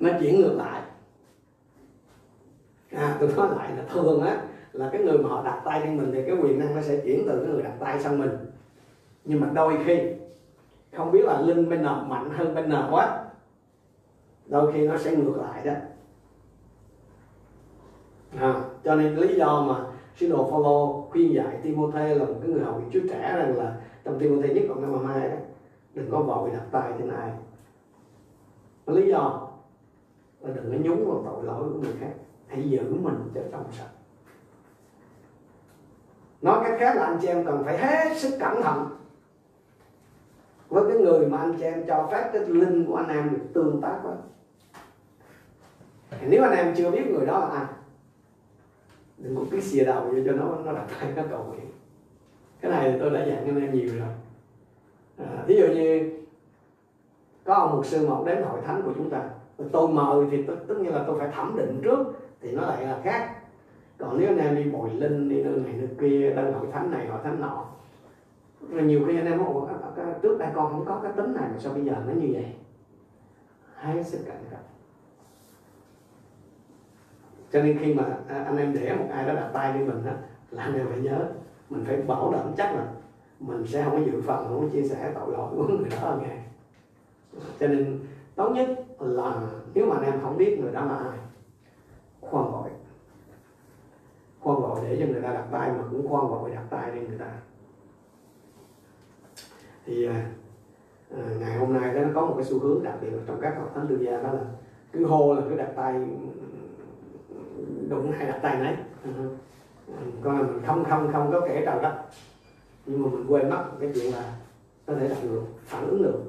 [0.00, 0.82] Nó chuyển ngược lại.
[2.92, 4.42] À tôi nói lại là thường á
[4.80, 7.00] là cái người mà họ đặt tay lên mình thì cái quyền năng nó sẽ
[7.04, 8.30] chuyển từ cái người đặt tay sang mình.
[9.24, 10.00] Nhưng mà đôi khi
[10.92, 13.24] không biết là linh bên nào mạnh hơn bên nào quá
[14.46, 15.72] đôi khi nó sẽ ngược lại đó.
[18.38, 19.84] À, cho nên lý do mà
[20.16, 23.80] sứ đồ Phaolô khuyên dạy Timothy là một cái người hầu Chúa trẻ rằng là
[24.04, 25.36] trong Timothy nhất cộng năm hai đó
[25.94, 27.30] đừng có vội đặt tay trên ai.
[28.86, 29.48] Lý do
[30.40, 32.12] là đừng có nhúng vào tội lỗi của người khác
[32.46, 33.89] hãy giữ mình cho trong sạch
[36.42, 38.88] nói cách khác là anh chị em cần phải hết sức cẩn thận
[40.68, 43.44] với cái người mà anh chị em cho phép cái linh của anh em được
[43.54, 44.16] tương tác với.
[46.28, 47.66] Nếu anh em chưa biết người đó là ai
[49.18, 51.66] đừng có cứ xìa đầu vô cho nó nó đặt tay nó cầu nguyện.
[52.60, 54.08] Cái này tôi đã dặn anh em nhiều rồi.
[55.18, 56.12] À, ví dụ như
[57.44, 59.22] có ông mục sư một đến hội thánh của chúng ta
[59.72, 62.06] tôi mời thì tất nhiên là tôi phải thẩm định trước
[62.40, 63.39] thì nó lại là khác
[64.00, 66.90] còn nếu anh em đi bồi linh đi nơi này nơi kia lên hội thánh
[66.90, 67.64] này hội thánh nọ
[68.70, 69.46] rồi nhiều khi anh em nói
[70.22, 72.54] trước đây con không có cái tính này mà sao bây giờ nó như vậy?
[73.74, 74.60] Hãy sức cẩn thận.
[77.52, 80.12] Cho nên khi mà anh em để một ai đó đặt tay lên mình đó,
[80.50, 81.28] là anh em phải nhớ
[81.70, 82.86] mình phải bảo đảm chắc là
[83.40, 86.18] mình sẽ không có dự phần không có chia sẻ tội lỗi của người đó
[86.22, 86.36] nghe.
[87.60, 88.00] Cho nên
[88.34, 88.68] tốt nhất
[89.00, 89.42] là
[89.74, 91.18] nếu mà anh em không biết người đó là ai
[92.20, 92.59] khoan bỏ
[94.40, 97.08] khoan gọi để cho người ta đặt tay mà cũng khoan gọi đặt tay lên
[97.08, 97.32] người ta.
[99.86, 100.30] Thì à,
[101.16, 103.40] à, ngày hôm nay đó nó có một cái xu hướng đặc biệt là trong
[103.40, 104.44] các học thánh tư gia đó là
[104.92, 106.08] cứ hô là cứ đặt tay
[107.88, 108.76] đụng hay đặt tay nấy.
[110.22, 112.02] Coi là mình không không không có kể trào đất
[112.86, 114.34] nhưng mà mình quên mất cái chuyện là
[114.86, 116.22] có thể đặt được phản ứng được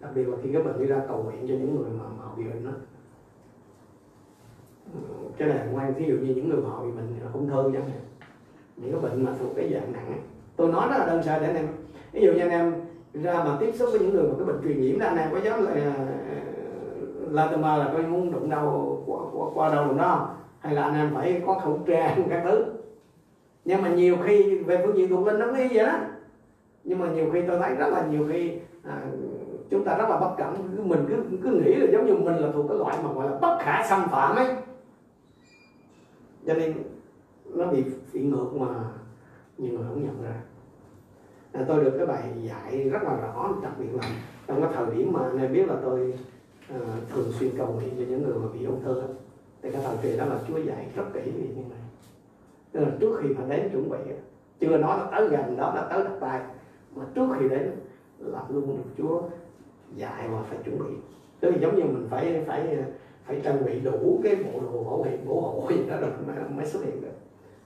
[0.00, 2.24] đặc biệt là khi các bệnh đi ra cầu nguyện cho những người mà, mà
[2.36, 2.70] bị bệnh đó
[5.38, 8.00] cái này quan ví dụ như những người họ bị bệnh ung thư chẳng hạn.
[8.76, 10.20] Những cái bệnh mà thuộc cái dạng nặng
[10.56, 11.66] tôi nói rất là đơn sơ để anh em.
[12.12, 12.74] Ví dụ như anh em
[13.12, 15.28] ra mà tiếp xúc với những người mà cái bệnh truyền nhiễm đó anh em
[15.32, 15.94] có dám là
[17.30, 20.34] là từ mà là coi muốn đụng đâu qua, qua, qua đâu đụng đó.
[20.60, 22.64] Hay là anh em phải có khẩu trang các thứ.
[23.64, 25.98] Nhưng mà nhiều khi về phương diện thuộc linh nó như vậy đó.
[26.84, 28.52] Nhưng mà nhiều khi tôi thấy rất là nhiều khi
[28.84, 29.02] à,
[29.70, 30.54] chúng ta rất là bất cẩn.
[30.88, 33.38] Mình cứ cứ nghĩ là giống như mình là thuộc cái loại mà gọi là
[33.38, 34.46] bất khả xâm phạm ấy
[36.46, 36.74] cho nên
[37.44, 38.68] nó bị bị ngược mà
[39.58, 40.34] nhiều người không nhận ra.
[41.52, 44.10] À, tôi được cái bài dạy rất là rõ đặc biệt là
[44.46, 46.14] trong cái thời điểm mà anh em biết là tôi
[46.68, 46.76] à,
[47.08, 49.02] thường xuyên cầu nguyện cho những người mà bị ung thư
[49.62, 51.78] thì cái thời kỳ đó là Chúa dạy rất kỹ về như này.
[52.72, 53.98] Tức là trước khi mà đến chuẩn bị
[54.60, 56.40] chưa nói là tới gần đó là tới đặt tay
[56.94, 57.70] mà trước khi đến
[58.18, 59.22] là luôn được Chúa
[59.96, 60.94] dạy mà phải chuẩn bị.
[61.40, 62.84] Tức là giống như mình phải phải
[63.28, 66.36] phải trang bị đủ cái bộ đồ bảo hiểm bảo hộ gì đó rồi mới,
[66.56, 67.08] mới xuất hiện được.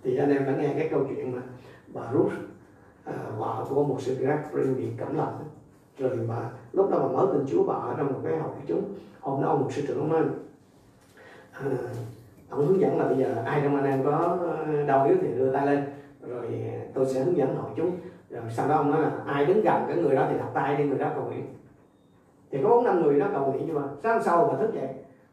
[0.03, 1.43] Thì anh em đã nghe cái câu chuyện mà
[1.87, 2.33] bà Ruth
[3.05, 5.39] à, vợ của một sự gác bị cảm lạnh.
[5.99, 8.83] Rồi bà lúc đó bà mới tin Chúa bà ở trong một cái hội chúng.
[9.21, 10.23] Hôm đó ông một sư trưởng nói
[11.53, 11.63] à,
[12.51, 14.39] ông hướng dẫn là bây giờ ai trong anh em có
[14.87, 15.85] đau yếu thì đưa tay lên
[16.29, 16.47] rồi
[16.95, 17.97] tôi sẽ hướng dẫn hội chúng.
[18.31, 20.77] Rồi sau đó ông nói là ai đứng gần cái người đó thì đặt tay
[20.77, 21.45] đi người đó cầu nguyện.
[22.51, 24.89] Thì có bốn năm người đó cầu nguyện nhưng mà sáng sau bà thức dậy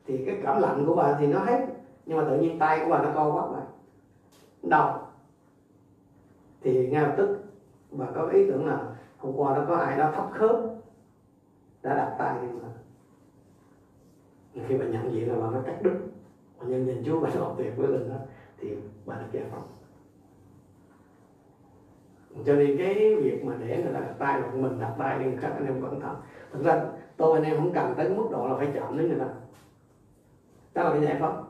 [0.09, 1.65] thì cái cảm lạnh của bà thì nó hết.
[2.05, 3.63] Nhưng mà tự nhiên tay của bà nó co quắp lại.
[4.63, 5.07] Đau.
[6.61, 7.27] Thì ngay lập tức
[7.91, 10.55] bà có ý tưởng là hôm qua nó có ai đó thấp khớp,
[11.83, 12.67] đã đặt tay nhưng mà
[14.67, 15.95] khi bà nhận diện là bà nó cắt đứt.
[16.57, 18.15] Và nhân nhìn Chúa bà làm tuyệt với mình đó,
[18.57, 19.67] thì bà được giải phóng
[22.45, 25.25] cho nên cái việc mà để người ta đặt tay hoặc mình đặt tay đi
[25.41, 26.15] các anh em cẩn thận.
[26.51, 26.81] Thực ra
[27.17, 29.25] tôi, anh em không cần tới mức độ là phải chạm đến người ta
[30.73, 31.43] đó là giải pháp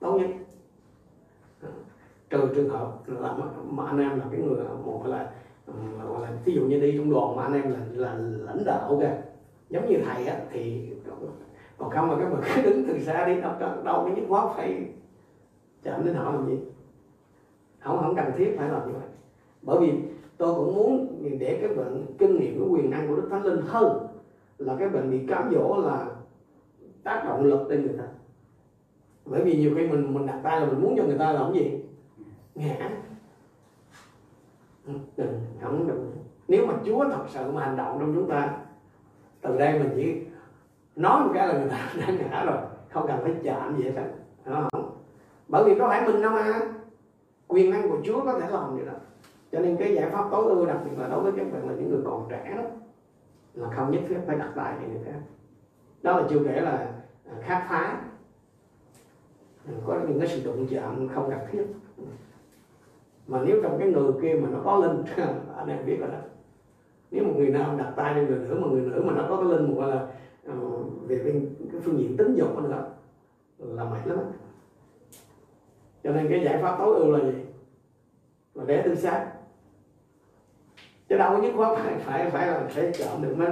[0.00, 0.30] tốt nhất.
[1.62, 1.68] Ờ,
[2.30, 5.30] trừ trường hợp là mà anh em là cái người một là
[6.04, 8.14] gọi là, ví dụ như đi trong đoàn mà anh em là là
[8.46, 9.16] lãnh đạo kìa.
[9.70, 10.90] Giống như thầy á, thì
[11.78, 13.52] còn không mà các bạn cứ đứng từ xa đi, đâu
[13.84, 14.86] đâu cái nhất quá phải
[15.82, 16.58] chạm đến họ làm gì.
[17.80, 19.08] Không không cần thiết phải làm như vậy.
[19.62, 19.92] Bởi vì
[20.36, 23.60] tôi cũng muốn để các bạn kinh nghiệm, cái quyền năng của đức thánh linh
[23.66, 24.06] hơn
[24.58, 26.06] là cái bệnh bị cám dỗ là
[27.02, 28.04] tác động lực lên người ta
[29.26, 31.52] bởi vì nhiều khi mình mình đặt tay là mình muốn cho người ta làm
[31.52, 31.80] gì.
[32.54, 32.90] Ngã.
[35.16, 36.12] Đừng không đừng
[36.48, 38.56] nếu mà Chúa thật sự mà hành động trong chúng ta,
[39.40, 40.22] từ đây mình chỉ
[40.96, 42.56] nói một cái là người ta đã ngã rồi,
[42.90, 44.02] không cần phải chạm gì hết
[44.44, 44.98] không?
[45.48, 46.60] Bởi vì có phải mình đâu mà
[47.48, 48.92] quyền năng của Chúa có thể làm được đó.
[49.52, 51.74] Cho nên cái giải pháp tối ưu đặc biệt là đối với các bạn là
[51.74, 52.62] những người còn trẻ đó,
[53.54, 55.20] là không nhất thiết phải đặt tay cho người khác
[56.04, 56.88] đó là chưa kể là
[57.30, 58.00] à, khám phá
[59.86, 61.64] có những cái sự đụng chạm không cần thiết.
[63.26, 65.04] Mà nếu trong cái người kia mà nó có linh
[65.56, 66.18] anh em biết rồi đó.
[67.10, 69.36] Nếu một người nam đặt tay lên người nữ mà người nữ mà nó có
[69.36, 70.08] cái linh gọi là
[70.52, 72.88] uh, về bên cái phương diện tính dục nữa
[73.58, 74.18] là mệt lắm.
[76.04, 77.38] Cho nên cái giải pháp tối ưu là gì?
[78.54, 79.32] Là để tương sát.
[81.08, 83.48] Chứ đâu có nhất khoát phải phải phải là phải chọn được mới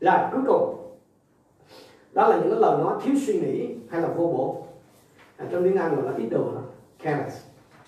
[0.00, 0.76] là cuối cùng
[2.16, 4.65] đó là những cái lời nói thiếu suy nghĩ hay là vô bổ
[5.36, 6.60] à, trong tiếng Anh gọi là ít đồ là
[7.02, 7.44] careless.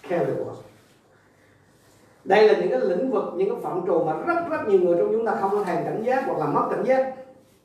[0.09, 0.61] Careless.
[2.24, 4.99] Đây là những cái lĩnh vực những cái phạm trù mà rất rất nhiều người
[4.99, 7.14] trong chúng ta không có thèm cảnh giác hoặc là mất cảnh giác.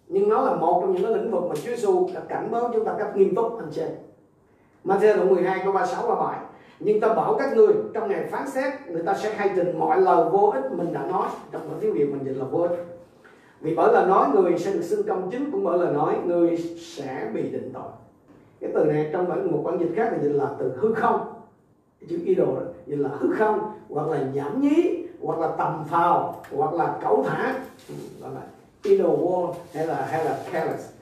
[0.08, 2.70] Nhưng nó là một trong những cái lĩnh vực mà Chúa Giêsu đã cảnh báo
[2.74, 3.82] chúng ta cách nghiêm túc anh chị
[4.86, 6.40] Matthew đoạn 12 câu 36 và 7
[6.80, 10.02] nhưng ta bảo các ngươi trong ngày phán xét người ta sẽ khai trình mọi
[10.02, 11.28] lời vô ích mình đã nói.
[11.52, 12.86] Trong bản tiếng việt mình dịch là vô ích.
[13.62, 16.58] Vì bởi lời nói người sẽ được xưng công chính cũng bởi lời nói người
[16.80, 17.92] sẽ bị định tội
[18.64, 21.34] cái từ này trong bản một bản dịch khác là dịch là từ hư không.
[22.10, 23.60] Chữ idol dịch là hư không
[23.90, 27.54] hoặc là nhảm nhí hoặc là tầm phào hoặc là cẩu thả.
[27.90, 28.42] Ừ, gọi là
[28.84, 30.94] idol wall hay là hay là careless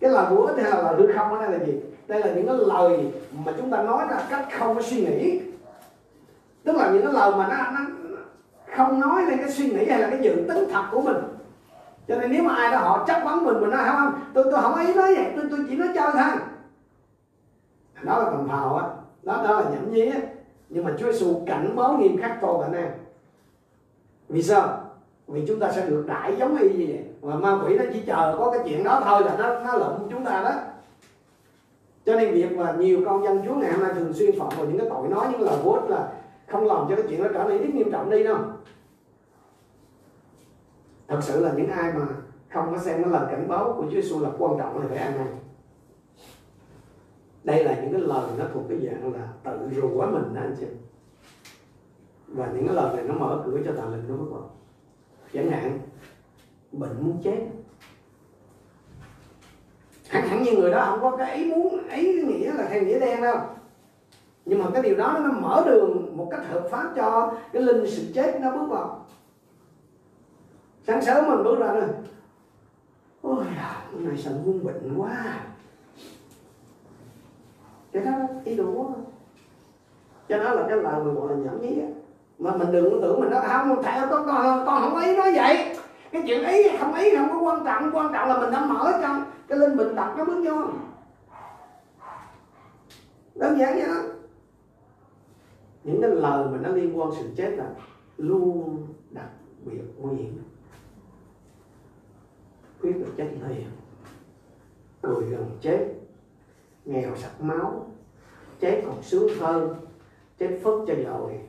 [0.00, 1.80] cái là vô ích hay là hư không ở đây là gì?
[2.08, 3.12] Đây là những cái lời
[3.44, 5.40] mà chúng ta nói ra cách không có suy nghĩ.
[6.64, 7.86] Tức là những cái lời mà nó, nó
[8.76, 11.16] không nói lên cái suy nghĩ hay là cái dự tính thật của mình.
[12.08, 14.62] Cho nên nếu mà ai đó họ chắc vấn mình mình nói không tôi tôi
[14.62, 16.51] không ý nói vậy tôi tôi chỉ nói chơi thôi
[18.04, 18.86] đó là tầm phào á.
[19.22, 20.18] Đó đó là nhảm nhí á.
[20.68, 22.90] Nhưng mà Chúa Giêsu cảnh báo nghiêm khắc tôi và anh em
[24.28, 24.80] vì sao?
[25.26, 27.04] Vì chúng ta sẽ được đại giống y như vậy.
[27.20, 30.08] Và ma quỷ nó chỉ chờ có cái chuyện đó thôi là nó nó lụm
[30.10, 30.54] chúng ta đó.
[32.06, 34.66] Cho nên việc mà nhiều con dân Chúa ngày hôm nay thường xuyên phạm vào
[34.66, 36.12] những cái tội nói, những lời vô ích là
[36.48, 38.36] không làm cho cái chuyện nó trở nên ít nghiêm trọng đi đâu
[41.08, 42.06] thật sự là những ai mà
[42.52, 44.98] không có xem cái lời cảnh báo của Chúa Giêsu là quan trọng là phải
[44.98, 45.26] ăn này?
[47.44, 50.56] Đây là những cái lời nó thuộc cái dạng là tự rủa mình đó, anh
[50.60, 50.66] chị.
[52.26, 54.50] Và những cái lời này nó mở cửa cho tà linh nó bước vào
[55.32, 55.80] chẳng hạn,
[56.72, 57.46] bệnh muốn chết.
[60.08, 62.98] Hẳn hẳn như người đó không có cái ý muốn, ý nghĩa là theo nghĩa
[62.98, 63.38] đen đâu.
[64.44, 67.90] Nhưng mà cái điều đó nó mở đường một cách hợp pháp cho cái linh
[67.90, 69.06] sự chết nó bước vào.
[70.86, 71.88] Sáng sớm mình bước ra rồi
[73.22, 73.44] ôi
[73.92, 75.46] hôm nay sao muốn bệnh quá
[77.92, 78.12] cái đó
[78.44, 78.86] ý đồ quá.
[80.28, 81.82] Cho nó là cái lời mà gọi là nhảm nhí
[82.38, 85.32] mà mình đừng có tưởng mình nói, không, thầy con con con không ý nói
[85.34, 85.76] vậy.
[86.12, 88.98] Cái chuyện ý, không ý không có quan trọng quan trọng là mình đã mở
[89.02, 90.62] cho cái linh bình đặt nó bước vô.
[93.34, 94.02] Đơn giản vậy đó.
[95.84, 97.66] Những cái lời mà nó liên quan sự chết là
[98.16, 99.28] luôn đặc
[99.64, 100.42] biệt nguy hiểm.
[102.82, 103.70] Quyết được chết liền
[105.02, 105.94] cười gần chết
[106.84, 107.86] nghèo sặc máu,
[108.60, 109.74] chết còn sướng hơn,
[110.38, 111.40] chết phất cho rồi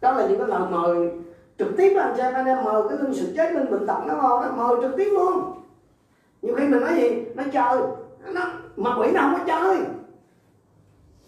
[0.00, 1.10] đó là những cái lời mời
[1.58, 3.98] trực tiếp anh chị em, anh em mời cái linh sự chết, linh bệnh tật
[4.06, 5.52] nó vào nó mời trực tiếp luôn.
[6.42, 7.24] Nhiều khi mình nói gì?
[7.34, 7.80] Nó chơi.
[8.32, 9.78] Nó mà quỷ nào không có chơi?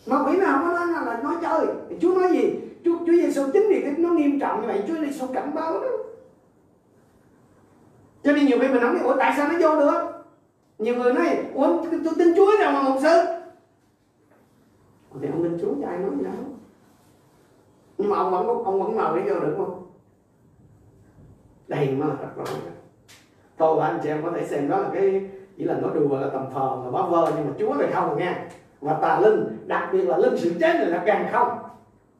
[0.06, 1.66] Mà quỷ nào không có nói là nói chơi.
[2.00, 2.60] Chúa nói gì?
[2.84, 5.72] Chúa chúa giêsu chính vì cái nó nghiêm trọng như vậy, chúa giêsu cảnh báo
[5.72, 5.88] đó.
[8.22, 10.17] Cho nên nhiều khi mình nói, ủa, tại sao nó vô được?
[10.78, 13.38] Nhiều người nói, ủa, tôi tin chúa nào mà mục sư
[15.20, 16.34] thì ông tin chúa cho ai nói gì đâu.
[17.98, 19.86] Nhưng mà ông vẫn ông vẫn mời để vô được không?
[21.68, 22.46] Đây mới là thật rồi
[23.56, 26.18] tôi và anh chị em có thể xem đó là cái chỉ là nói đùa
[26.18, 28.48] là tầm phờ là bá vơ, nhưng mà chúa thì không nha.
[28.80, 31.48] Và tà linh, đặc biệt là linh sự chết này là càng không.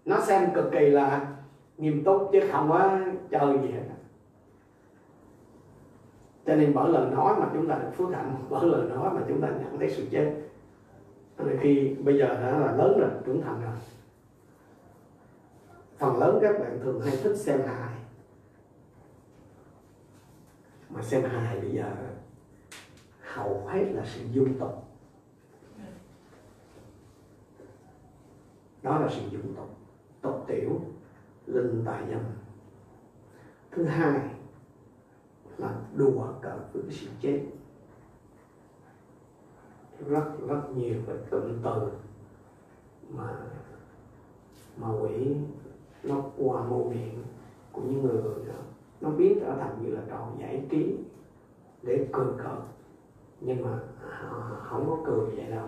[0.05, 1.27] Nó xem cực kỳ là
[1.77, 2.99] nghiêm túc chứ không có
[3.31, 3.83] chơi gì hết
[6.49, 9.21] cho nên bởi lời nói mà chúng ta được phước hạnh bởi lời nói mà
[9.29, 10.35] chúng ta nhận thấy sự chết.
[11.61, 13.75] Khi bây giờ đã là lớn rồi, trưởng thành rồi.
[15.99, 17.95] Phần lớn các bạn thường hay thích xem hài.
[20.89, 21.93] Mà xem hài bây giờ
[23.21, 24.85] hầu hết là sự dung tục.
[28.83, 29.71] Đó là sự dung tục.
[30.23, 30.81] Tục tiểu,
[31.47, 32.25] linh tài nhân.
[33.71, 34.21] Thứ hai
[35.59, 37.43] là đùa cợt với sự chết.
[40.07, 41.91] Rất rất nhiều cái cụm từ
[43.11, 43.37] mà
[44.77, 45.37] mà quỷ
[46.03, 47.23] nó qua mô miệng
[47.73, 48.55] của những người đó
[49.01, 50.99] nó biến trở thành như là trò giải trí
[51.83, 52.59] để cười cợt.
[53.41, 53.79] Nhưng mà
[54.21, 55.67] họ không có cười vậy đâu.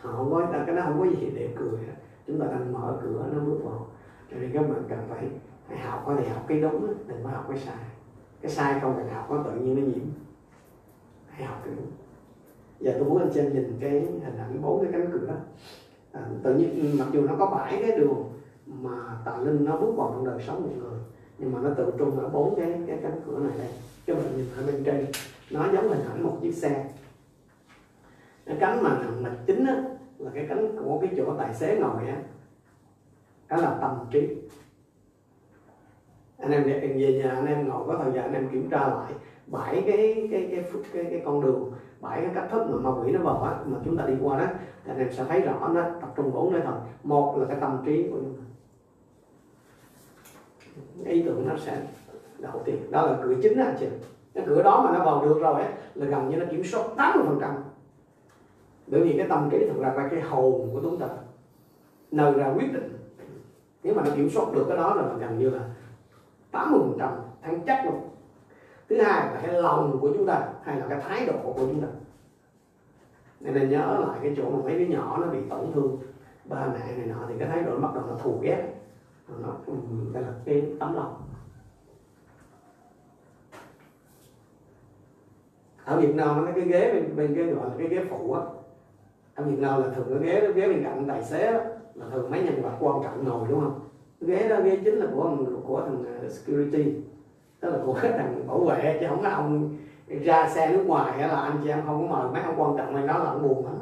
[0.00, 1.78] Họ không có cái đó không có gì để cười
[2.26, 3.86] chúng ta đang mở cửa, nó bước vào.
[4.30, 5.30] Cho nên các bạn cần phải
[5.68, 7.89] phải học, có thể học cái đúng đừng có học cái sai
[8.40, 10.06] cái sai không cần học nó tự nhiên nó nhiễm.
[11.28, 11.86] Hãy học cái đúng.
[12.80, 15.34] Giờ tôi muốn anh xem nhìn cái hình ảnh bốn cái cánh cửa
[16.12, 18.32] à, tự nhiên ừ, mặc dù nó có bảy cái đường
[18.66, 21.00] mà tà linh nó bước vào trong đời sống một người
[21.38, 23.68] nhưng mà nó tự trung ở bốn cái cái cánh cửa này đây.
[24.06, 25.06] Các bạn nhìn ở bên trên
[25.50, 26.90] nó giống hình ảnh một chiếc xe.
[28.46, 29.84] Cái cánh mà nằm chính á,
[30.18, 32.22] là cái cánh của cái chỗ tài xế ngồi á
[33.48, 34.28] đó là tâm trí
[36.40, 39.12] anh em về nhà anh em ngồi có thời gian anh em kiểm tra lại
[39.46, 42.90] bảy cái cái cái cái cái, cái con đường bảy cái cách thức mà ma
[43.00, 44.46] quỷ nó vào á mà chúng ta đi qua đó
[44.84, 47.56] thì anh em sẽ thấy rõ nó tập trung bốn nơi thần một là cái
[47.60, 48.42] tâm trí của chúng ta.
[51.10, 51.82] Ý tưởng nó sẽ
[52.38, 52.76] đầu tiên.
[52.90, 53.86] Đó là cửa chính đó anh chị.
[54.34, 56.82] Cái cửa đó mà nó vào được rồi á là gần như nó kiểm soát
[56.96, 57.50] 80 phần trăm.
[58.86, 61.06] Bởi vì cái tâm trí thực ra là cái hồn của chúng ta.
[62.10, 62.96] Nơi ra quyết định.
[63.82, 65.60] Nếu mà nó kiểm soát được cái đó là gần như là
[66.52, 67.10] 80 phần trăm
[67.42, 68.08] thắng chắc luôn.
[68.88, 71.80] Thứ hai là cái lòng của chúng ta hay là cái thái độ của chúng
[71.80, 71.88] ta.
[73.40, 75.98] Nên là nhớ lại cái chỗ mà mấy đứa nhỏ nó bị tổn thương.
[76.44, 78.74] Ba mẹ này nọ thì cái thái độ nó bắt đầu nó thù ghét.
[79.28, 79.74] Nó ừ,
[80.14, 81.22] cái là cái tấm lòng.
[85.84, 88.40] Ở Việt Nam nó cái ghế bên, bên cái gọi là cái ghế phụ á.
[89.34, 91.60] Ở Việt Nam là thường cái ghế cái ghế bên cạnh tài xế đó,
[91.94, 93.89] là thường mấy nhân vật quan trọng ngồi đúng không?
[94.20, 95.36] Ghế đó, ghế chính là của
[95.66, 96.94] của thằng à, security.
[97.60, 99.76] Tức là của cái thằng bảo vệ, chứ không có ông
[100.08, 102.32] ra xe nước ngoài là anh chị em không có mời.
[102.32, 103.74] Mấy ông quan trọng này đó là ông buồn lắm.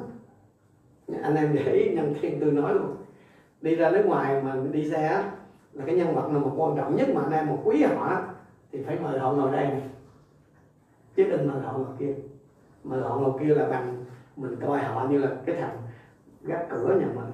[1.23, 2.97] Anh em để ý, nhân thiên tôi nói luôn.
[3.61, 5.25] Đi ra nước ngoài mà đi xe
[5.73, 8.21] là cái nhân vật nào mà quan trọng nhất mà anh em một quý họ
[8.73, 9.83] thì phải mời họ ngồi đây này
[11.17, 12.15] chứ đừng mời họ ngồi kia.
[12.85, 14.05] Mời họ ngồi kia là bằng
[14.37, 15.77] mình coi họ như là cái thằng
[16.43, 17.25] gác cửa nhà mình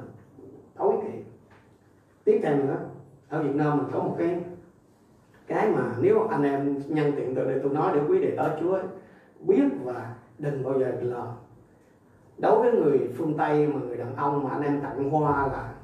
[0.75, 1.19] tối kỵ
[2.25, 2.77] tiếp theo nữa
[3.35, 4.41] ở Việt Nam mình có một cái
[5.47, 8.49] cái mà nếu anh em nhân tiện từ đây tôi nói để quý đệ đó
[8.61, 8.79] Chúa
[9.41, 11.27] biết và đừng bao giờ bị lầm.
[12.39, 15.75] Đối với người phương Tây mà người đàn ông mà anh em tặng hoa là,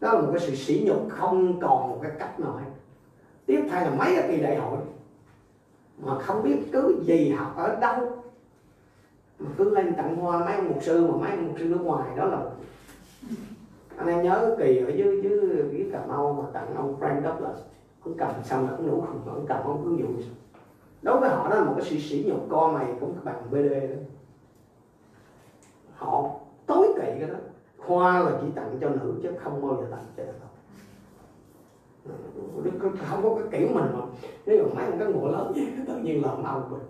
[0.00, 2.66] đó là một cái sự sỉ nhục không còn một cái cách nào hết.
[3.46, 4.78] Tiếp theo là mấy cái kỳ đại hội
[5.98, 8.22] mà không biết cứ gì học ở đâu,
[9.38, 11.80] mà cứ lên tặng hoa, mấy ông mục sư mà mấy ông mục sư nước
[11.82, 12.38] ngoài, đó là
[14.00, 17.60] anh em nhớ kỳ ở dưới dưới dưới cà mau mà tặng ông Frank Douglas.
[18.04, 20.08] Ông cầm xong là ông nổ khùng ông cầm ông cứ dụ
[21.02, 23.54] đối với họ, đó là một cái sự sỉ nhục con mày cũng bằng BD
[23.54, 23.96] đó.
[25.94, 26.30] Họ
[26.66, 27.34] tối kỵ cái đó.
[27.78, 30.50] Hoa là chỉ tặng cho nữ chứ không bao giờ tặng cho đàn ông.
[33.10, 34.00] Không có cái kiểu mình mà.
[34.46, 35.52] Nếu mà mấy cái ngựa lớn
[35.86, 36.80] tự nhiên là ông mình.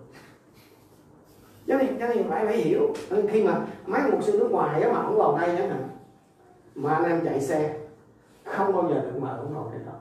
[1.67, 2.93] Cho nên cho nên phải phải hiểu.
[3.27, 5.89] Khi mà mấy một sư nước ngoài á mà ông vào đây chẳng hạn
[6.75, 7.75] mà anh em chạy xe,
[8.43, 9.93] không bao giờ được mở ủng ngồi trên đó.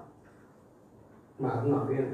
[1.38, 2.04] Mà ủng ngồi ghế.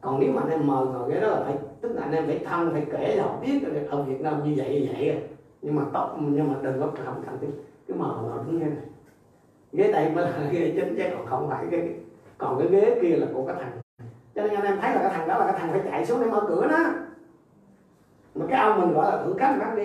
[0.00, 2.26] Còn nếu mà anh em mời ngồi ghế đó là phải, tức là anh em
[2.26, 5.22] phải thân, phải kể cho họ biết là ở Việt Nam như vậy như vậy
[5.62, 7.50] nhưng mà tóc, nhưng mà đừng có không cần cái
[7.88, 8.84] cái mờ ngồi đứng nghe này.
[9.72, 11.94] Ghế đây mới là ghế chính, chứ còn không phải cái
[12.38, 13.72] còn cái ghế kia là của cái thằng.
[14.34, 16.20] Cho nên anh em thấy là cái thằng đó là cái thằng phải chạy xuống
[16.20, 16.84] để mở cửa đó.
[18.34, 19.84] Mà cái ông mình gọi là thử cách bắt đi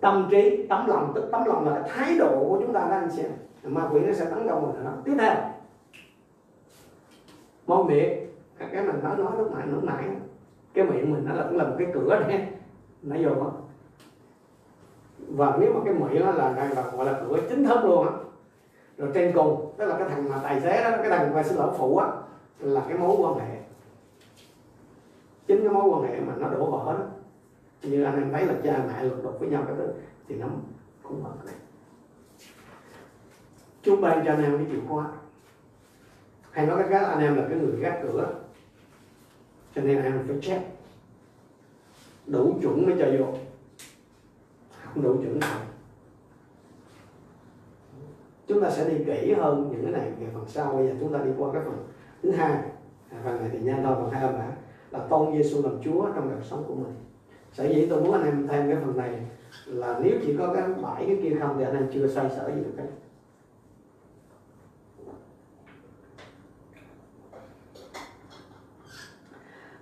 [0.00, 2.96] tâm trí tấm lòng tức tấm lòng là cái thái độ của chúng ta đó
[2.96, 3.22] anh chị
[3.62, 4.90] ma quỷ nó sẽ tấn công mình đó.
[5.04, 5.34] Tiếp theo
[7.66, 8.28] môi miệng.
[8.58, 10.04] Cái mình nói nói lúc nãy lúc nãy
[10.74, 12.46] cái miệng mình nó là cũng là một cái cửa đấy
[13.02, 13.52] nãy vô đó
[15.28, 18.06] và nếu mà cái miệng đó là, là, là gọi là cửa chính thức luôn
[18.06, 18.12] á
[18.98, 21.56] rồi trên cùng tức là cái thằng mà tài xế đó cái thằng mà xin
[21.58, 22.06] lỗi phụ á
[22.58, 23.56] là cái mối quan hệ.
[25.46, 27.04] Chính cái mối quan hệ mà nó đổ vỡ đó
[27.82, 29.84] như anh em thấy là cha mẹ lục đục với nhau cái đó
[30.28, 30.46] thì nó
[31.02, 31.54] cũng bật này
[33.82, 35.06] Chúa ban cho anh em cái chìa khóa.
[36.50, 38.34] Hay nói cách khác, anh em là cái người gác cửa.
[39.74, 40.64] Cho nên anh em phải check.
[42.26, 43.38] Đủ chuẩn mới cho vô.
[44.84, 45.60] Không đủ chuẩn nào.
[48.46, 50.72] Chúng ta sẽ đi kỹ hơn những cái này về phần sau.
[50.72, 51.86] Bây giờ chúng ta đi qua cái phần
[52.22, 52.62] thứ hai.
[53.24, 54.52] Phần này thì nhanh thôi, phần hai là đã
[54.90, 56.94] là tôn Giêsu làm Chúa trong đời sống của mình
[57.58, 59.10] sở dĩ tôi muốn anh em thêm cái phần này
[59.66, 62.50] là nếu chỉ có cái bảy cái kia không thì anh em chưa xoay sở
[62.54, 62.86] gì được cái.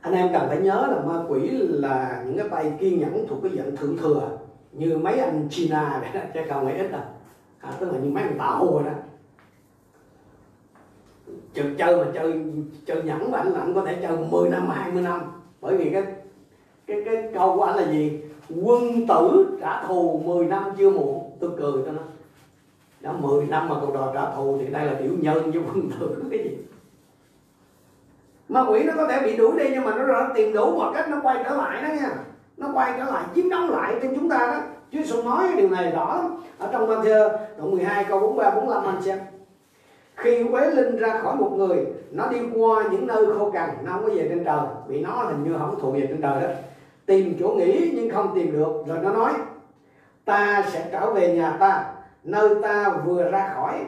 [0.01, 3.39] Anh em cần phải nhớ là ma quỷ là những cái tay kiên nhẫn thuộc
[3.43, 4.39] cái dạng thượng thừa
[4.73, 7.03] như mấy anh China vậy đó chứ không phải ít đâu.
[7.61, 8.93] À, tức là như mấy anh tạo rồi đó.
[11.55, 12.45] Chơi chơi mà chơi
[12.87, 15.21] chơi nhẫn mà anh lạnh có thể chơi 10 năm 20 năm
[15.61, 16.03] bởi vì cái
[16.87, 18.21] cái cái câu của anh là gì?
[18.63, 21.31] Quân tử trả thù 10 năm chưa muộn.
[21.41, 22.03] Tôi cười cho nó.
[23.01, 25.91] Đã 10 năm mà còn đòi trả thù thì đây là tiểu nhân chứ quân
[26.01, 26.57] tử cái gì?
[28.49, 30.95] Ma quỷ nó có thể bị đuổi đi nhưng mà nó nó tìm đủ mọi
[30.95, 32.11] cách, nó quay trở lại đó nha.
[32.57, 34.61] Nó quay trở lại chiếm đóng lại trên chúng ta đó.
[34.93, 39.03] Chúa Giêsu nói điều này rõ ở trong Matthew đoạn 12 câu 43 45 anh
[39.03, 39.19] xem.
[40.17, 43.93] Khi quế linh ra khỏi một người, nó đi qua những nơi khô cằn, nó
[43.93, 44.67] không có về trên trời.
[44.87, 46.49] Vì nó hình như không thuộc về trên trời đó
[47.07, 48.73] tìm chỗ nghỉ nhưng không tìm được.
[48.87, 49.33] Rồi nó nói,
[50.25, 51.85] ta sẽ trở về nhà ta,
[52.25, 53.85] nơi ta vừa ra khỏi.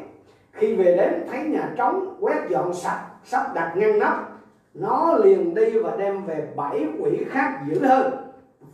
[0.52, 4.28] Khi về đến, thấy nhà trống quét dọn sạch, sắp đặt ngăn nắp,
[4.74, 8.12] nó liền đi và đem về bảy quỷ khác dữ hơn,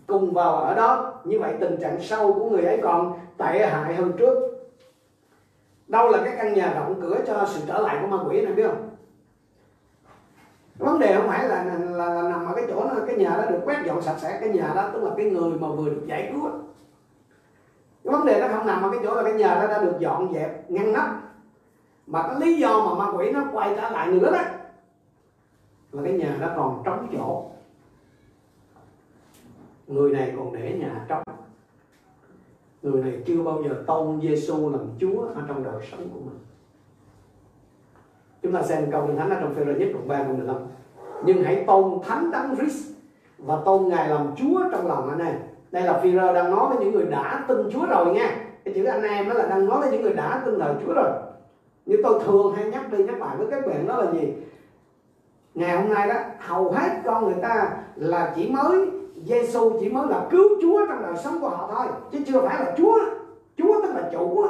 [0.06, 1.12] cùng vào ở đó.
[1.24, 4.38] Như vậy tình trạng sâu của người ấy còn tệ hại hơn trước.
[5.88, 8.52] Đâu là cái căn nhà rộng cửa cho sự trở lại của ma quỷ này,
[8.52, 8.90] biết không?
[10.78, 13.36] Vấn đề không phải là, là, là, là nằm ở cái chỗ đó, cái nhà
[13.36, 15.90] đó được quét dọn sạch sẽ cái nhà đó tức là cái người mà vừa
[15.90, 16.50] được giải cứu
[18.04, 19.96] cái vấn đề nó không nằm ở cái chỗ là cái nhà đó đã được
[19.98, 21.08] dọn dẹp ngăn nắp.
[22.06, 24.42] Mà cái lý do mà ma quỷ nó quay trở lại nữa đó
[25.92, 27.50] là cái nhà đó còn trống chỗ.
[29.86, 31.22] Người này còn để nhà trống.
[32.82, 36.38] Người này chưa bao giờ tôn Giêsu làm Chúa ở trong đời sống của mình
[38.44, 40.56] chúng ta xem câu kinh thánh ở trong phê nhất đoạn ba câu 15
[41.24, 42.90] nhưng hãy tôn thánh đấng Christ
[43.38, 45.36] và tôn ngài làm Chúa trong lòng anh em.
[45.70, 48.36] Đây là phi đang nói với những người đã tin Chúa rồi nha.
[48.64, 50.94] Cái chữ anh em đó là đang nói với những người đã tin lời Chúa
[50.94, 51.10] rồi.
[51.86, 54.32] Như tôi thường hay nhắc đi nhắc lại với các bạn đó là gì?
[55.54, 58.90] Ngày hôm nay đó, hầu hết con người ta là chỉ mới
[59.26, 62.64] Giêsu chỉ mới là cứu Chúa trong đời sống của họ thôi, chứ chưa phải
[62.64, 62.98] là Chúa.
[63.58, 64.44] Chúa tức là chủ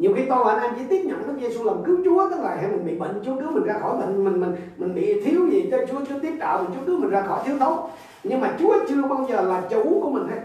[0.00, 2.40] nhiều khi tôi và anh em chỉ tiếp nhận Đức Giêsu làm cứu Chúa, tức
[2.40, 5.48] là mình bị bệnh, Chúa cứu mình ra khỏi bệnh, mình mình mình bị thiếu
[5.50, 7.78] gì cho Chúa Chúa tiếp trợ mình, Chúa cứu mình ra khỏi thiếu thốn.
[8.24, 10.40] Nhưng mà Chúa chưa bao giờ là chủ của mình hết.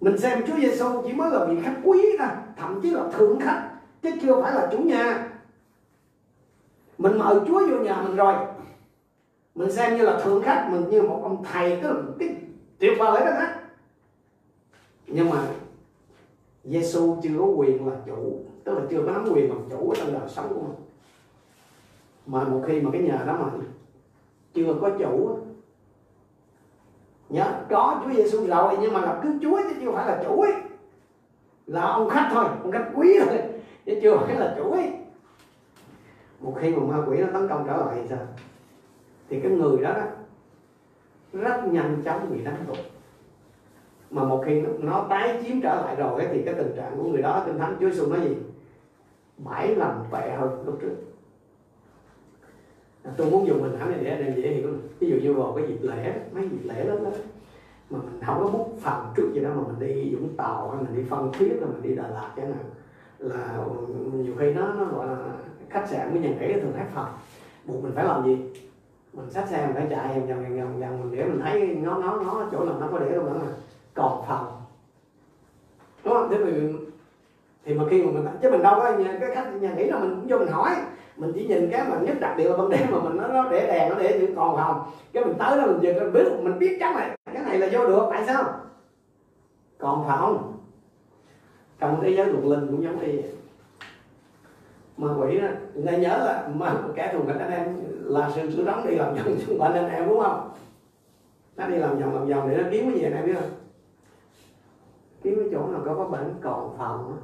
[0.00, 3.40] Mình xem Chúa Giêsu chỉ mới là vị khách quý thôi, thậm chí là thượng
[3.40, 3.70] khách,
[4.02, 5.28] chứ chưa phải là chủ nhà.
[6.98, 8.34] Mình mời Chúa vô nhà mình rồi.
[9.54, 12.28] Mình xem như là thượng khách, mình như một ông thầy, tức là cái
[12.78, 13.46] tuyệt vời đó đó.
[15.06, 15.36] Nhưng mà
[16.70, 19.94] Giêsu chưa có quyền là chủ tức là chưa có nắm quyền làm chủ ở
[19.94, 20.76] trong đời sống của mình.
[22.26, 23.64] Mà một khi mà cái nhà đó mà
[24.54, 25.38] chưa có chủ
[27.28, 30.40] nhớ có Chúa Giêsu rồi nhưng mà là cứ Chúa chứ chưa phải là chủ
[30.40, 30.52] ấy.
[31.66, 33.38] Là ông khách thôi ông khách quý thôi
[33.86, 34.92] chứ chưa phải là chủ ấy.
[36.40, 38.26] Một khi mà ma quỷ nó tấn công trở lại thì sao?
[39.28, 40.04] Thì cái người đó, đó
[41.32, 42.76] rất nhanh chóng bị đánh gục
[44.10, 47.22] mà một khi nó tái chiếm trở lại rồi thì cái tình trạng của người
[47.22, 48.36] đó kinh thánh Chúa Giêsu nói gì
[49.36, 50.92] bảy lần tệ hơn lúc trước
[53.16, 54.68] tôi muốn dùng hình ảnh này để để em dễ hiểu
[54.98, 57.10] ví dụ như vào cái dịp lễ mấy dịp lễ lớn đó
[57.90, 60.82] mà mình không có bút phần trước gì đó mà mình đi Vũng Tàu hay
[60.82, 62.64] mình đi Phan Thiết hay mình đi Đà Lạt chẳng hạn
[63.18, 63.58] là
[64.12, 65.16] nhiều khi nó nó gọi là
[65.70, 67.08] khách sạn với nhà nghỉ thường hát phòng
[67.64, 68.38] buộc mình phải làm gì
[69.12, 71.96] mình xách xe mình phải chạy vòng vòng vòng vòng mình để mình thấy ngó
[71.98, 73.46] ngó ngó chỗ nào nó có để đâu nữa mà
[73.94, 74.62] còn phòng
[76.04, 76.28] đúng không?
[76.30, 76.76] Thế mình
[77.64, 79.98] thì mà khi mà mình chứ mình đâu có nhà, cái khách nhà nghỉ là
[79.98, 80.70] mình cũng vô mình hỏi.
[81.16, 83.50] Mình chỉ nhìn cái mà nhất đặc biệt là ban đêm mà mình nó, nó
[83.50, 86.24] để đèn nó để chữ còn phòng cái mình tới đó mình dừng mình biết
[86.42, 88.44] mình biết chắc này cái này là vô được tại sao?
[89.78, 90.56] Còn phòng
[91.78, 93.24] trong thế giới luật linh cũng giống như vậy.
[94.96, 98.64] Ma quỷ đó người nhớ là mà kẻ thù nghịch anh em là sự sửa
[98.64, 100.50] đóng đi làm vòng xung quanh anh em đúng không?
[101.56, 103.50] Nó đi làm vòng làm vòng để nó kiếm cái gì anh em biết không?
[105.60, 107.16] Chỗ nào có cái bản còn phòng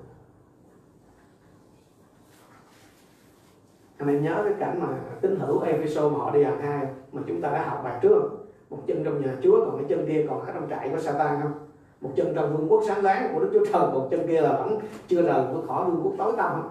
[3.99, 4.89] anh em nhớ cái cảnh mà
[5.21, 8.23] tín hữu episode mà họ đi hàng hai, mà chúng ta đã học bài trước.
[8.71, 11.41] Một chân trong nhà chúa, còn cái chân kia, còn ở trong trại của Satan
[11.43, 11.53] không?
[12.01, 14.53] Một chân trong vương quốc sáng láng của Đức Chúa Trời, một chân kia là
[14.53, 16.63] vẫn chưa rời khỏi vương quốc tối tăm.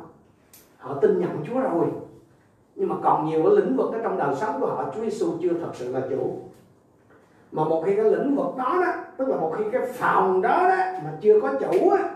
[0.77, 1.87] Họ tin nhận Chúa rồi.
[2.75, 5.33] Nhưng mà còn nhiều cái lĩnh vực ở trong đời sống của họ, Chúa Giêsu
[5.41, 6.39] chưa thật sự là chủ
[7.56, 10.69] mà một khi cái lĩnh vực đó đó, tức là một khi cái phòng đó
[10.69, 12.10] đó mà chưa có chủ á,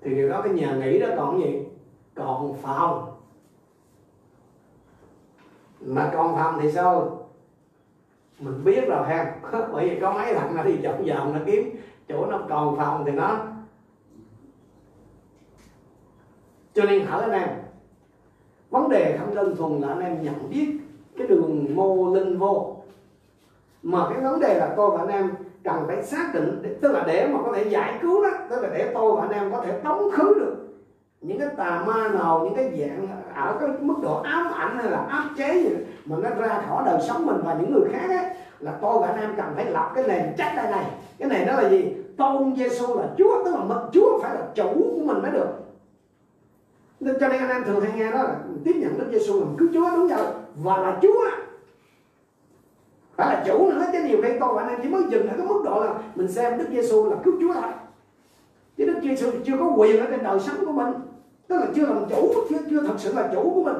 [0.00, 1.66] thì điều đó cái nhà nghỉ đó còn gì?
[2.14, 3.12] Còn phòng.
[5.80, 7.18] Mà còn phòng thì sao?
[8.40, 9.36] Mình biết rồi ha.
[9.72, 11.76] Bởi vì có mấy thằng nó đi vòng vòng nó kiếm
[12.08, 13.38] chỗ nó còn phòng thì nó
[16.74, 17.48] cho nên hỏi anh em,
[18.70, 20.78] vấn đề không đơn thuần là anh em nhận biết
[21.18, 22.75] cái đường mô linh vô
[23.86, 25.30] mà cái vấn đề là tôi và anh em
[25.64, 28.68] cần phải xác định tức là để mà có thể giải cứu đó tức là
[28.74, 30.56] để tôi và anh em có thể tống khứ được
[31.20, 34.90] những cái tà ma nào những cái dạng ở cái mức độ ám ảnh hay
[34.90, 38.08] là áp chế gì mà nó ra khỏi đời sống mình và những người khác
[38.08, 40.84] ấy, là tôi và anh em cần phải lập cái nền chắc đây này.
[41.18, 41.92] Cái này đó là gì?
[42.16, 45.48] Tôn Giêsu là Chúa tức là mật Chúa phải là chủ của mình mới được.
[47.00, 48.34] Nên cho nên anh em thường hay nghe đó là
[48.64, 50.26] tiếp nhận Đức Giêsu làm cứu Chúa đúng rồi
[50.56, 51.45] và là Chúa
[53.16, 55.36] phải là chủ nữa cái điều khi con bạn anh em chỉ mới dừng ở
[55.36, 57.72] cái mức độ là mình xem Đức Giêsu là cứu Chúa thôi.
[58.76, 60.94] Chứ Đức Giêsu chưa có quyền ở trên đời sống của mình.
[61.48, 63.76] Tức là chưa làm chủ, chưa chưa thật sự là chủ của mình.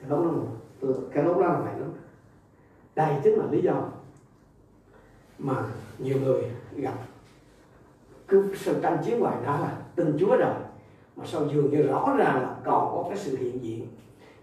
[0.00, 0.30] Thì lúc đó
[1.12, 1.92] cái lúc đó là phải lắm.
[2.94, 3.74] Đây chính là lý do
[5.38, 5.54] mà
[5.98, 6.42] nhiều người
[6.76, 6.94] gặp
[8.28, 10.54] cứ sự tranh chiến ngoài đó là tin Chúa rồi,
[11.16, 13.86] mà sao dường như rõ ràng là còn có cái sự hiện diện,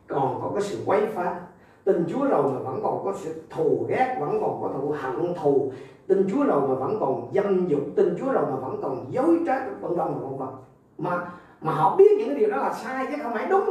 [0.07, 1.41] còn có cái sự quấy phá
[1.87, 5.33] tin Chúa rồi mà vẫn còn có sự thù ghét, vẫn còn có thù hận,
[5.41, 5.71] thù.
[6.07, 9.39] Tin Chúa rồi mà vẫn còn dâm dục, tin Chúa rồi mà vẫn còn dối
[9.45, 10.47] trá vân vân vân vân
[10.97, 11.31] mà
[11.61, 13.69] mà họ biết những cái điều đó là sai chứ không phải đúng.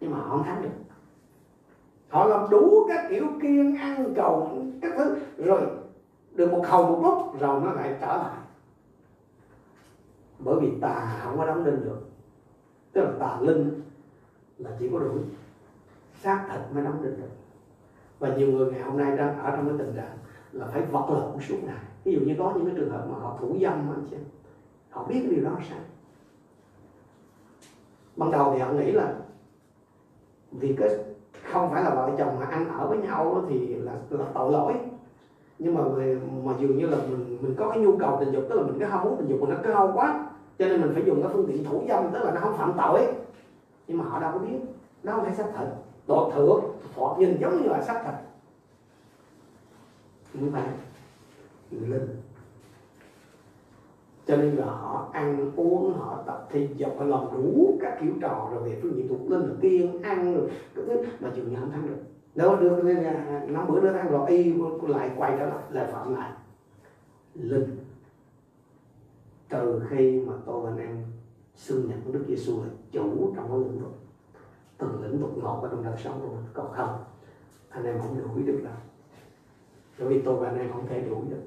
[0.00, 0.68] Nhưng mà họ không thắng được.
[2.08, 4.48] Họ làm đủ các kiểu kiên ăn cầu,
[4.82, 5.16] các thứ.
[5.36, 5.60] Rồi,
[6.32, 8.36] được một hầu một lúc rồi nó lại trở lại.
[10.38, 12.00] Bởi vì tà không có đóng đinh được.
[12.92, 13.82] Tức là tà linh
[14.58, 15.14] là chỉ có đủ
[16.22, 17.30] xác thật mới đóng định được.
[18.18, 20.18] Và nhiều người ngày hôm nay đang ở trong cái tình trạng
[20.52, 21.84] là phải vật lộn suốt ngày.
[22.04, 24.16] Ví dụ như có những cái trường hợp mà họ thủ dâm anh chị
[24.90, 25.78] họ biết cái điều đó sao?
[28.16, 29.14] Ban đầu thì họ nghĩ là
[30.50, 30.88] vì cái
[31.52, 34.74] không phải là vợ chồng mà ăn ở với nhau thì là, là tội lỗi.
[35.58, 38.44] Nhưng mà về, mà dường như là mình mình có cái nhu cầu tình dục
[38.48, 40.26] tức là mình cái ham muốn tình dục mình nó cao quá.
[40.58, 42.72] Cho nên mình phải dùng cái phương tiện thủ dâm tức là nó không phạm
[42.76, 43.06] tội.
[43.86, 44.58] Nhưng mà họ đâu có biết
[45.02, 45.66] nó không phải xác thực
[46.10, 46.64] tội thượng
[46.96, 48.18] họ nhìn giống như là xác thật.
[50.34, 50.62] Như vậy
[51.70, 52.08] linh.
[54.26, 58.12] Cho nên là họ ăn, uống, họ tập thi dọc họ làm đủ các kiểu
[58.20, 61.50] trò rồi về phương diện thuộc linh là kiêng ăn rồi cái thứ mà chừng
[61.50, 61.96] như không thắng được.
[62.34, 62.82] Đâu được
[63.46, 66.32] năm bữa nữa ăn rồi, y, lại quay trở lại lại phạm lại.
[67.34, 67.76] Linh.
[69.48, 71.04] Từ khi mà tôi và anh em
[71.54, 73.92] xưng nhận Đức Giêsu là chủ trong cái lĩnh vực
[74.80, 77.04] từng lĩnh vực một ở trong đời sống của mình còn không?
[77.70, 78.72] Anh em không đuổi được đâu.
[79.98, 81.42] Bởi vì tôi và anh em không thể đuổi được.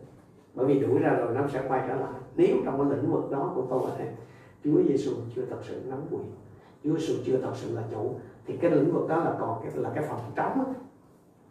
[0.54, 2.14] Bởi vì đuổi ra rồi nó sẽ quay trở lại.
[2.36, 4.16] Nếu trong cái lĩnh vực đó của tôi và anh em,
[4.64, 6.32] Chúa Giêsu chưa thật sự nắm quyền,
[6.84, 8.16] Chúa Giêsu chưa thật sự là chủ,
[8.46, 10.66] thì cái lĩnh vực đó là còn cái, là cái phần trống đó.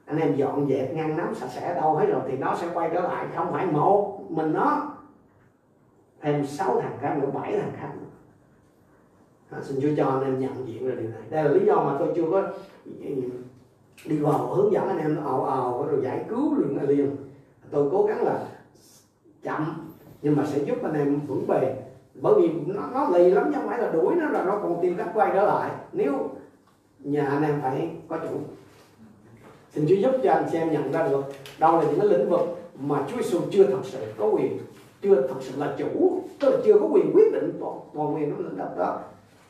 [0.05, 2.91] anh em dọn dẹp, ngăn nắm sạch sẽ đâu hết rồi thì nó sẽ quay
[2.93, 3.27] trở lại.
[3.37, 4.97] Không phải một mình nó,
[6.21, 8.07] thêm sáu thằng khác nữa, bảy thằng khác nữa
[9.53, 11.21] à, xin Chúa cho anh em nhận diện ra điều này.
[11.31, 12.43] Đây là lý do mà tôi chưa có
[12.85, 13.15] ừ,
[14.07, 17.17] đi vào hướng dẫn anh em ào ào rồi giải cứu liền liền
[17.71, 18.45] tôi cố gắng là
[19.43, 19.89] chậm
[20.23, 21.75] nhưng mà sẽ giúp anh em vững bền
[22.15, 24.79] bởi vì nó, nó lì lắm chứ không phải là đuổi nó là nó còn
[24.83, 25.71] tìm cách quay trở lại.
[25.93, 26.31] Nếu
[26.99, 28.37] nhà anh em phải có chủ.
[29.71, 31.23] Xin Chúa giúp cho anh xem nhận ra được
[31.59, 32.41] đâu là những cái lĩnh vực
[32.79, 34.59] mà Chúa Giêsu chưa thật sự có quyền
[35.03, 38.37] chưa thật sự là chủ tức là chưa có quyền quyết định toàn, quyền nó
[38.37, 39.01] lĩnh vực đó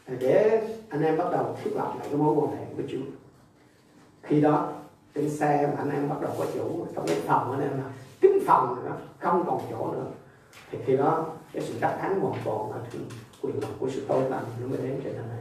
[0.07, 2.99] để anh em bắt đầu thiết lập lại cái mối quan hệ với Chúa.
[4.23, 4.73] Khi đó,
[5.15, 7.91] trên xe mà anh em bắt đầu có chủ, trong cái phòng anh em là
[8.21, 10.07] kính phòng nó không còn chỗ nữa.
[10.71, 12.77] Thì khi đó, cái sự đắc thắng hoàn toàn là
[13.43, 15.39] quyền lực của sự tôn lành nó mới đến trên này.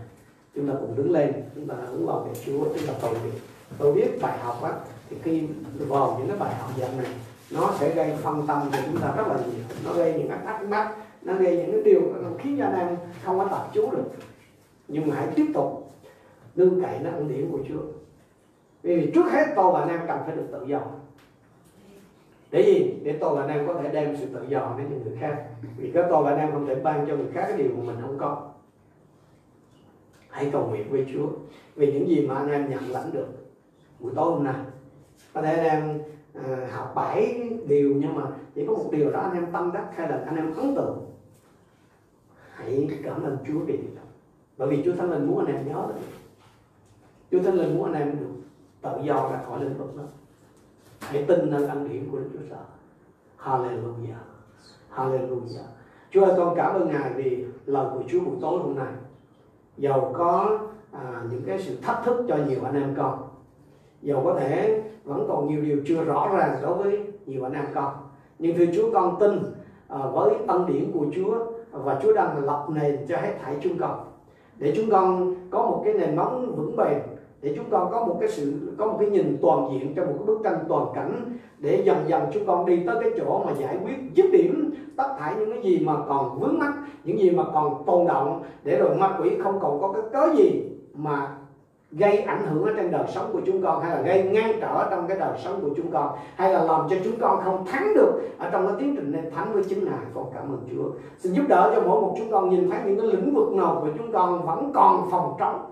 [0.56, 3.34] Chúng ta cùng đứng lên, chúng ta hướng vào về Chúa, chúng ta cầu nguyện.
[3.78, 4.72] Tôi biết bài học á,
[5.10, 5.48] thì khi
[5.78, 7.08] vào những cái bài học dạng này,
[7.52, 9.64] nó sẽ gây phân tâm cho chúng ta rất là nhiều.
[9.86, 12.02] Nó gây những cái thắc mắc, nó gây những cái điều
[12.40, 14.04] khiến cho anh em không có tập chú được
[14.92, 15.92] nhưng mà hãy tiếp tục
[16.56, 17.82] nương cậy nó ân điển của Chúa.
[18.82, 20.82] Vì trước hết tôi và anh em cần phải được tự do.
[22.52, 23.00] Để gì?
[23.04, 25.46] Để tôi và anh em có thể đem sự tự do đến cho người khác.
[25.78, 27.84] Vì cái tôi và anh em không thể ban cho người khác cái điều mà
[27.84, 28.50] mình không có.
[30.30, 31.28] Hãy cầu nguyện với Chúa.
[31.76, 33.28] Vì những gì mà anh em nhận lãnh được
[34.00, 34.56] buổi tối hôm nay
[35.34, 36.02] có thể anh em
[36.34, 38.22] à, học bảy điều nhưng mà
[38.56, 41.12] chỉ có một điều đó anh em tâm đắc hay là anh em ấn tượng
[42.54, 44.01] hãy cảm ơn Chúa vì điều đó
[44.62, 46.02] bởi vì Chúa Thánh Linh muốn anh em nhớ được
[47.32, 48.26] Chúa Thánh Linh muốn anh em được
[48.82, 50.04] tự do ra khỏi lĩnh vực đó.
[51.00, 52.60] Hãy tin nơi ân điển của Đức Chúa Trời.
[53.38, 54.22] Hallelujah.
[54.96, 55.64] Hallelujah.
[56.12, 58.94] Chúa ơi con cảm ơn Ngài vì lời của Chúa buổi tối hôm nay.
[59.78, 60.60] Dầu có
[60.92, 63.28] à, những cái sự thách thức cho nhiều anh em con.
[64.02, 67.66] Dầu có thể vẫn còn nhiều điều chưa rõ ràng đối với nhiều anh em
[67.74, 67.94] con.
[68.40, 69.40] Nhưng thưa Chúa con tin
[69.88, 73.78] à, với ân điển của Chúa Và Chúa đang lập nền cho hết thảy chúng
[73.78, 74.12] con
[74.62, 76.98] để chúng con có một cái nền móng vững bền,
[77.42, 80.14] để chúng con có một cái sự, có một cái nhìn toàn diện trong một
[80.18, 83.52] cái bức tranh toàn cảnh, để dần dần chúng con đi tới cái chỗ mà
[83.54, 86.74] giải quyết, dứt điểm tất cả những cái gì mà còn vướng mắc,
[87.04, 90.36] những gì mà còn tồn động để rồi ma quỷ không còn có cái cớ
[90.36, 90.64] gì
[90.94, 91.38] mà
[91.92, 94.88] gây ảnh hưởng ở trên đời sống của chúng con, hay là gây ngăn trở
[94.90, 97.94] trong cái đời sống của chúng con, hay là làm cho chúng con không thắng
[97.96, 100.84] được ở trong cái tiến trình nên thắng với chính ngài con cảm ơn chúa
[101.18, 103.80] xin giúp đỡ cho mỗi một chúng con nhìn thấy những cái lĩnh vực nào
[103.82, 105.72] của chúng con vẫn còn phòng trống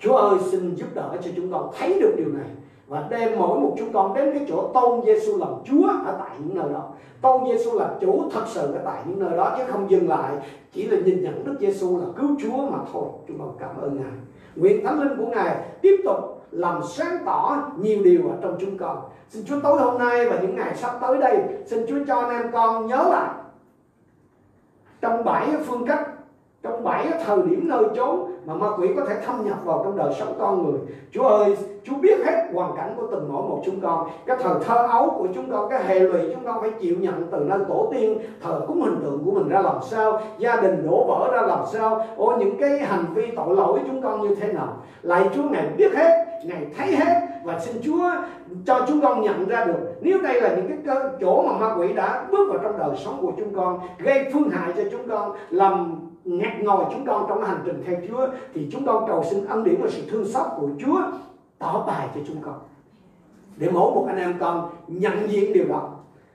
[0.00, 2.46] Chúa ơi, xin giúp đỡ cho chúng con thấy được điều này
[2.88, 6.30] và đem mỗi một chúng con đến cái chỗ tôn Giêsu làm Chúa ở tại
[6.38, 6.88] những nơi đó.
[7.20, 10.36] Tôn Giêsu là chủ thật sự ở tại những nơi đó, chứ không dừng lại
[10.72, 13.04] chỉ là nhìn nhận Đức Giêsu là cứu Chúa mà thôi.
[13.28, 14.12] Chúng con cảm ơn Ngài.
[14.58, 18.78] Nguyện Thánh Linh của Ngài tiếp tục làm sáng tỏ nhiều điều ở trong chúng
[18.78, 18.98] con.
[19.28, 22.42] Xin Chúa tối hôm nay và những ngày sắp tới đây, xin Chúa cho anh
[22.42, 23.30] em con nhớ lại
[25.00, 26.08] trong bảy phương cách
[26.62, 29.96] trong bảy thời điểm nơi chốn mà ma quỷ có thể thâm nhập vào trong
[29.96, 30.80] đời sống con người
[31.12, 31.56] Chúa ơi
[31.88, 35.10] Chúa biết hết hoàn cảnh của từng mỗi một chúng con, cái thời thơ ấu
[35.18, 38.18] của chúng con, cái hệ lụy chúng con phải chịu nhận từ nơi tổ tiên,
[38.42, 41.60] thờ cúng hình tượng của mình ra làm sao, gia đình đổ vỡ ra làm
[41.72, 44.76] sao, ô, những cái hành vi tội lỗi chúng con như thế nào.
[45.02, 48.10] Lại Chúa, ngài biết hết, ngài thấy hết, và xin Chúa
[48.66, 51.92] cho chúng con nhận ra được, nếu đây là những cái chỗ mà ma quỷ
[51.92, 55.32] đã bước vào trong đời sống của chúng con, gây phương hại cho chúng con,
[55.50, 59.46] làm ngặt ngòi chúng con trong hành trình theo Chúa, thì chúng con cầu xin
[59.46, 61.00] ân điển và sự thương xót của Chúa
[61.58, 62.58] tỏ bài cho chúng con.
[63.56, 65.90] Để mỗi một anh em con nhận diện điều đó.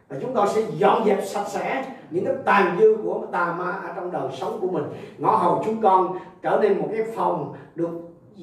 [0.09, 3.71] Và chúng con sẽ dọn dẹp sạch sẽ những cái tàn dư của tà ma
[3.71, 4.83] ở trong đời sống của mình.
[5.17, 7.89] Ngõ hầu chúng con trở nên một cái phòng được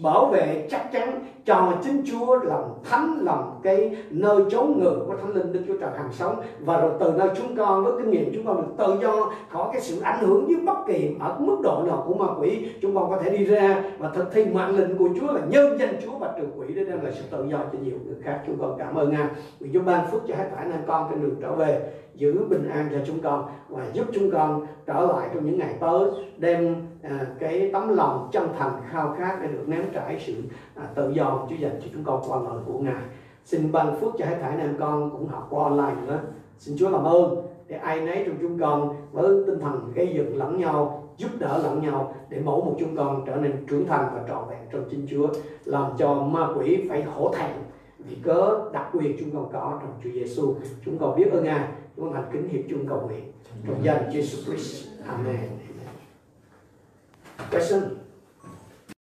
[0.02, 5.16] bảo vệ chắc chắn cho chính Chúa làm thánh, làm cái nơi chốn ngự của
[5.16, 6.42] thánh linh Đức Chúa Trời hàng sống.
[6.60, 9.68] Và rồi từ nơi chúng con với kinh nghiệm chúng con được tự do khỏi
[9.72, 12.94] cái sự ảnh hưởng với bất kỳ ở mức độ nào của ma quỷ, chúng
[12.94, 15.96] con có thể đi ra và thực thi mạng lệnh của Chúa là nhân danh
[16.04, 18.40] Chúa và trừ quỷ để đem lại sự tự do cho nhiều người khác.
[18.46, 19.26] Chúng con cảm ơn Ngài.
[19.60, 21.80] Vì Chúa ban phước cho hết thảy anh con trên đường trở về
[22.20, 25.74] giữ bình an cho chúng con và giúp chúng con trở lại trong những ngày
[25.80, 30.34] tới đem à, cái tấm lòng chân thành khao khát để được nếm trải sự
[30.74, 33.02] à, tự do Chúa dành cho chúng con qua lời của Ngài.
[33.44, 36.18] Xin ban phước cho hết thảy anh em con cũng học qua online nữa.
[36.58, 40.36] Xin Chúa làm ơn để ai nấy trong chúng con với tinh thần gây dựng
[40.36, 44.10] lẫn nhau giúp đỡ lẫn nhau để mỗi một chúng con trở nên trưởng thành
[44.14, 45.28] và trọn vẹn trong chính Chúa
[45.64, 47.50] làm cho ma quỷ phải hổ thẹn
[47.98, 51.68] vì cớ đặc quyền chúng con có trong Chúa Giêsu chúng con biết ơn Ngài
[52.00, 53.32] chúng con thành kính hiệp chung cầu nguyện.
[53.66, 54.86] Trong danh Jesus Christ.
[55.06, 55.48] Amen.
[57.50, 57.99] Question.